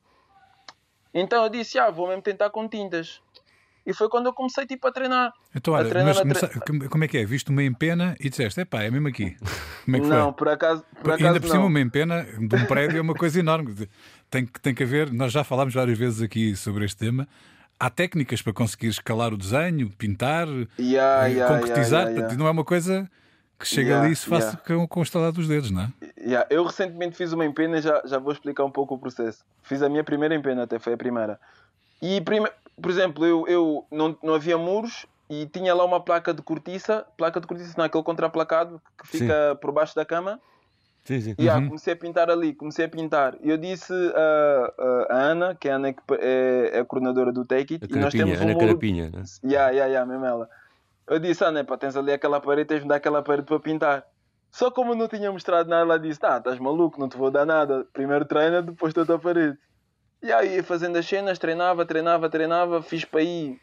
Então 1.13 1.43
eu 1.45 1.51
disse, 1.51 1.79
ah, 1.79 1.91
vou 1.91 2.07
mesmo 2.09 2.23
tentar 2.23 2.51
com 2.51 2.69
tintas. 2.69 3.21
E 3.85 3.95
foi 3.95 4.09
quando 4.09 4.27
eu 4.27 4.33
comecei 4.35 4.67
tipo 4.67 4.87
a 4.87 4.93
treinar. 4.93 5.33
Então, 5.55 5.75
A 5.75 5.79
olha, 5.79 5.89
treinar, 5.89 6.15
mas 6.15 6.19
a 6.19 6.49
tre- 6.49 6.61
começa- 6.61 6.89
como- 6.91 7.05
é 7.05 7.09
que 7.09 7.19
é? 7.19 7.25
Viste 7.25 7.51
uma 7.51 7.63
empena 7.65 8.15
e 8.21 8.29
disseste, 8.29 8.61
epá, 8.61 8.83
é 8.83 8.91
mesmo 8.91 9.09
aqui. 9.09 9.37
Como 9.85 9.97
é 9.97 10.01
que 10.01 10.07
foi? 10.07 10.17
Não, 10.17 10.33
por 10.33 10.49
acaso, 10.49 10.85
por 11.03 11.13
acaso 11.13 11.27
ainda 11.27 11.41
por 11.41 11.47
cima, 11.49 11.61
não. 11.61 11.67
uma 11.69 11.81
empena 11.81 12.23
de 12.25 12.55
um 12.57 12.67
prédio 12.67 12.99
é 12.99 13.01
uma 13.01 13.15
coisa 13.15 13.41
enorme. 13.41 13.89
Tem, 14.29 14.45
que- 14.47 14.61
tem 14.61 14.75
que 14.75 14.83
haver, 14.85 15.11
nós 15.13 15.33
já 15.33 15.43
falámos 15.43 15.75
várias 15.75 15.99
vezes 15.99 16.21
aqui 16.23 16.55
sobre 16.55 16.85
este 16.85 16.99
tema. 16.99 17.27
Há 17.81 17.89
técnicas 17.89 18.43
para 18.43 18.53
conseguir 18.53 18.89
escalar 18.89 19.33
o 19.33 19.39
desenho, 19.39 19.91
pintar, 19.97 20.47
Yeah, 20.79 21.27
yeah, 21.27 21.53
concretizar. 21.59 22.09
yeah, 22.13 22.35
Não 22.37 22.47
é 22.47 22.51
uma 22.51 22.65
coisa 22.65 23.11
que 23.61 23.67
chega 23.67 23.91
Yeah, 23.91 24.05
ali 24.05 24.13
e 24.15 24.17
se 24.17 24.27
faz 24.27 24.45
yeah. 24.45 24.61
com, 24.67 24.89
com 24.89 25.01
o 25.01 25.03
estalar 25.03 25.31
dos 25.33 25.47
dedos, 25.47 25.71
não 25.71 25.83
é? 25.83 25.89
Yeah, 26.19 26.47
eu 26.51 26.65
recentemente 26.65 27.17
fiz 27.17 27.33
uma 27.33 27.45
empena 27.45 27.79
e 27.79 27.83
já, 27.83 28.03
já 28.07 28.19
vou 28.19 28.33
explicar 28.33 28.65
um 28.65 28.71
pouco 28.71 28.95
o 28.95 28.99
processo. 28.99 29.45
Fiz 29.63 29.83
a 29.83 29.89
minha 29.89 30.03
primeira 30.03 30.35
empena, 30.35 30.63
até 30.63 30.79
foi 30.79 30.95
a 30.95 30.97
primeira. 30.97 31.39
E, 32.01 32.21
prime... 32.23 32.49
por 32.81 32.91
exemplo, 32.91 33.27
eu, 33.27 33.47
eu 33.47 33.87
não, 33.91 34.17
não 34.23 34.35
havia 34.35 34.57
muros 34.57 35.05
e 35.29 35.47
tinha 35.47 35.75
lá 35.75 35.85
uma 35.85 36.01
placa 36.01 36.33
de 36.33 36.43
cortiça. 36.43 37.05
Placa 37.17 37.41
de 37.41 37.47
cortiça 37.47 37.75
não, 37.77 37.85
aquele 37.85 38.03
contraplacado 38.03 38.81
que 38.99 39.07
fica 39.07 39.57
por 39.61 39.71
baixo 39.73 39.95
da 39.95 40.05
cama. 40.05 40.41
Sim, 41.05 41.21
sim. 41.21 41.35
E 41.39 41.49
ah, 41.49 41.57
Uhum. 41.57 41.69
comecei 41.69 41.93
a 41.93 41.97
pintar 41.97 42.31
ali, 42.31 42.55
comecei 42.55 42.85
a 42.85 42.89
pintar. 42.89 43.37
E 43.43 43.51
eu 43.51 43.57
disse 43.57 43.93
a, 43.93 44.73
a, 45.09 45.17
Ana, 45.17 45.55
que 45.55 45.69
é 45.69 45.73
a 45.73 45.77
Ana 45.77 45.93
que 45.93 46.01
é, 46.21 46.71
é 46.75 46.81
a 46.81 46.85
coordenadora 46.85 47.33
do 47.33 47.45
Take 47.45 47.75
It, 47.75 47.85
A 47.85 47.99
e 47.99 48.01
nós 48.01 48.13
temos 48.13 48.39
um 48.39 48.43
Ana 48.43 48.53
muro... 48.53 48.67
Carapinha, 48.67 49.11
né? 49.11 49.23
Ya, 49.45 49.71
ya, 49.71 49.87
ya, 49.87 50.07
mesmo 50.07 50.25
ela. 50.25 50.49
Eu 51.11 51.19
disse, 51.19 51.43
ah, 51.45 51.51
né, 51.51 51.65
pá, 51.65 51.77
tens 51.77 51.97
ali 51.97 52.13
aquela 52.13 52.41
parede, 52.41 52.69
tens 52.69 52.79
de 52.79 52.83
me 52.85 52.89
dar 52.89 52.95
aquela 52.95 53.21
parede 53.21 53.45
para 53.45 53.59
pintar. 53.59 54.07
Só 54.49 54.71
como 54.71 54.93
eu 54.93 54.97
não 54.97 55.09
tinha 55.09 55.33
mostrado 55.33 55.69
nada, 55.69 55.83
ela 55.83 55.99
disse, 55.99 56.21
ah, 56.23 56.39
estás 56.39 56.57
maluco, 56.61 57.01
não 57.01 57.09
te 57.09 57.17
vou 57.17 57.33
dar 57.33 57.45
nada. 57.45 57.85
Primeiro 57.93 58.25
treina, 58.25 58.63
depois 58.63 58.95
toda 58.95 59.17
a 59.17 59.19
parede. 59.19 59.59
E 60.23 60.31
aí, 60.31 60.55
ia 60.55 60.63
fazendo 60.63 60.97
as 60.97 61.05
cenas, 61.05 61.37
treinava, 61.37 61.85
treinava, 61.85 62.31
treinava, 62.31 62.81
fiz 62.81 63.05
para 63.05 63.21
aí... 63.21 63.59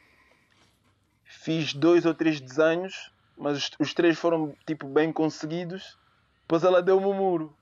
Fiz 1.24 1.74
dois 1.74 2.06
ou 2.06 2.14
três 2.14 2.42
desenhos, 2.42 3.14
mas 3.38 3.58
os, 3.58 3.72
os 3.80 3.94
três 3.94 4.20
foram, 4.20 4.54
tipo, 4.66 4.86
bem 4.86 5.14
conseguidos. 5.14 5.98
Depois 6.42 6.66
ela 6.66 6.84
deu-me 6.84 7.06
o 7.06 7.14
muro. 7.14 7.56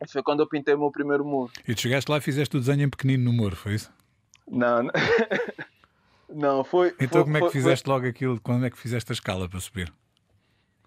Isso 0.00 0.12
foi 0.12 0.22
quando 0.22 0.40
eu 0.40 0.48
pintei 0.48 0.74
o 0.74 0.78
meu 0.78 0.92
primeiro 0.92 1.24
muro. 1.24 1.50
E 1.66 1.74
tu 1.74 1.80
chegaste 1.80 2.08
lá 2.08 2.18
e 2.18 2.20
fizeste 2.20 2.56
o 2.56 2.60
desenho 2.60 2.82
em 2.82 2.90
pequenino 2.90 3.24
no 3.24 3.32
muro, 3.32 3.56
foi 3.56 3.74
isso? 3.74 3.92
Não, 4.48 4.84
não. 4.84 4.92
não, 6.28 6.62
foi... 6.64 6.88
Então 7.00 7.08
foi- 7.08 7.24
como 7.24 7.36
é 7.36 7.40
que 7.40 7.46
foi- 7.46 7.52
fizeste 7.52 7.88
logo 7.88 8.06
aquilo? 8.06 8.40
Quando 8.40 8.66
é 8.66 8.70
que 8.70 8.78
fizeste 8.78 9.12
a 9.12 9.14
escala 9.14 9.48
para 9.48 9.60
subir? 9.60 9.92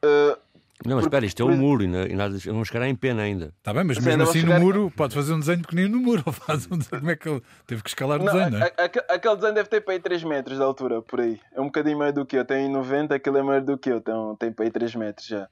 foi, 0.04 0.10
uh, 0.10 0.38
Não, 0.86 0.96
mas 0.96 1.06
espera, 1.06 1.26
isto 1.26 1.42
é 1.44 1.46
um 1.46 1.56
muro 1.56 1.84
e, 1.84 1.88
na- 1.88 2.08
nada, 2.08 2.38
vamos 2.46 2.68
chegar 2.68 2.88
em 2.88 2.96
pena 2.96 3.22
ainda. 3.22 3.54
Está 3.60 3.72
bem, 3.74 3.84
mas 3.84 3.98
Sim, 3.98 4.04
mesmo 4.04 4.24
assim 4.24 4.40
no 4.42 4.48
chegar- 4.48 4.60
muro, 4.60 4.92
pode 4.98 5.14
fazer 5.14 5.34
um 5.34 5.40
desenho 5.40 5.62
pequenino 5.62 5.96
no 5.98 6.02
muro. 6.04 6.24
Ou 6.26 6.34
faz 6.34 6.66
um 6.72 6.78
desenho, 6.78 7.00
como 7.02 7.12
é 7.12 7.16
que 7.16 7.30
ele 7.30 7.42
teve 7.68 7.84
que 7.84 7.90
escalar 7.90 8.20
o 8.20 8.24
Não, 8.24 8.34
desenho, 8.34 8.52
não 8.52 8.60
é? 8.60 8.64
a- 8.78 8.84
a- 9.12 9.16
aquele 9.16 9.36
desenho 9.36 9.54
deve 9.54 9.70
ter 9.70 9.82
para 9.82 9.94
aí 9.94 10.00
3 10.00 10.24
metros 10.24 10.58
de 10.58 10.64
altura, 10.64 11.02
por 11.04 11.22
aí. 11.22 11.40
É 11.54 11.62
um 11.62 11.66
bocadinho 11.66 11.98
maior 12.00 12.12
do 12.14 12.26
que 12.26 12.36
eu. 12.36 12.44
Tem 12.44 12.68
90, 12.68 13.14
aquele 13.14 13.38
é 13.38 13.44
maior 13.44 13.62
do 13.62 13.78
que 13.78 13.92
eu. 13.92 13.98
Então 13.98 14.36
tem 14.38 14.52
para 14.52 14.66
aí 14.66 14.72
3 14.72 14.96
metros 14.96 15.28
já. 15.28 15.48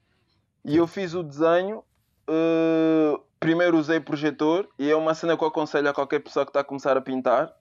E 0.65 0.75
eu 0.77 0.87
fiz 0.87 1.13
o 1.13 1.21
desenho. 1.23 1.83
eh, 2.31 3.19
primeiro 3.39 3.77
usei 3.77 3.99
projetor. 3.99 4.67
E 4.77 4.89
é 4.89 4.95
uma 4.95 5.13
cena 5.15 5.35
que 5.37 5.43
eu 5.43 5.47
aconselho 5.47 5.89
a 5.89 5.93
qualquer 5.93 6.19
pessoa 6.19 6.45
que 6.45 6.49
está 6.51 6.59
a 6.59 6.63
começar 6.63 6.95
a 6.97 7.01
pintar. 7.01 7.51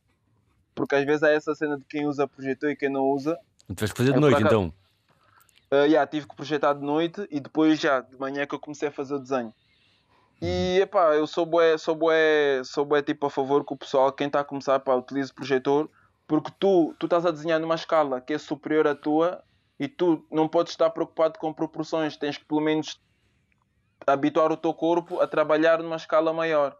Porque 0.78 0.94
às 0.94 1.04
vezes 1.04 1.24
há 1.24 1.30
essa 1.30 1.54
cena 1.56 1.76
de 1.76 1.84
quem 1.84 2.06
usa 2.06 2.28
projetor 2.28 2.70
e 2.70 2.76
quem 2.76 2.88
não 2.88 3.02
usa. 3.02 3.36
Tiveste 3.66 3.94
que 3.94 3.98
fazer 3.98 4.12
de 4.12 4.18
É, 4.18 4.20
noite, 4.20 4.42
então. 4.42 4.72
Uh, 5.72 5.84
yeah, 5.84 6.06
tive 6.06 6.28
que 6.28 6.36
projetar 6.36 6.72
de 6.72 6.82
noite 6.82 7.26
e 7.30 7.40
depois 7.40 7.80
já 7.80 8.00
de 8.00 8.16
manhã 8.16 8.42
é 8.42 8.46
que 8.46 8.54
eu 8.54 8.60
comecei 8.60 8.88
a 8.88 8.92
fazer 8.92 9.16
o 9.16 9.18
desenho. 9.18 9.52
E 10.40 10.78
epá, 10.80 11.16
eu 11.16 11.26
sou 11.26 11.44
bué, 11.44 11.76
sou 11.76 11.96
bué, 11.96 12.62
sou 12.64 12.84
bué 12.84 13.02
tipo 13.02 13.26
a 13.26 13.30
favor 13.30 13.64
que 13.64 13.74
o 13.74 13.76
pessoal, 13.76 14.12
quem 14.12 14.28
está 14.28 14.40
a 14.40 14.44
começar, 14.44 14.78
pá, 14.78 14.94
utilize 14.94 15.34
projetor, 15.34 15.90
porque 16.28 16.52
tu, 16.60 16.94
tu 16.96 17.06
estás 17.06 17.26
a 17.26 17.32
desenhar 17.32 17.58
numa 17.58 17.74
escala 17.74 18.20
que 18.20 18.32
é 18.32 18.38
superior 18.38 18.86
à 18.86 18.94
tua 18.94 19.42
e 19.80 19.88
tu 19.88 20.24
não 20.30 20.48
podes 20.48 20.72
estar 20.72 20.90
preocupado 20.90 21.40
com 21.40 21.52
proporções, 21.52 22.16
tens 22.16 22.38
que 22.38 22.44
pelo 22.44 22.60
menos 22.60 23.00
habituar 24.06 24.52
o 24.52 24.56
teu 24.56 24.72
corpo 24.72 25.20
a 25.20 25.26
trabalhar 25.26 25.82
numa 25.82 25.96
escala 25.96 26.32
maior. 26.32 26.76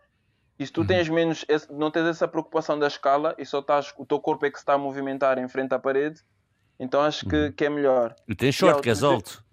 E 0.58 0.66
se 0.66 0.72
tu 0.72 0.84
tens 0.84 1.08
menos, 1.08 1.44
esse- 1.48 1.72
não 1.72 1.90
tens 1.90 2.06
essa 2.06 2.26
preocupação 2.26 2.78
da 2.78 2.86
escala 2.88 3.34
e 3.38 3.46
só 3.46 3.60
estás, 3.60 3.92
o 3.96 4.04
teu 4.04 4.18
corpo 4.18 4.44
é 4.44 4.50
que 4.50 4.56
se 4.58 4.62
está 4.62 4.74
a 4.74 4.78
movimentar 4.78 5.38
em 5.38 5.46
frente 5.48 5.72
à 5.72 5.78
parede, 5.78 6.20
então 6.80 7.00
acho 7.02 7.26
que, 7.26 7.52
que 7.52 7.64
é 7.64 7.68
melhor. 7.70 8.14
E 8.28 8.34
tens 8.34 8.56
sorte, 8.56 8.82
que 8.82 8.88
és 8.90 9.02
alto. 9.02 9.44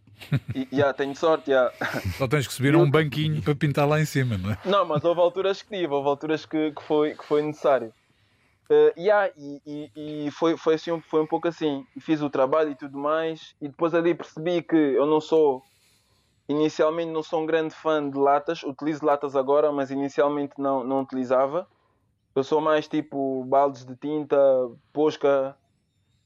E 0.56 0.68
já 0.72 0.94
tenho 0.94 1.16
sorte, 1.16 1.52
já. 1.52 1.72
Só 2.18 2.28
tens 2.28 2.48
que 2.48 2.54
subir 2.54 2.74
a 2.74 2.78
um 2.78 2.90
banquinho 2.90 3.42
para 3.42 3.54
pintar 3.54 3.88
lá 3.88 4.00
em 4.00 4.06
cima, 4.06 4.38
não 4.38 4.52
é? 4.52 4.58
Não, 4.66 4.86
mas 4.86 5.04
houve 5.04 5.20
alturas 5.22 5.62
que 5.62 5.70
tive, 5.78 5.94
houve 5.94 6.08
alturas 6.08 6.46
que, 6.46 6.72
que, 6.72 6.82
foi, 6.84 7.14
que 7.14 7.24
foi 7.26 7.42
necessário. 7.44 7.94
Eh, 8.70 8.94
yeah, 8.98 9.32
e 9.38 9.62
e, 9.96 10.26
e 10.28 10.32
foi, 10.32 10.58
foi, 10.58 10.74
assim, 10.76 10.92
um- 10.92 11.02
foi 11.02 11.22
um 11.22 11.28
pouco 11.28 11.48
assim. 11.48 11.86
E 11.96 12.00
Fiz 12.02 12.22
o 12.22 12.30
trabalho 12.32 12.72
e 12.72 12.76
tudo 12.76 12.98
mais. 12.98 13.54
E 13.62 13.68
depois 13.68 13.94
ali 13.94 14.16
percebi 14.16 14.64
que 14.64 14.76
eu 14.76 15.06
não 15.06 15.22
sou. 15.22 15.62
Inicialmente 16.48 17.12
não 17.12 17.24
sou 17.24 17.42
um 17.42 17.46
grande 17.46 17.74
fã 17.74 18.08
de 18.08 18.18
latas. 18.18 18.64
Utilizo 18.64 19.06
latas 19.06 19.36
agora, 19.36 19.72
mas 19.72 19.92
inicialmente 19.92 20.54
não, 20.58 20.84
não 20.84 21.02
utilizava. 21.02 21.68
Eu 22.36 22.44
sou 22.44 22.60
mais 22.60 22.88
tipo 22.88 23.44
baldes 23.46 23.86
de 23.86 23.96
tinta, 23.96 24.38
posca, 24.92 25.56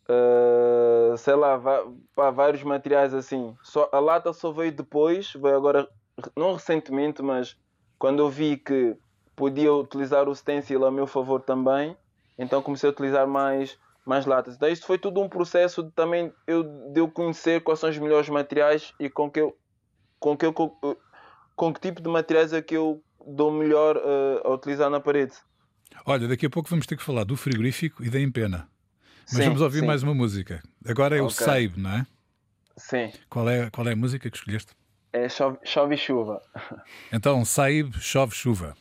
eh, 0.10 1.16
sei 1.18 1.36
lá, 1.36 1.60
pá, 2.16 2.32
vários 2.32 2.64
materiais 2.64 3.14
assim. 3.14 3.56
Só, 3.62 3.88
a 3.92 4.00
lata 4.00 4.34
só 4.34 4.52
veio 4.52 4.72
depois, 4.72 5.34
veio 5.34 5.56
agora, 5.56 5.88
não 6.36 6.54
recentemente, 6.54 7.22
mas 7.22 7.56
quando 8.00 8.20
eu 8.20 8.30
vi 8.30 8.58
que 8.58 8.98
podia 9.36 9.72
utilizar 9.72 10.28
o 10.28 10.36
stencil 10.36 10.84
a 10.84 10.92
meu 10.92 11.06
favor 11.06 11.42
também, 11.42 11.96
então 12.40 12.62
comecei 12.62 12.90
a 12.90 12.92
utilizar 12.92 13.28
mais, 13.28 13.78
mais 14.04 14.26
latas. 14.26 14.58
Daí 14.58 14.74
isto 14.74 14.88
foi 14.88 14.98
tudo 14.98 15.22
um 15.22 15.30
processo 15.30 15.84
de 15.84 15.92
também 15.92 16.34
eu, 16.48 16.64
de 16.64 17.00
eu 17.00 17.08
conhecer 17.08 17.62
quais 17.62 17.80
são 17.80 17.90
os 17.90 17.98
melhores 18.00 18.30
materiais 18.30 18.96
e 19.00 19.10
com 19.10 19.30
que 19.30 19.42
eu, 19.42 19.56
com 20.20 20.36
que 20.38 20.46
eu, 20.46 20.54
com, 20.54 21.74
que 21.74 21.80
tipo 21.80 22.02
de 22.02 22.10
materiais 22.10 22.54
é 22.54 22.62
que 22.62 22.76
eu 22.76 23.02
dou 23.26 23.52
melhor 23.52 23.98
eh, 23.98 24.42
a 24.46 24.50
utilizar 24.52 24.90
na 24.90 25.00
parede. 25.00 25.34
Olha, 26.06 26.28
daqui 26.28 26.46
a 26.46 26.50
pouco 26.50 26.70
vamos 26.70 26.86
ter 26.86 26.96
que 26.98 27.04
falar 27.04 27.24
do 27.24 27.36
frigorífico 27.36 28.04
e 28.04 28.10
da 28.10 28.20
empena. 28.20 28.70
Mas 29.26 29.38
Sim, 29.38 29.44
vamos 29.46 29.62
ouvir 29.62 29.80
sim. 29.82 29.86
mais 29.86 30.02
uma 30.04 30.14
música. 30.16 30.62
Agora 30.86 31.16
é 31.18 31.22
o 31.22 31.26
Ok. 31.26 31.36
Saibe, 31.46 31.80
não 31.80 31.92
é? 31.92 32.08
Sim, 32.78 33.12
Qual 33.30 33.48
é, 33.50 33.70
qual 33.70 33.88
é 33.88 33.92
a 33.92 33.96
música 33.96 34.30
que 34.30 34.38
escolheste? 34.38 34.74
é 35.12 35.28
chove, 35.28 35.58
chove 35.64 35.98
chuva. 35.98 36.42
Então, 37.12 37.44
Saibe, 37.44 38.00
chove 38.00 38.34
chuva. 38.36 38.76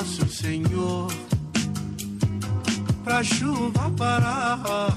Nosso 0.00 0.26
Senhor 0.30 1.12
pra 3.04 3.22
chuva 3.22 3.90
parar 3.98 4.96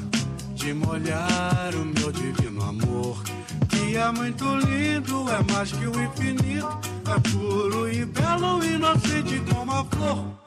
de 0.55 0.73
molhar 0.73 1.75
o 1.75 1.85
meu 1.85 2.09
divino 2.09 2.63
amor. 2.63 3.21
Que 3.67 3.97
é 3.97 4.09
muito 4.13 4.45
lindo, 4.59 5.25
é 5.29 5.53
mais 5.53 5.73
que 5.73 5.85
o 5.87 6.03
infinito, 6.03 6.79
é 7.05 7.19
puro 7.31 7.89
e 7.91 8.05
belo, 8.05 8.63
inocente 8.63 9.41
como 9.51 9.73
a 9.73 9.83
flor. 9.83 10.42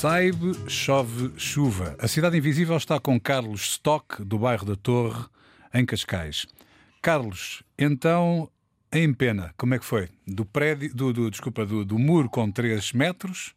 Saibe, 0.00 0.54
chove, 0.68 1.32
chuva. 1.36 1.96
A 1.98 2.06
Cidade 2.06 2.38
Invisível 2.38 2.76
está 2.76 3.00
com 3.00 3.18
Carlos 3.18 3.62
Stock, 3.62 4.22
do 4.22 4.38
bairro 4.38 4.64
da 4.64 4.76
Torre, 4.76 5.24
em 5.74 5.84
Cascais. 5.84 6.46
Carlos, 7.02 7.64
então, 7.76 8.48
em 8.92 9.12
pena, 9.12 9.52
como 9.56 9.74
é 9.74 9.78
que 9.80 9.84
foi? 9.84 10.08
Do 10.24 10.44
prédio, 10.44 10.94
do, 10.94 11.12
do 11.12 11.28
desculpa, 11.28 11.66
do, 11.66 11.84
do, 11.84 11.98
muro 11.98 12.30
com 12.30 12.48
3 12.48 12.92
metros, 12.92 13.56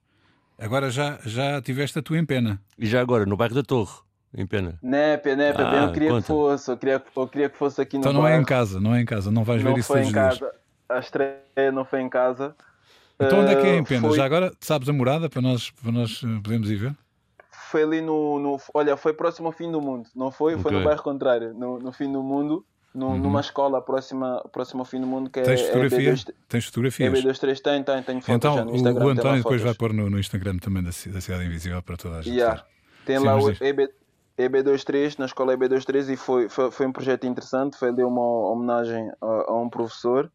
agora 0.57 0.89
já, 0.89 1.19
já 1.23 1.61
tiveste 1.61 1.99
a 1.99 2.01
tua 2.01 2.17
em 2.17 2.25
pena. 2.25 2.59
E 2.75 2.87
já 2.87 3.01
agora, 3.01 3.23
no 3.23 3.37
bairro 3.37 3.53
da 3.53 3.61
Torre, 3.61 3.99
em 4.35 4.47
pena? 4.47 4.79
Nepe, 4.81 5.35
nepe, 5.35 5.61
ah, 5.61 5.83
eu 5.83 5.91
queria 5.91 6.09
conta. 6.09 6.21
que 6.21 6.27
fosse, 6.27 6.71
eu 6.71 6.77
queria, 6.77 7.03
eu 7.15 7.27
queria 7.27 7.49
que 7.49 7.57
fosse 7.59 7.79
aqui 7.79 7.97
no 7.97 8.01
Então 8.01 8.13
não 8.13 8.23
bairro. 8.23 8.39
é 8.39 8.41
em 8.41 8.45
casa, 8.45 8.79
não 8.79 8.95
é 8.95 9.01
em 9.01 9.05
casa, 9.05 9.29
não 9.29 9.43
vais 9.43 9.63
não 9.63 9.75
ver 9.75 9.79
isso 9.79 9.93
todos 9.93 10.07
os 10.07 10.11
dias. 10.11 10.39
A 10.89 10.97
estreia 10.97 11.71
não 11.71 11.85
foi 11.85 12.01
em 12.01 12.09
casa. 12.09 12.55
Então 13.25 13.39
onde 13.41 13.51
é 13.51 13.55
que 13.55 13.67
é 13.67 13.75
em 13.77 13.83
Pena? 13.83 14.07
Foi... 14.07 14.17
Já 14.17 14.25
agora 14.25 14.53
sabes 14.59 14.89
a 14.89 14.93
morada 14.93 15.29
para 15.29 15.41
nós, 15.41 15.71
para 15.71 15.91
nós 15.91 16.21
podermos 16.43 16.69
ir 16.69 16.75
ver? 16.75 16.95
Foi 17.71 17.83
ali 17.83 18.01
no, 18.01 18.37
no, 18.39 18.59
Olha, 18.73 18.97
foi 18.97 19.13
próximo 19.13 19.47
ao 19.47 19.53
fim 19.53 19.71
do 19.71 19.79
mundo, 19.81 20.09
não 20.15 20.29
foi? 20.29 20.53
Okay. 20.53 20.63
Foi 20.63 20.71
no 20.73 20.83
bairro 20.83 21.01
contrário, 21.01 21.53
no, 21.53 21.79
no 21.79 21.93
fim 21.93 22.11
do 22.11 22.21
mundo, 22.21 22.65
no, 22.93 23.07
uhum. 23.07 23.17
numa 23.17 23.39
escola 23.39 23.81
próxima, 23.81 24.43
próxima 24.51 24.81
ao 24.81 24.85
fim 24.85 24.99
do 24.99 25.07
mundo 25.07 25.29
que 25.29 25.41
Tens 25.41 25.61
é. 25.61 25.67
Fotografia? 25.67 26.13
EB2... 26.13 26.33
Tens 26.49 26.65
fotografias? 26.65 27.23
EB23 27.23 27.59
tem, 27.59 27.83
tem, 27.83 28.03
tenho 28.03 28.21
fotos 28.21 28.35
então, 28.35 28.55
já 28.55 28.65
no 28.65 28.75
Instagram. 28.75 29.05
O 29.05 29.09
António 29.09 29.37
depois 29.37 29.61
fotos. 29.61 29.63
vai 29.63 29.73
pôr 29.73 29.93
no, 29.93 30.09
no, 30.09 30.19
Instagram 30.19 30.57
também 30.57 30.83
da, 30.83 30.89
da 30.89 31.21
Cidade 31.21 31.45
Invisível 31.45 31.81
para 31.81 31.95
toda 31.95 32.17
a 32.17 32.21
gente. 32.21 32.35
Yeah. 32.35 32.65
Tem 33.05 33.17
Sim, 33.17 33.25
lá 33.25 33.37
o 33.37 33.49
EB, 33.49 33.89
EB23, 34.37 35.17
na 35.17 35.25
escola 35.25 35.55
EB23, 35.57 36.13
e 36.13 36.17
foi, 36.17 36.49
foi, 36.49 36.71
foi 36.71 36.85
um 36.85 36.91
projeto 36.91 37.25
interessante. 37.25 37.77
Foi 37.77 37.89
ali 37.89 38.03
uma 38.03 38.21
homenagem 38.51 39.09
a, 39.21 39.51
a 39.51 39.61
um 39.61 39.69
professor 39.69 40.29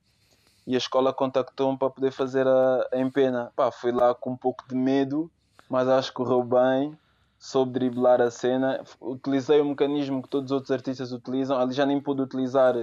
e 0.66 0.74
a 0.74 0.78
escola 0.78 1.12
contactou-me 1.12 1.78
para 1.78 1.90
poder 1.90 2.10
fazer 2.10 2.46
a, 2.46 2.88
a 2.92 2.98
empena. 2.98 3.52
Pá, 3.54 3.70
fui 3.70 3.92
lá 3.92 4.14
com 4.14 4.32
um 4.32 4.36
pouco 4.36 4.66
de 4.68 4.74
medo, 4.74 5.30
mas 5.70 5.88
acho 5.88 6.08
que 6.08 6.16
correu 6.16 6.42
bem, 6.42 6.98
soube 7.38 7.72
driblar 7.72 8.20
a 8.20 8.30
cena. 8.30 8.82
Utilizei 9.00 9.60
o 9.60 9.64
mecanismo 9.64 10.22
que 10.22 10.28
todos 10.28 10.50
os 10.50 10.54
outros 10.54 10.72
artistas 10.72 11.12
utilizam. 11.12 11.56
Ali 11.58 11.72
já 11.72 11.86
nem 11.86 12.00
pude 12.00 12.20
utilizar 12.20 12.74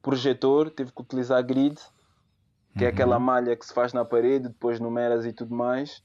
projetor, 0.00 0.70
tive 0.70 0.92
que 0.92 1.02
utilizar 1.02 1.42
grid, 1.42 1.76
que 2.76 2.84
uhum. 2.84 2.86
é 2.86 2.86
aquela 2.86 3.18
malha 3.18 3.56
que 3.56 3.66
se 3.66 3.74
faz 3.74 3.92
na 3.92 4.04
parede, 4.04 4.48
depois 4.48 4.78
numeras 4.78 5.26
e 5.26 5.32
tudo 5.32 5.54
mais. 5.54 6.02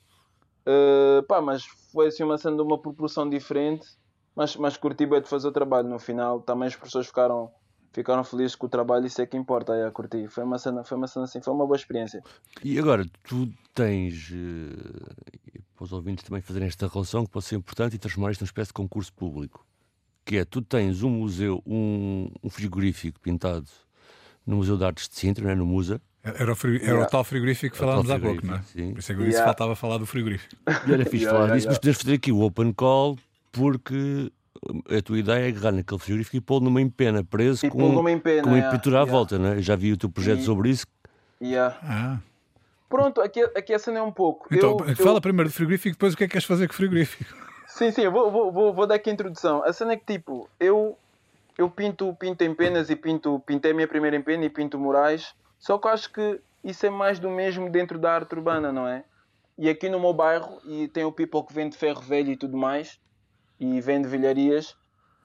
Uh, 0.61 1.21
pá, 1.27 1.41
mas 1.41 1.63
foi 1.91 2.07
assim 2.07 2.23
uma 2.23 2.38
cena 2.38 2.55
de 2.55 2.61
uma 2.61 2.77
proporção 2.77 3.30
diferente, 3.30 3.88
mas, 4.36 4.55
mas 4.55 4.77
curti 4.77 5.05
bem 5.05 5.21
de 5.21 5.27
fazer 5.27 5.47
o 5.47 5.51
trabalho 5.51 5.88
no 5.88 5.99
final. 5.99 6.41
Também 6.41 6.67
as 6.67 6.75
pessoas 6.75 7.07
ficaram 7.07 7.51
ficaram 7.92 8.24
felizes 8.24 8.56
com 8.56 8.68
o 8.68 8.70
trabalho, 8.70 9.06
isso 9.06 9.22
é 9.22 9.26
que 9.26 9.38
importa, 9.38 9.74
aí 9.74 9.84
a 9.84 9.92
curtir. 9.92 10.28
Foi 10.28 10.44
uma 10.44 10.58
cena, 10.58 10.84
foi 10.84 10.98
uma 10.98 11.08
cena 11.08 11.26
assim, 11.26 11.42
foi 11.42 11.54
uma 11.54 11.66
boa 11.66 11.76
experiência. 11.76 12.22
E 12.64 12.78
agora, 12.78 13.06
tu 13.24 13.50
tens, 13.74 14.30
uh, 14.32 15.62
para 15.76 15.84
os 15.84 15.94
ouvintes 15.94 16.24
também 16.24 16.42
fazerem 16.42 16.68
esta 16.68 16.88
relação, 16.88 17.26
que 17.26 17.32
pode 17.32 17.46
ser 17.46 17.56
importante 17.56 17.96
e 17.96 18.00
transformar 18.00 18.32
isto 18.32 18.42
numa 18.42 18.48
espécie 18.48 18.70
de 18.70 18.74
concurso 18.74 19.14
público, 19.14 19.66
que 20.26 20.38
é, 20.38 20.46
tu 20.46 20.62
tens 20.62 21.04
um 21.04 21.10
museu, 21.10 21.62
um, 21.66 22.30
um 22.44 22.50
frigorífico 22.50 23.20
pintado 23.20 23.68
no 24.46 24.58
Museu 24.58 24.78
de 24.78 24.86
Artes 24.86 25.08
de 25.08 25.16
Sintra, 25.16 25.44
não 25.44 25.52
é? 25.52 25.56
no 25.56 25.66
Musa, 25.66 26.02
era, 26.24 26.52
o, 26.52 26.58
era 26.68 26.76
yeah. 26.76 27.06
o, 27.06 27.10
tal 27.10 27.24
frigorífico 27.24 27.74
que 27.74 27.80
falámos 27.80 28.10
há 28.10 28.20
pouco, 28.20 28.46
não 28.46 28.56
é? 28.56 28.62
Sim. 28.64 28.92
Por 28.92 29.00
isso 29.00 29.12
é 29.12 29.16
que 29.16 29.22
yeah. 29.22 29.46
faltava 29.46 29.76
falar 29.76 29.98
do 29.98 30.06
frigorífico. 30.06 30.56
E 30.88 30.94
era 30.94 31.06
fixe 31.06 31.24
yeah, 31.24 31.32
falar 31.32 31.56
disso, 31.56 31.68
mas 31.68 31.78
podemos 31.78 32.02
fazer 32.02 32.14
aqui 32.16 32.32
o 32.32 32.42
open 32.42 32.74
call, 32.74 33.18
porque 33.52 34.32
a 34.89 35.01
tua 35.01 35.20
ideia 35.20 35.45
é 35.45 35.47
agarrar 35.49 35.72
naquele 35.72 35.99
frigorífico 35.99 36.38
e 36.38 36.41
pô-lo 36.41 36.66
numa 36.66 36.82
empena, 36.82 37.24
preso 37.24 37.66
e 37.66 37.70
com, 37.70 37.78
com 37.78 38.10
empena, 38.10 38.47
uma 38.47 38.57
yeah, 38.57 38.76
pintura 38.76 38.97
à 38.97 39.01
yeah. 39.01 39.12
volta, 39.12 39.39
não 39.39 39.49
é? 39.49 39.62
Já 39.62 39.76
vi 39.76 39.93
o 39.93 39.97
teu 39.97 40.10
projeto 40.10 40.39
e... 40.39 40.43
sobre 40.43 40.70
isso. 40.70 40.86
Yeah. 41.41 41.78
Ah. 41.84 42.20
Pronto, 42.89 43.22
aqui, 43.22 43.41
aqui 43.55 43.74
a 43.74 43.80
cena 43.80 43.99
é 43.99 44.01
um 44.01 44.12
pouco. 44.12 44.47
Então, 44.51 44.78
eu, 44.86 44.95
fala 44.95 45.18
eu... 45.18 45.22
primeiro 45.22 45.49
do 45.49 45.53
frigorífico, 45.53 45.95
depois 45.95 46.14
o 46.14 46.18
que 46.18 46.24
é 46.24 46.28
que 46.28 46.32
queres 46.32 46.45
fazer 46.45 46.68
com 46.68 46.74
o 46.74 46.76
frigorífico? 46.76 47.34
Sim, 47.68 47.91
sim, 47.91 48.01
eu 48.01 48.12
vou, 48.12 48.32
vou, 48.32 48.51
vou, 48.51 48.74
vou 48.74 48.88
dar 48.88 48.95
aqui 48.95 49.10
a 49.10 49.14
introdução. 49.14 49.64
A 49.64 49.72
cena 49.72 49.93
é 49.93 49.97
que, 49.97 50.14
tipo, 50.14 50.49
eu, 50.60 50.97
eu 51.57 51.70
pinto, 51.70 52.14
pinto 52.20 52.43
em 52.43 52.53
penas 52.53 52.89
e 52.89 52.95
pinto, 52.95 53.41
pintei 53.45 53.72
a 53.72 53.74
minha 53.74 53.88
primeira 53.88 54.18
em 54.18 54.22
pena 54.22 54.43
e 54.43 54.49
pinto 54.49 54.78
murais, 54.78 55.34
só 55.60 55.78
que 55.78 55.88
eu 55.88 55.91
acho 55.91 56.12
que 56.12 56.41
isso 56.64 56.86
é 56.86 56.89
mais 56.89 57.20
do 57.20 57.30
mesmo 57.30 57.70
dentro 57.70 57.97
da 57.97 58.14
arte 58.14 58.34
urbana, 58.34 58.72
não 58.74 58.88
é? 58.88 59.03
E 59.57 59.70
aqui 59.70 59.88
no 59.88 59.99
meu 59.99 60.14
bairro, 60.14 60.60
e 60.66 60.88
tem 60.88 61.03
o 61.03 61.12
people 61.12 61.43
que 61.43 61.53
vende 61.53 61.78
ferro 61.78 62.01
velho 62.01 62.32
e 62.32 62.38
tudo 62.38 62.57
mais, 62.57 62.99
e 63.60 63.82
vende 63.82 64.07
vilharias, 64.07 64.76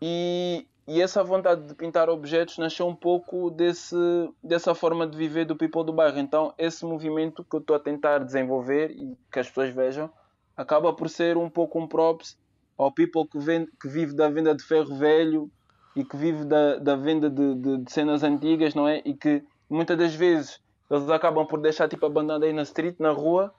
e, 0.02 0.66
e, 0.86 1.00
essa 1.00 1.22
vontade 1.22 1.66
de 1.66 1.74
pintar 1.74 2.10
objetos 2.10 2.58
nasceu 2.58 2.86
um 2.86 2.94
pouco 2.94 3.50
desse, 3.50 3.96
dessa 4.42 4.74
forma 4.74 5.06
de 5.06 5.16
viver 5.16 5.44
do 5.44 5.56
people 5.56 5.84
do 5.84 5.92
bairro. 5.92 6.18
Então, 6.18 6.52
esse 6.58 6.84
movimento 6.84 7.44
que 7.44 7.56
eu 7.56 7.60
estou 7.60 7.76
a 7.76 7.80
tentar 7.80 8.18
desenvolver 8.18 8.90
e 8.90 9.16
que 9.30 9.38
as 9.38 9.48
pessoas 9.48 9.74
vejam, 9.74 10.10
acaba 10.56 10.92
por 10.92 11.08
ser 11.08 11.36
um 11.36 11.48
pouco 11.48 11.78
um 11.78 11.86
props 11.86 12.36
ao 12.76 12.92
people 12.92 13.26
que, 13.26 13.38
vende, 13.38 13.70
que 13.80 13.88
vive 13.88 14.14
da 14.14 14.28
venda 14.28 14.54
de 14.54 14.62
ferro 14.62 14.94
velho 14.96 15.50
e 15.96 16.04
que 16.04 16.16
vive 16.16 16.44
da, 16.44 16.76
da 16.76 16.96
venda 16.96 17.30
de, 17.30 17.54
de, 17.54 17.78
de, 17.78 17.92
cenas 17.92 18.22
antigas, 18.22 18.74
não 18.74 18.86
é? 18.88 19.00
E 19.04 19.14
que 19.14 19.44
muitas 19.70 19.96
das 19.96 20.14
vezes 20.14 20.60
eles 20.90 21.08
acabam 21.08 21.46
por 21.46 21.60
deixar 21.60 21.88
tipo 21.88 22.04
abandonado 22.04 22.44
aí 22.44 22.52
na 22.52 22.62
street, 22.62 22.96
na 22.98 23.10
rua, 23.10 23.54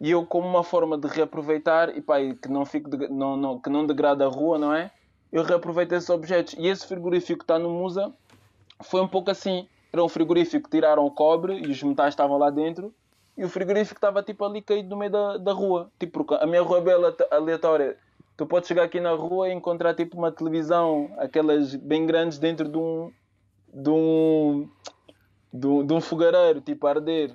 e 0.00 0.10
eu 0.10 0.26
como 0.26 0.46
uma 0.46 0.62
forma 0.62 0.98
de 0.98 1.08
reaproveitar 1.08 1.96
e 1.96 2.00
pá, 2.00 2.16
que 2.20 2.48
não 2.48 2.64
fique 2.64 2.88
de, 2.90 3.08
não, 3.08 3.36
não, 3.36 3.58
que 3.58 3.70
não 3.70 3.86
degrada 3.86 4.24
a 4.24 4.28
rua, 4.28 4.58
não 4.58 4.72
é? 4.72 4.90
eu 5.32 5.42
reaproveitei 5.42 5.98
esses 5.98 6.10
objetos. 6.10 6.54
E 6.58 6.66
esse 6.66 6.86
frigorífico 6.86 7.38
que 7.38 7.44
está 7.44 7.58
no 7.58 7.70
Musa 7.70 8.12
foi 8.82 9.00
um 9.00 9.08
pouco 9.08 9.30
assim. 9.30 9.68
Era 9.92 10.02
um 10.02 10.08
frigorífico 10.08 10.68
tiraram 10.68 11.04
o 11.04 11.10
cobre 11.10 11.58
e 11.58 11.70
os 11.70 11.82
metais 11.82 12.10
estavam 12.10 12.38
lá 12.38 12.50
dentro. 12.50 12.94
E 13.36 13.44
o 13.44 13.48
frigorífico 13.48 13.98
estava 13.98 14.22
tipo 14.22 14.44
ali 14.44 14.62
caído 14.62 14.88
no 14.88 14.96
meio 14.96 15.10
da, 15.10 15.36
da 15.36 15.52
rua. 15.52 15.90
Tipo, 15.98 16.24
porque 16.24 16.42
a 16.42 16.46
minha 16.46 16.62
rua 16.62 16.78
é 16.78 16.80
bem 16.80 16.94
aleatória. 17.30 17.96
Tu 18.36 18.46
podes 18.46 18.68
chegar 18.68 18.84
aqui 18.84 19.00
na 19.00 19.12
rua 19.12 19.48
e 19.48 19.52
encontrar 19.52 19.94
tipo 19.94 20.16
uma 20.16 20.30
televisão, 20.32 21.10
aquelas 21.18 21.74
bem 21.74 22.06
grandes 22.06 22.38
dentro 22.38 22.68
de 22.68 22.78
um. 22.78 23.12
de 23.72 23.90
um. 23.90 24.68
de 25.52 25.66
um, 25.66 25.86
de 25.86 25.92
um 25.92 26.00
fogareiro, 26.00 26.60
tipo 26.60 26.86
a 26.86 26.90
arder. 26.90 27.34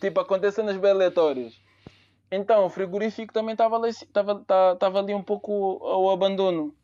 Tipo, 0.00 0.20
acontece 0.20 0.62
nas 0.62 0.76
bem 0.76 0.90
aleatórias. 0.90 1.60
Então, 2.30 2.64
o 2.64 2.70
frigorífico 2.70 3.32
também 3.32 3.52
estava 3.52 3.76
ali, 3.76 3.90
ali 4.98 5.14
um 5.14 5.22
pouco 5.22 5.84
ao 5.84 6.10
abandono. 6.10 6.74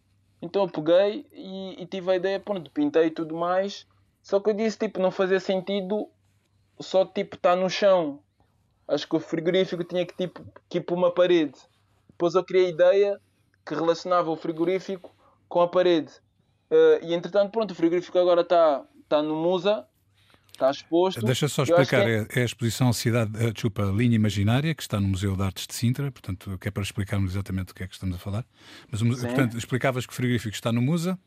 Então 0.42 0.62
eu 0.62 0.68
peguei 0.68 1.26
e, 1.32 1.82
e, 1.82 1.86
tive 1.86 2.10
a 2.10 2.16
ideia, 2.16 2.40
pronto, 2.40 2.70
pintei 2.70 3.06
e 3.06 3.10
tudo 3.10 3.34
mais. 3.36 3.86
Só 4.22 4.40
que 4.40 4.50
eu 4.50 4.54
disse, 4.54 4.78
tipo, 4.78 5.00
não 5.00 5.10
fazia 5.10 5.40
sentido 5.40 6.08
só, 6.80 7.04
tipo, 7.04 7.36
estar 7.36 7.54
tá 7.54 7.56
no 7.56 7.70
chão. 7.70 8.20
Acho 8.88 9.08
que 9.08 9.16
o 9.16 9.20
frigorífico 9.20 9.82
tinha 9.84 10.04
que, 10.04 10.14
tipo, 10.16 10.44
que 10.68 10.78
ir 10.78 10.80
para 10.82 10.94
uma 10.94 11.12
parede. 11.12 11.58
Depois 12.08 12.34
eu 12.34 12.44
criei 12.44 12.66
a 12.66 12.70
ideia 12.70 13.20
que 13.64 13.74
relacionava 13.74 14.30
o 14.30 14.36
frigorífico 14.36 15.14
com 15.48 15.60
a 15.60 15.68
parede. 15.68 16.12
Uh, 16.70 17.04
e 17.04 17.14
entretanto, 17.14 17.50
pronto, 17.52 17.70
o 17.70 17.74
frigorífico 17.74 18.18
agora 18.18 18.42
está 18.42 18.84
tá 19.08 19.22
no 19.22 19.36
Musa, 19.36 19.86
está 20.56 20.70
exposto. 20.70 21.24
Deixa 21.24 21.48
só 21.48 21.62
explicar, 21.62 22.08
é... 22.08 22.26
é... 22.34 22.40
a 22.40 22.44
exposição 22.44 22.92
Cidade, 22.92 23.32
uh, 23.36 23.52
desculpa, 23.52 23.82
Linha 23.82 24.16
Imaginária, 24.16 24.74
que 24.74 24.82
está 24.82 24.98
no 24.98 25.08
Museu 25.08 25.36
de 25.36 25.42
Artes 25.42 25.66
de 25.66 25.74
Sintra, 25.74 26.10
portanto, 26.10 26.58
que 26.58 26.68
é 26.68 26.70
para 26.70 26.82
explicarmos 26.82 27.32
exatamente 27.32 27.72
o 27.72 27.74
que 27.74 27.84
é 27.84 27.86
que 27.86 27.94
estamos 27.94 28.16
a 28.16 28.18
falar. 28.18 28.44
Mas, 28.90 29.02
portanto, 29.02 29.56
explicavas 29.56 30.06
que 30.06 30.12
o 30.12 30.16
frigorífico 30.16 30.54
está 30.54 30.72
no 30.72 30.82
Musa. 30.82 31.18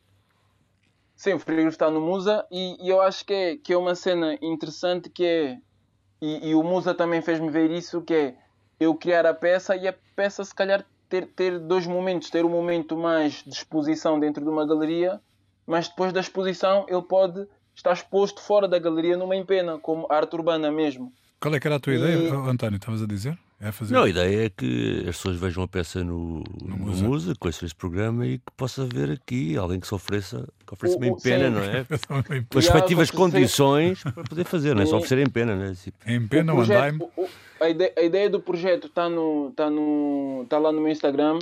Sim, 1.16 1.34
o 1.34 1.40
frigorífico 1.40 1.74
está 1.74 1.92
no 1.92 2.02
Musa 2.02 2.46
e, 2.50 2.78
e, 2.86 2.90
eu 2.90 3.02
acho 3.02 3.26
que 3.26 3.34
é, 3.34 3.58
que 3.58 3.74
é 3.74 3.78
uma 3.78 3.94
cena 3.94 4.38
interessante 4.42 5.10
que 5.10 5.26
é, 5.26 5.58
e, 6.22 6.50
e 6.50 6.56
o 6.56 6.64
Musa 6.64 6.94
também 6.94 7.22
fez-me 7.22 7.50
ver 7.50 7.70
isso, 7.72 8.02
que 8.02 8.14
é 8.14 8.36
eu 8.80 8.96
criar 8.96 9.26
a 9.26 9.34
peça 9.34 9.76
e 9.76 9.88
a 9.88 9.94
peça 10.16 10.46
se 10.46 10.56
calhar 10.56 10.86
ter, 11.10 11.28
ter 11.28 11.60
dois 11.60 11.86
momentos, 11.86 12.30
ter 12.30 12.46
um 12.46 12.50
momento 12.50 12.96
mais 12.96 13.44
de 13.44 13.50
exposição 13.50 14.18
dentro 14.18 14.44
de 14.44 14.50
uma 14.50 14.66
galeria, 14.66 15.20
mas 15.68 15.90
depois 15.90 16.14
da 16.14 16.22
exposição 16.22 16.86
ele 16.88 17.02
pode 17.02 17.46
estar 17.80 17.94
exposto 17.94 18.42
fora 18.42 18.68
da 18.68 18.78
galeria 18.78 19.18
numa 19.18 19.36
empena, 19.36 19.80
como 19.80 20.06
arte 20.10 20.36
urbana 20.36 20.72
mesmo. 20.72 21.12
Qual 21.40 21.56
é 21.56 21.60
que 21.60 21.68
era 21.68 21.78
a 21.78 21.80
tua 21.80 21.94
e... 21.94 21.98
ideia, 21.98 22.34
António? 22.34 22.76
Estavas 22.76 23.02
a 23.02 23.08
dizer? 23.08 23.38
É 23.62 23.72
fazer... 23.72 23.94
Não, 23.94 24.04
a 24.04 24.10
ideia 24.10 24.46
é 24.46 24.50
que 24.50 25.00
as 25.02 25.18
pessoas 25.18 25.38
vejam 25.38 25.64
a 25.64 25.68
peça 25.68 26.02
no, 26.04 26.44
no, 26.62 26.78
no 26.78 26.96
Musa, 26.96 27.34
conheçam 27.38 27.66
este 27.66 27.76
programa 27.76 28.26
e 28.26 28.38
que 28.38 28.52
possa 28.56 28.86
ver 28.86 29.12
aqui 29.12 29.58
alguém 29.58 29.80
que 29.80 29.88
se 29.88 29.94
ofereça, 29.94 30.48
que 30.66 30.74
ofereça 30.74 30.96
uma 31.00 31.08
empena, 31.08 31.50
não 31.50 31.62
é? 31.62 31.86
Com 32.50 32.60
as 32.60 32.66
respectivas 32.66 33.12
condições 33.12 34.02
para 34.04 34.24
poder 34.24 34.46
fazer, 34.46 34.76
não 34.76 34.84
é 34.84 34.86
só 34.86 34.98
oferecer 34.98 35.20
em 35.20 35.30
pena, 35.30 35.56
não 35.56 35.66
é? 35.66 35.74
Tipo... 35.74 35.98
Em 36.10 36.26
pena, 36.28 36.54
o 36.54 36.62
andaime. 36.62 37.00
A 37.60 37.70
ideia, 37.70 37.94
a 37.98 38.02
ideia 38.02 38.30
do 38.30 38.40
projeto 38.40 38.88
está 38.88 39.10
no, 39.10 39.52
tá 39.56 39.70
no, 39.70 40.46
tá 40.50 40.58
lá 40.58 40.72
no 40.72 40.82
meu 40.82 40.92
Instagram. 40.92 41.40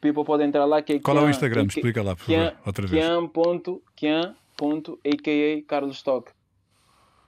People 0.00 0.24
pode 0.24 0.42
entrar 0.42 0.64
lá. 0.64 0.82
Que 0.82 0.94
é 0.94 0.98
Qual 1.00 1.16
Kian, 1.16 1.24
é 1.24 1.26
o 1.26 1.30
Instagram? 1.30 1.66
Que, 1.66 1.78
Explica 1.78 2.02
lá, 2.02 2.16
por 2.16 2.24
favor, 2.24 2.54
outra 2.66 2.86
vez. 2.86 3.04
Kian.a.k.a. 4.62 5.62
Carlos 5.66 5.96
Stock. 5.96 6.30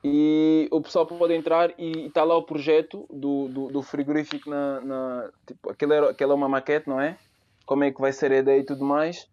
E 0.06 0.68
o 0.70 0.80
pessoal 0.82 1.06
pode 1.06 1.32
entrar 1.34 1.72
e 1.78 2.06
está 2.06 2.22
lá 2.24 2.36
o 2.36 2.42
projeto 2.42 3.06
do, 3.10 3.48
do, 3.48 3.68
do 3.68 3.82
frigorífico 3.82 4.50
na. 4.50 4.80
na 4.82 5.30
tipo, 5.46 5.70
aquilo, 5.70 5.92
era, 5.94 6.10
aquilo 6.10 6.32
é 6.32 6.34
uma 6.34 6.48
maquete, 6.48 6.88
não 6.88 7.00
é? 7.00 7.16
Como 7.64 7.84
é 7.84 7.90
que 7.90 8.00
vai 8.00 8.12
ser 8.12 8.30
a 8.30 8.38
ideia 8.38 8.60
e 8.60 8.64
tudo 8.64 8.84
mais. 8.84 9.26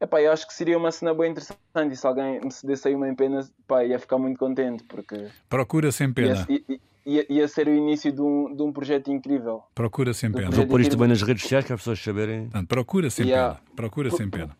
Epá, 0.00 0.20
eu 0.20 0.30
acho 0.32 0.46
que 0.46 0.52
seria 0.52 0.76
uma 0.76 0.90
cena 0.90 1.14
bem 1.14 1.30
interessante 1.30 1.92
e 1.92 1.96
se 1.96 2.06
alguém 2.06 2.40
me 2.40 2.50
cedesse 2.50 2.88
aí 2.88 2.94
uma 2.94 3.08
empena, 3.08 3.48
pá, 3.66 3.82
ia 3.82 3.98
ficar 3.98 4.18
muito 4.18 4.38
contente 4.38 4.84
porque... 4.84 5.28
Procura 5.48 5.90
sem 5.90 6.12
pena. 6.12 6.46
Ia, 6.50 6.80
ia, 7.06 7.26
ia 7.30 7.48
ser 7.48 7.66
o 7.66 7.74
início 7.74 8.12
de 8.12 8.20
um, 8.20 8.54
de 8.54 8.62
um 8.62 8.72
projeto 8.72 9.10
incrível. 9.10 9.62
Procura 9.74 10.12
sem 10.12 10.30
pena. 10.30 10.50
Vou 10.50 10.66
pôr 10.66 10.82
isto 10.82 10.98
bem 10.98 11.08
nas 11.08 11.22
redes 11.22 11.44
sociais 11.44 11.64
para 11.64 11.76
as 11.76 11.80
pessoas 11.80 12.00
saberem. 12.00 12.50
procura 12.68 13.08
sem 13.08 13.26
yeah. 13.26 13.54
pena. 13.54 13.66
Procura 13.74 14.10
sem 14.10 14.28
pena. 14.28 14.54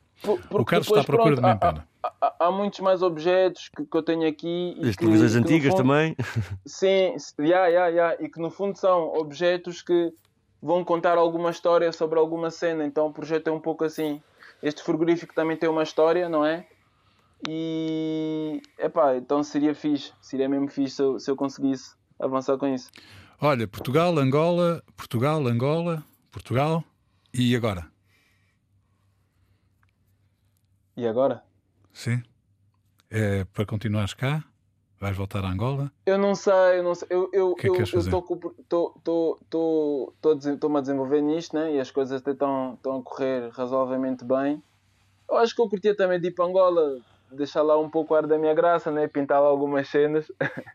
O 0.51 0.65
Carlos 0.65 0.89
está 0.89 1.01
à 1.01 1.05
procura 1.05 1.37
pronto, 1.37 1.43
de 1.43 1.49
nem 1.49 1.59
pena. 1.59 1.89
Há, 2.03 2.13
há, 2.21 2.35
há, 2.47 2.51
muitos 2.51 2.81
mais 2.81 3.03
objetos 3.03 3.69
que, 3.69 3.85
que 3.85 3.97
eu 3.97 4.03
tenho 4.03 4.27
aqui. 4.27 4.77
As 4.83 4.97
televisões 4.97 5.35
antigas 5.35 5.73
fundo, 5.73 5.83
também. 5.83 6.17
Sim, 6.65 7.17
yeah, 7.39 7.67
yeah, 7.67 7.89
yeah, 7.89 8.17
e 8.21 8.29
que 8.29 8.41
no 8.41 8.51
fundo 8.51 8.77
são 8.79 9.13
objetos 9.15 9.83
que 9.83 10.13
vão 10.63 10.85
contar 10.85 11.19
alguma 11.19 11.51
história 11.51 11.93
sobre 11.93 12.19
alguma 12.19 12.51
cena. 12.51 12.85
Então 12.85 13.07
o 13.07 13.13
projeto 13.13 13.49
é 13.49 13.53
um 13.53 13.61
pouco 13.61 13.85
assim. 13.85 14.21
Este 14.63 14.83
frigorífico 14.83 15.35
também 15.35 15.57
tem 15.57 15.69
uma 15.69 15.83
história, 15.83 16.29
não 16.29 16.45
é? 16.45 16.67
E 17.47 18.63
epá, 18.79 19.17
então 19.17 19.43
seria 19.43 19.75
fixe, 19.75 20.13
seria 20.21 20.49
mesmo 20.49 20.69
fixe 20.69 20.97
se 20.97 21.03
eu, 21.03 21.21
se 21.21 21.31
eu 21.31 21.37
conseguisse 21.37 21.95
avançar 22.19 22.57
com 22.57 22.67
isso. 22.67 22.91
Olha, 23.41 23.69
Portugal, 23.69 24.17
Angola, 24.19 24.83
Portugal, 24.97 25.47
Angola, 25.47 26.03
Portugal 26.31 26.83
e 27.35 27.55
agora? 27.55 27.87
E 30.97 31.07
agora? 31.07 31.43
Sim. 31.93 32.23
É 33.11 33.45
para 33.45 33.67
continuares 33.67 34.15
cá? 34.15 34.45
Vais 34.99 35.15
voltar 35.15 35.45
a 35.45 35.51
Angola? 35.51 35.93
Eu 36.07 36.17
não 36.17 36.35
sei, 36.35 36.79
eu 36.79 36.83
não 36.83 36.95
sei. 36.95 37.07
Eu 37.11 37.29
eu 37.33 37.55
que 37.55 37.69
é 37.69 37.71
estou-me 40.53 40.79
a 40.79 40.81
desenvolver 40.81 41.21
nisto, 41.21 41.55
né? 41.55 41.75
E 41.75 41.81
as 41.81 41.91
coisas 41.91 42.21
até 42.21 42.31
estão 42.31 42.79
a 42.83 43.03
correr 43.03 43.51
razoavelmente 43.51 44.25
bem. 44.25 44.63
Eu 45.29 45.37
acho 45.37 45.55
que 45.55 45.61
eu 45.61 45.69
curtia 45.69 45.95
também 45.95 46.19
de 46.19 46.29
ir 46.29 46.31
para 46.31 46.47
Angola, 46.47 46.99
deixar 47.31 47.61
lá 47.61 47.79
um 47.79 47.91
pouco 47.91 48.15
o 48.15 48.17
ar 48.17 48.27
da 48.27 48.39
minha 48.39 48.55
graça, 48.55 48.91
né? 48.91 49.07
Pintar 49.07 49.41
lá 49.43 49.49
algumas 49.49 49.87
cenas. 49.89 50.33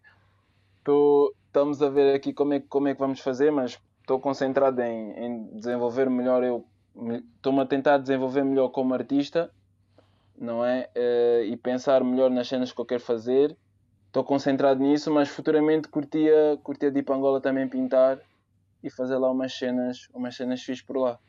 Tô, 0.84 1.34
estamos 1.48 1.82
a 1.82 1.90
ver 1.90 2.16
aqui 2.16 2.32
como 2.32 2.54
é, 2.54 2.60
como 2.60 2.88
é 2.90 2.94
que 2.94 3.00
vamos 3.00 3.22
fazer, 3.22 3.52
mas 3.52 3.80
estou 4.02 4.20
concentrado 4.20 4.82
em, 4.82 5.12
em 5.18 5.58
desenvolver 5.58 6.10
melhor 6.10 6.44
eu. 6.44 6.64
Estou-me 7.38 7.62
a 7.62 7.66
tentar 7.66 7.98
desenvolver 7.98 8.44
melhor 8.44 8.70
como 8.70 8.94
artista, 8.94 9.52
não 10.42 10.66
é? 10.66 10.90
Uh, 10.96 11.46
e 11.46 11.56
pensar 11.56 12.04
melhor 12.04 12.32
nas 12.32 12.48
cenas 12.48 12.72
que 12.72 12.82
eu 12.82 12.86
quero 12.86 13.02
fazer. 13.02 13.56
Estou 14.08 14.24
concentrado 14.24 14.82
nisso, 14.82 15.14
mas 15.14 15.30
futuramente 15.30 15.88
curtia, 15.88 16.60
curtia 16.64 16.92
de 16.92 17.00
ir 17.00 17.04
para 17.04 17.16
Angola 17.16 17.40
também 17.40 17.68
pintar 17.68 18.20
e 18.84 18.90
fazer 18.90 19.18
lá 19.18 19.32
umas 19.32 19.54
cenas, 19.54 20.10
umas 20.14 20.36
cenas 20.36 20.62
fixas 20.62 20.82
por 20.82 20.98
lá. 20.98 21.20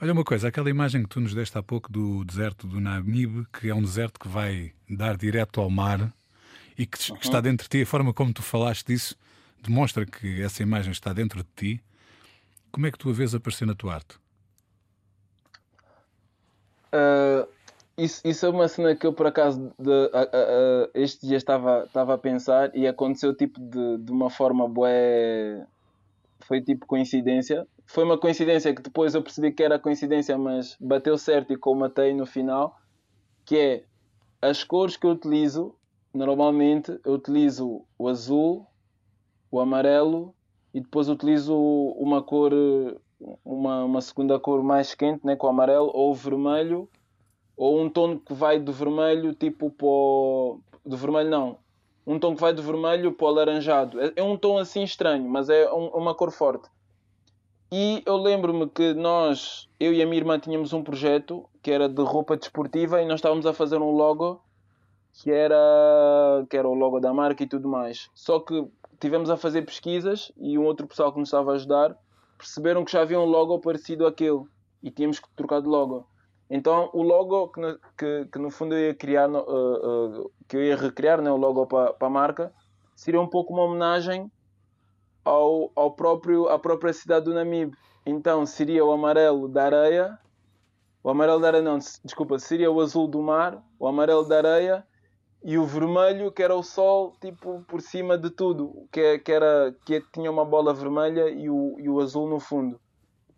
Olha 0.00 0.12
uma 0.12 0.24
coisa, 0.24 0.48
aquela 0.48 0.68
imagem 0.68 1.02
que 1.02 1.08
tu 1.08 1.20
nos 1.20 1.34
deste 1.34 1.56
há 1.56 1.62
pouco 1.62 1.92
do 1.92 2.24
deserto 2.24 2.66
do 2.66 2.80
Namib, 2.80 3.46
que 3.52 3.68
é 3.68 3.74
um 3.74 3.82
deserto 3.82 4.18
que 4.18 4.26
vai 4.26 4.72
dar 4.90 5.16
direto 5.16 5.60
ao 5.60 5.70
mar 5.70 6.12
e 6.76 6.86
que, 6.86 6.98
uhum. 7.10 7.18
que 7.18 7.24
está 7.24 7.40
dentro 7.40 7.64
de 7.64 7.70
ti, 7.70 7.82
a 7.82 7.86
forma 7.86 8.12
como 8.12 8.32
tu 8.32 8.42
falaste 8.42 8.86
disso 8.86 9.16
demonstra 9.62 10.04
que 10.04 10.42
essa 10.42 10.62
imagem 10.62 10.92
está 10.92 11.12
dentro 11.12 11.42
de 11.42 11.48
ti. 11.54 11.84
Como 12.72 12.86
é 12.86 12.90
que 12.90 12.98
tu 12.98 13.10
a 13.10 13.12
vês 13.12 13.34
aparecer 13.34 13.66
na 13.66 13.74
tua 13.74 13.94
arte? 13.94 14.16
Uh, 16.92 17.48
isso, 17.96 18.20
isso 18.24 18.46
é 18.46 18.48
uma 18.48 18.68
cena 18.68 18.94
que 18.96 19.06
eu 19.06 19.12
por 19.12 19.26
acaso 19.26 19.72
de, 19.78 19.90
uh, 19.90 20.86
uh, 20.86 20.90
este 20.94 21.26
dia 21.26 21.36
estava, 21.36 21.84
estava 21.84 22.14
a 22.14 22.18
pensar 22.18 22.74
e 22.74 22.86
aconteceu 22.86 23.34
tipo 23.34 23.60
de, 23.60 23.98
de 23.98 24.12
uma 24.12 24.30
forma 24.30 24.68
bué. 24.68 25.66
Foi 26.40 26.60
tipo 26.60 26.86
coincidência. 26.86 27.66
Foi 27.86 28.04
uma 28.04 28.18
coincidência 28.18 28.74
que 28.74 28.82
depois 28.82 29.14
eu 29.14 29.22
percebi 29.22 29.52
que 29.52 29.62
era 29.62 29.78
coincidência, 29.78 30.36
mas 30.36 30.76
bateu 30.80 31.16
certo 31.16 31.52
e 31.52 31.56
colmatei 31.56 32.12
no 32.14 32.26
final. 32.26 32.76
Que 33.44 33.56
é 33.58 33.84
as 34.42 34.64
cores 34.64 34.96
que 34.96 35.06
eu 35.06 35.10
utilizo. 35.10 35.74
Normalmente 36.12 36.98
eu 37.04 37.14
utilizo 37.14 37.84
o 37.98 38.08
azul, 38.08 38.66
o 39.50 39.60
amarelo 39.60 40.34
e 40.72 40.80
depois 40.80 41.08
utilizo 41.08 41.56
uma 41.96 42.22
cor, 42.22 42.52
uma, 43.44 43.84
uma 43.84 44.00
segunda 44.00 44.38
cor 44.38 44.62
mais 44.62 44.94
quente, 44.94 45.24
né, 45.24 45.36
com 45.36 45.46
o 45.46 45.50
amarelo, 45.50 45.90
ou 45.94 46.10
o 46.10 46.14
vermelho, 46.14 46.88
ou 47.56 47.80
um 47.80 47.88
tom 47.88 48.18
que 48.18 48.34
vai 48.34 48.58
do 48.58 48.72
vermelho 48.72 49.34
tipo 49.34 49.70
para 49.70 50.88
do 50.88 50.96
vermelho 50.96 51.30
não, 51.30 51.58
um 52.06 52.18
tom 52.18 52.34
que 52.34 52.40
vai 52.40 52.52
do 52.52 52.62
vermelho 52.62 53.12
para 53.12 53.24
o 53.24 53.28
alaranjado. 53.28 54.00
É, 54.00 54.12
é 54.16 54.22
um 54.22 54.36
tom 54.36 54.58
assim 54.58 54.82
estranho, 54.82 55.28
mas 55.28 55.48
é 55.48 55.72
um, 55.72 55.86
uma 55.88 56.14
cor 56.14 56.30
forte. 56.30 56.68
E 57.72 58.02
eu 58.06 58.16
lembro-me 58.16 58.68
que 58.68 58.94
nós, 58.94 59.68
eu 59.80 59.92
e 59.92 60.02
a 60.02 60.06
minha 60.06 60.18
irmã, 60.18 60.38
tínhamos 60.38 60.72
um 60.72 60.82
projeto 60.82 61.48
que 61.62 61.70
era 61.70 61.88
de 61.88 62.02
roupa 62.02 62.36
desportiva 62.36 63.02
e 63.02 63.06
nós 63.06 63.16
estávamos 63.16 63.46
a 63.46 63.52
fazer 63.52 63.78
um 63.78 63.90
logo 63.90 64.40
que 65.12 65.30
era, 65.30 65.56
que 66.50 66.56
era 66.56 66.68
o 66.68 66.74
logo 66.74 67.00
da 67.00 67.12
marca 67.12 67.42
e 67.42 67.46
tudo 67.46 67.68
mais. 67.68 68.10
Só 68.14 68.38
que 68.38 68.66
tivemos 69.00 69.30
a 69.30 69.36
fazer 69.36 69.62
pesquisas 69.62 70.30
e 70.36 70.58
um 70.58 70.64
outro 70.64 70.86
pessoal 70.86 71.12
que 71.12 71.18
nos 71.18 71.28
estava 71.28 71.52
a 71.52 71.54
ajudar 71.54 71.96
perceberam 72.36 72.84
que 72.84 72.92
já 72.92 73.00
havia 73.00 73.18
um 73.18 73.24
logo 73.24 73.58
parecido 73.58 74.06
àquele 74.06 74.44
e 74.82 74.90
tínhamos 74.90 75.18
que 75.18 75.28
trocar 75.34 75.60
de 75.60 75.68
logo. 75.68 76.06
Então 76.48 76.90
o 76.92 77.02
logo 77.02 77.48
que, 77.48 77.60
no, 77.60 77.78
que, 77.96 78.28
que 78.32 78.38
no 78.38 78.50
fundo 78.50 78.74
eu 78.74 78.88
ia 78.88 78.94
criar, 78.94 79.30
uh, 79.30 79.38
uh, 79.38 80.32
que 80.46 80.56
eu 80.56 80.62
ia 80.62 80.76
recriar, 80.76 81.20
né, 81.20 81.30
o 81.30 81.36
logo 81.36 81.66
para 81.66 81.94
a 81.98 82.10
marca, 82.10 82.52
seria 82.94 83.20
um 83.20 83.26
pouco 83.26 83.52
uma 83.52 83.62
homenagem 83.62 84.30
ao, 85.24 85.72
ao 85.74 85.92
próprio, 85.92 86.48
à 86.48 86.58
própria 86.58 86.92
cidade 86.92 87.24
do 87.24 87.34
Namibe. 87.34 87.76
Então 88.06 88.44
seria 88.44 88.84
o 88.84 88.92
amarelo 88.92 89.48
da 89.48 89.64
areia, 89.64 90.18
o 91.02 91.10
amarelo 91.10 91.40
da 91.40 91.48
areia 91.48 91.62
não, 91.62 91.78
desculpa, 91.78 92.38
seria 92.38 92.70
o 92.70 92.80
azul 92.80 93.08
do 93.08 93.22
mar, 93.22 93.62
o 93.78 93.86
amarelo 93.86 94.28
da 94.28 94.36
areia 94.36 94.86
e 95.44 95.58
o 95.58 95.66
vermelho 95.66 96.32
que 96.32 96.42
era 96.42 96.56
o 96.56 96.62
sol 96.62 97.14
tipo 97.20 97.62
por 97.68 97.82
cima 97.82 98.16
de 98.16 98.30
tudo 98.30 98.88
que, 98.90 99.18
que 99.18 99.30
era 99.30 99.76
que 99.84 100.00
tinha 100.10 100.30
uma 100.30 100.44
bola 100.44 100.72
vermelha 100.72 101.28
e 101.28 101.50
o, 101.50 101.76
e 101.78 101.86
o 101.86 102.00
azul 102.00 102.26
no 102.26 102.40
fundo 102.40 102.80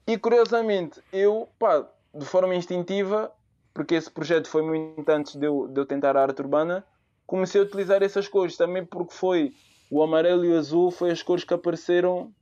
e 0.06 0.16
curiosamente 0.16 1.02
eu 1.12 1.48
pá, 1.58 1.84
de 2.18 2.24
forma 2.24 2.54
instintiva 2.54 3.32
porque 3.74 3.94
esse 3.94 4.10
projeto 4.10 4.48
foi 4.48 4.62
muito 4.62 5.08
antes 5.08 5.36
de 5.36 5.46
eu, 5.46 5.68
de 5.68 5.80
eu 5.80 5.86
tentar 5.86 6.16
a 6.16 6.22
arte 6.22 6.40
urbana 6.40 6.84
comecei 7.26 7.60
a 7.60 7.64
utilizar 7.64 8.02
essas 8.02 8.28
cores 8.28 8.56
também 8.56 8.84
porque 8.84 9.14
foi 9.14 9.52
o 9.90 10.02
amarelo 10.02 10.44
e 10.44 10.52
o 10.52 10.58
azul 10.58 10.90
foi 10.90 11.10
as 11.10 11.22
cores 11.22 11.44
que 11.44 11.54
apareceram 11.54 12.32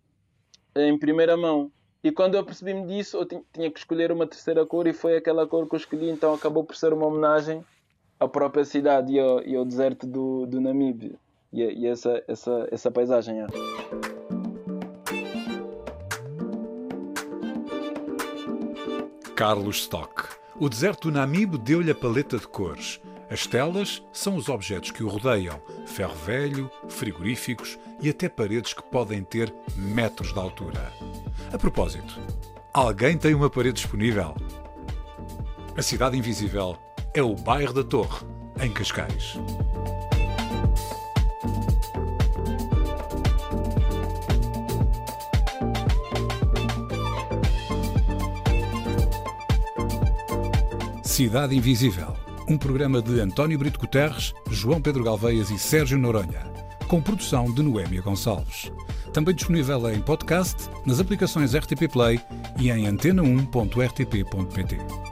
em 0.77 0.99
primeira 0.99 1.37
mão 1.37 1.71
e 2.03 2.13
quando 2.13 2.35
eu 2.35 2.45
percebi-me 2.45 2.87
disso 2.87 3.19
eu 3.19 3.27
tinha 3.53 3.71
que 3.71 3.79
escolher 3.79 4.13
uma 4.13 4.27
terceira 4.27 4.65
cor 4.67 4.87
e 4.87 4.93
foi 4.93 5.17
aquela 5.17 5.47
cor 5.47 5.69
que 5.69 5.75
eu 5.75 5.79
escolhi 5.79 6.11
então 6.11 6.35
acabou 6.35 6.65
por 6.65 6.77
ser 6.77 6.93
uma 6.93 7.07
homenagem 7.07 7.65
a 8.19 8.29
própria 8.29 8.65
cidade 8.65 9.13
e 9.13 9.21
ao, 9.21 9.43
e 9.43 9.57
ao 9.57 9.65
deserto 9.65 10.07
do, 10.07 10.47
do 10.47 10.61
Namíbia 10.61 11.19
e, 11.55 11.63
e, 11.63 11.87
essa, 11.87 12.23
essa, 12.27 12.69
essa 12.71 12.91
paisagem. 12.91 13.41
É. 13.41 14.14
Carlos 19.37 19.79
Stock, 19.79 20.29
O 20.61 20.69
deserto 20.69 21.11
do 21.11 21.15
Namibe 21.19 21.59
deu-lhe 21.59 21.91
a 21.91 21.95
paleta 21.95 22.39
de 22.39 22.47
cores. 22.47 23.01
As 23.29 23.49
telas 23.49 24.01
são 24.13 24.37
os 24.37 24.49
objetos 24.49 24.93
que 24.93 25.03
o 25.03 25.09
rodeiam: 25.09 25.61
ferro 25.87 26.15
velho, 26.15 26.71
frigoríficos 26.89 27.77
e 28.01 28.09
até 28.09 28.29
paredes 28.29 28.73
que 28.73 28.83
podem 28.83 29.25
ter 29.25 29.53
metros 29.75 30.33
de 30.33 30.39
altura. 30.39 30.93
A 31.53 31.59
propósito, 31.59 32.21
alguém 32.73 33.19
tem 33.19 33.35
uma 33.35 33.51
parede 33.51 33.81
disponível? 33.81 34.37
A 35.77 35.83
Cidade 35.83 36.17
Invisível 36.17 36.79
é 37.13 37.23
o 37.23 37.35
bairro 37.35 37.73
da 37.73 37.83
Torre, 37.83 38.25
em 38.61 38.71
Cascais. 38.71 39.37
Cidade 51.15 51.57
Invisível, 51.57 52.13
um 52.49 52.59
programa 52.59 53.01
de 53.01 53.21
António 53.21 53.57
Brito 53.57 53.79
Guterres, 53.79 54.35
João 54.51 54.83
Pedro 54.83 55.05
Galveias 55.05 55.49
e 55.49 55.57
Sérgio 55.57 55.97
Noronha, 55.97 56.41
com 56.89 57.01
produção 57.01 57.55
de 57.55 57.63
Noémia 57.63 58.03
Gonçalves. 58.03 58.73
Também 59.13 59.33
disponível 59.33 59.89
em 59.91 60.01
podcast, 60.01 60.69
nas 60.85 60.99
aplicações 60.99 61.55
RTP 61.55 61.89
Play 61.89 62.21
e 62.59 62.69
em 62.69 62.89
antena1.rtp.pt. 62.89 65.04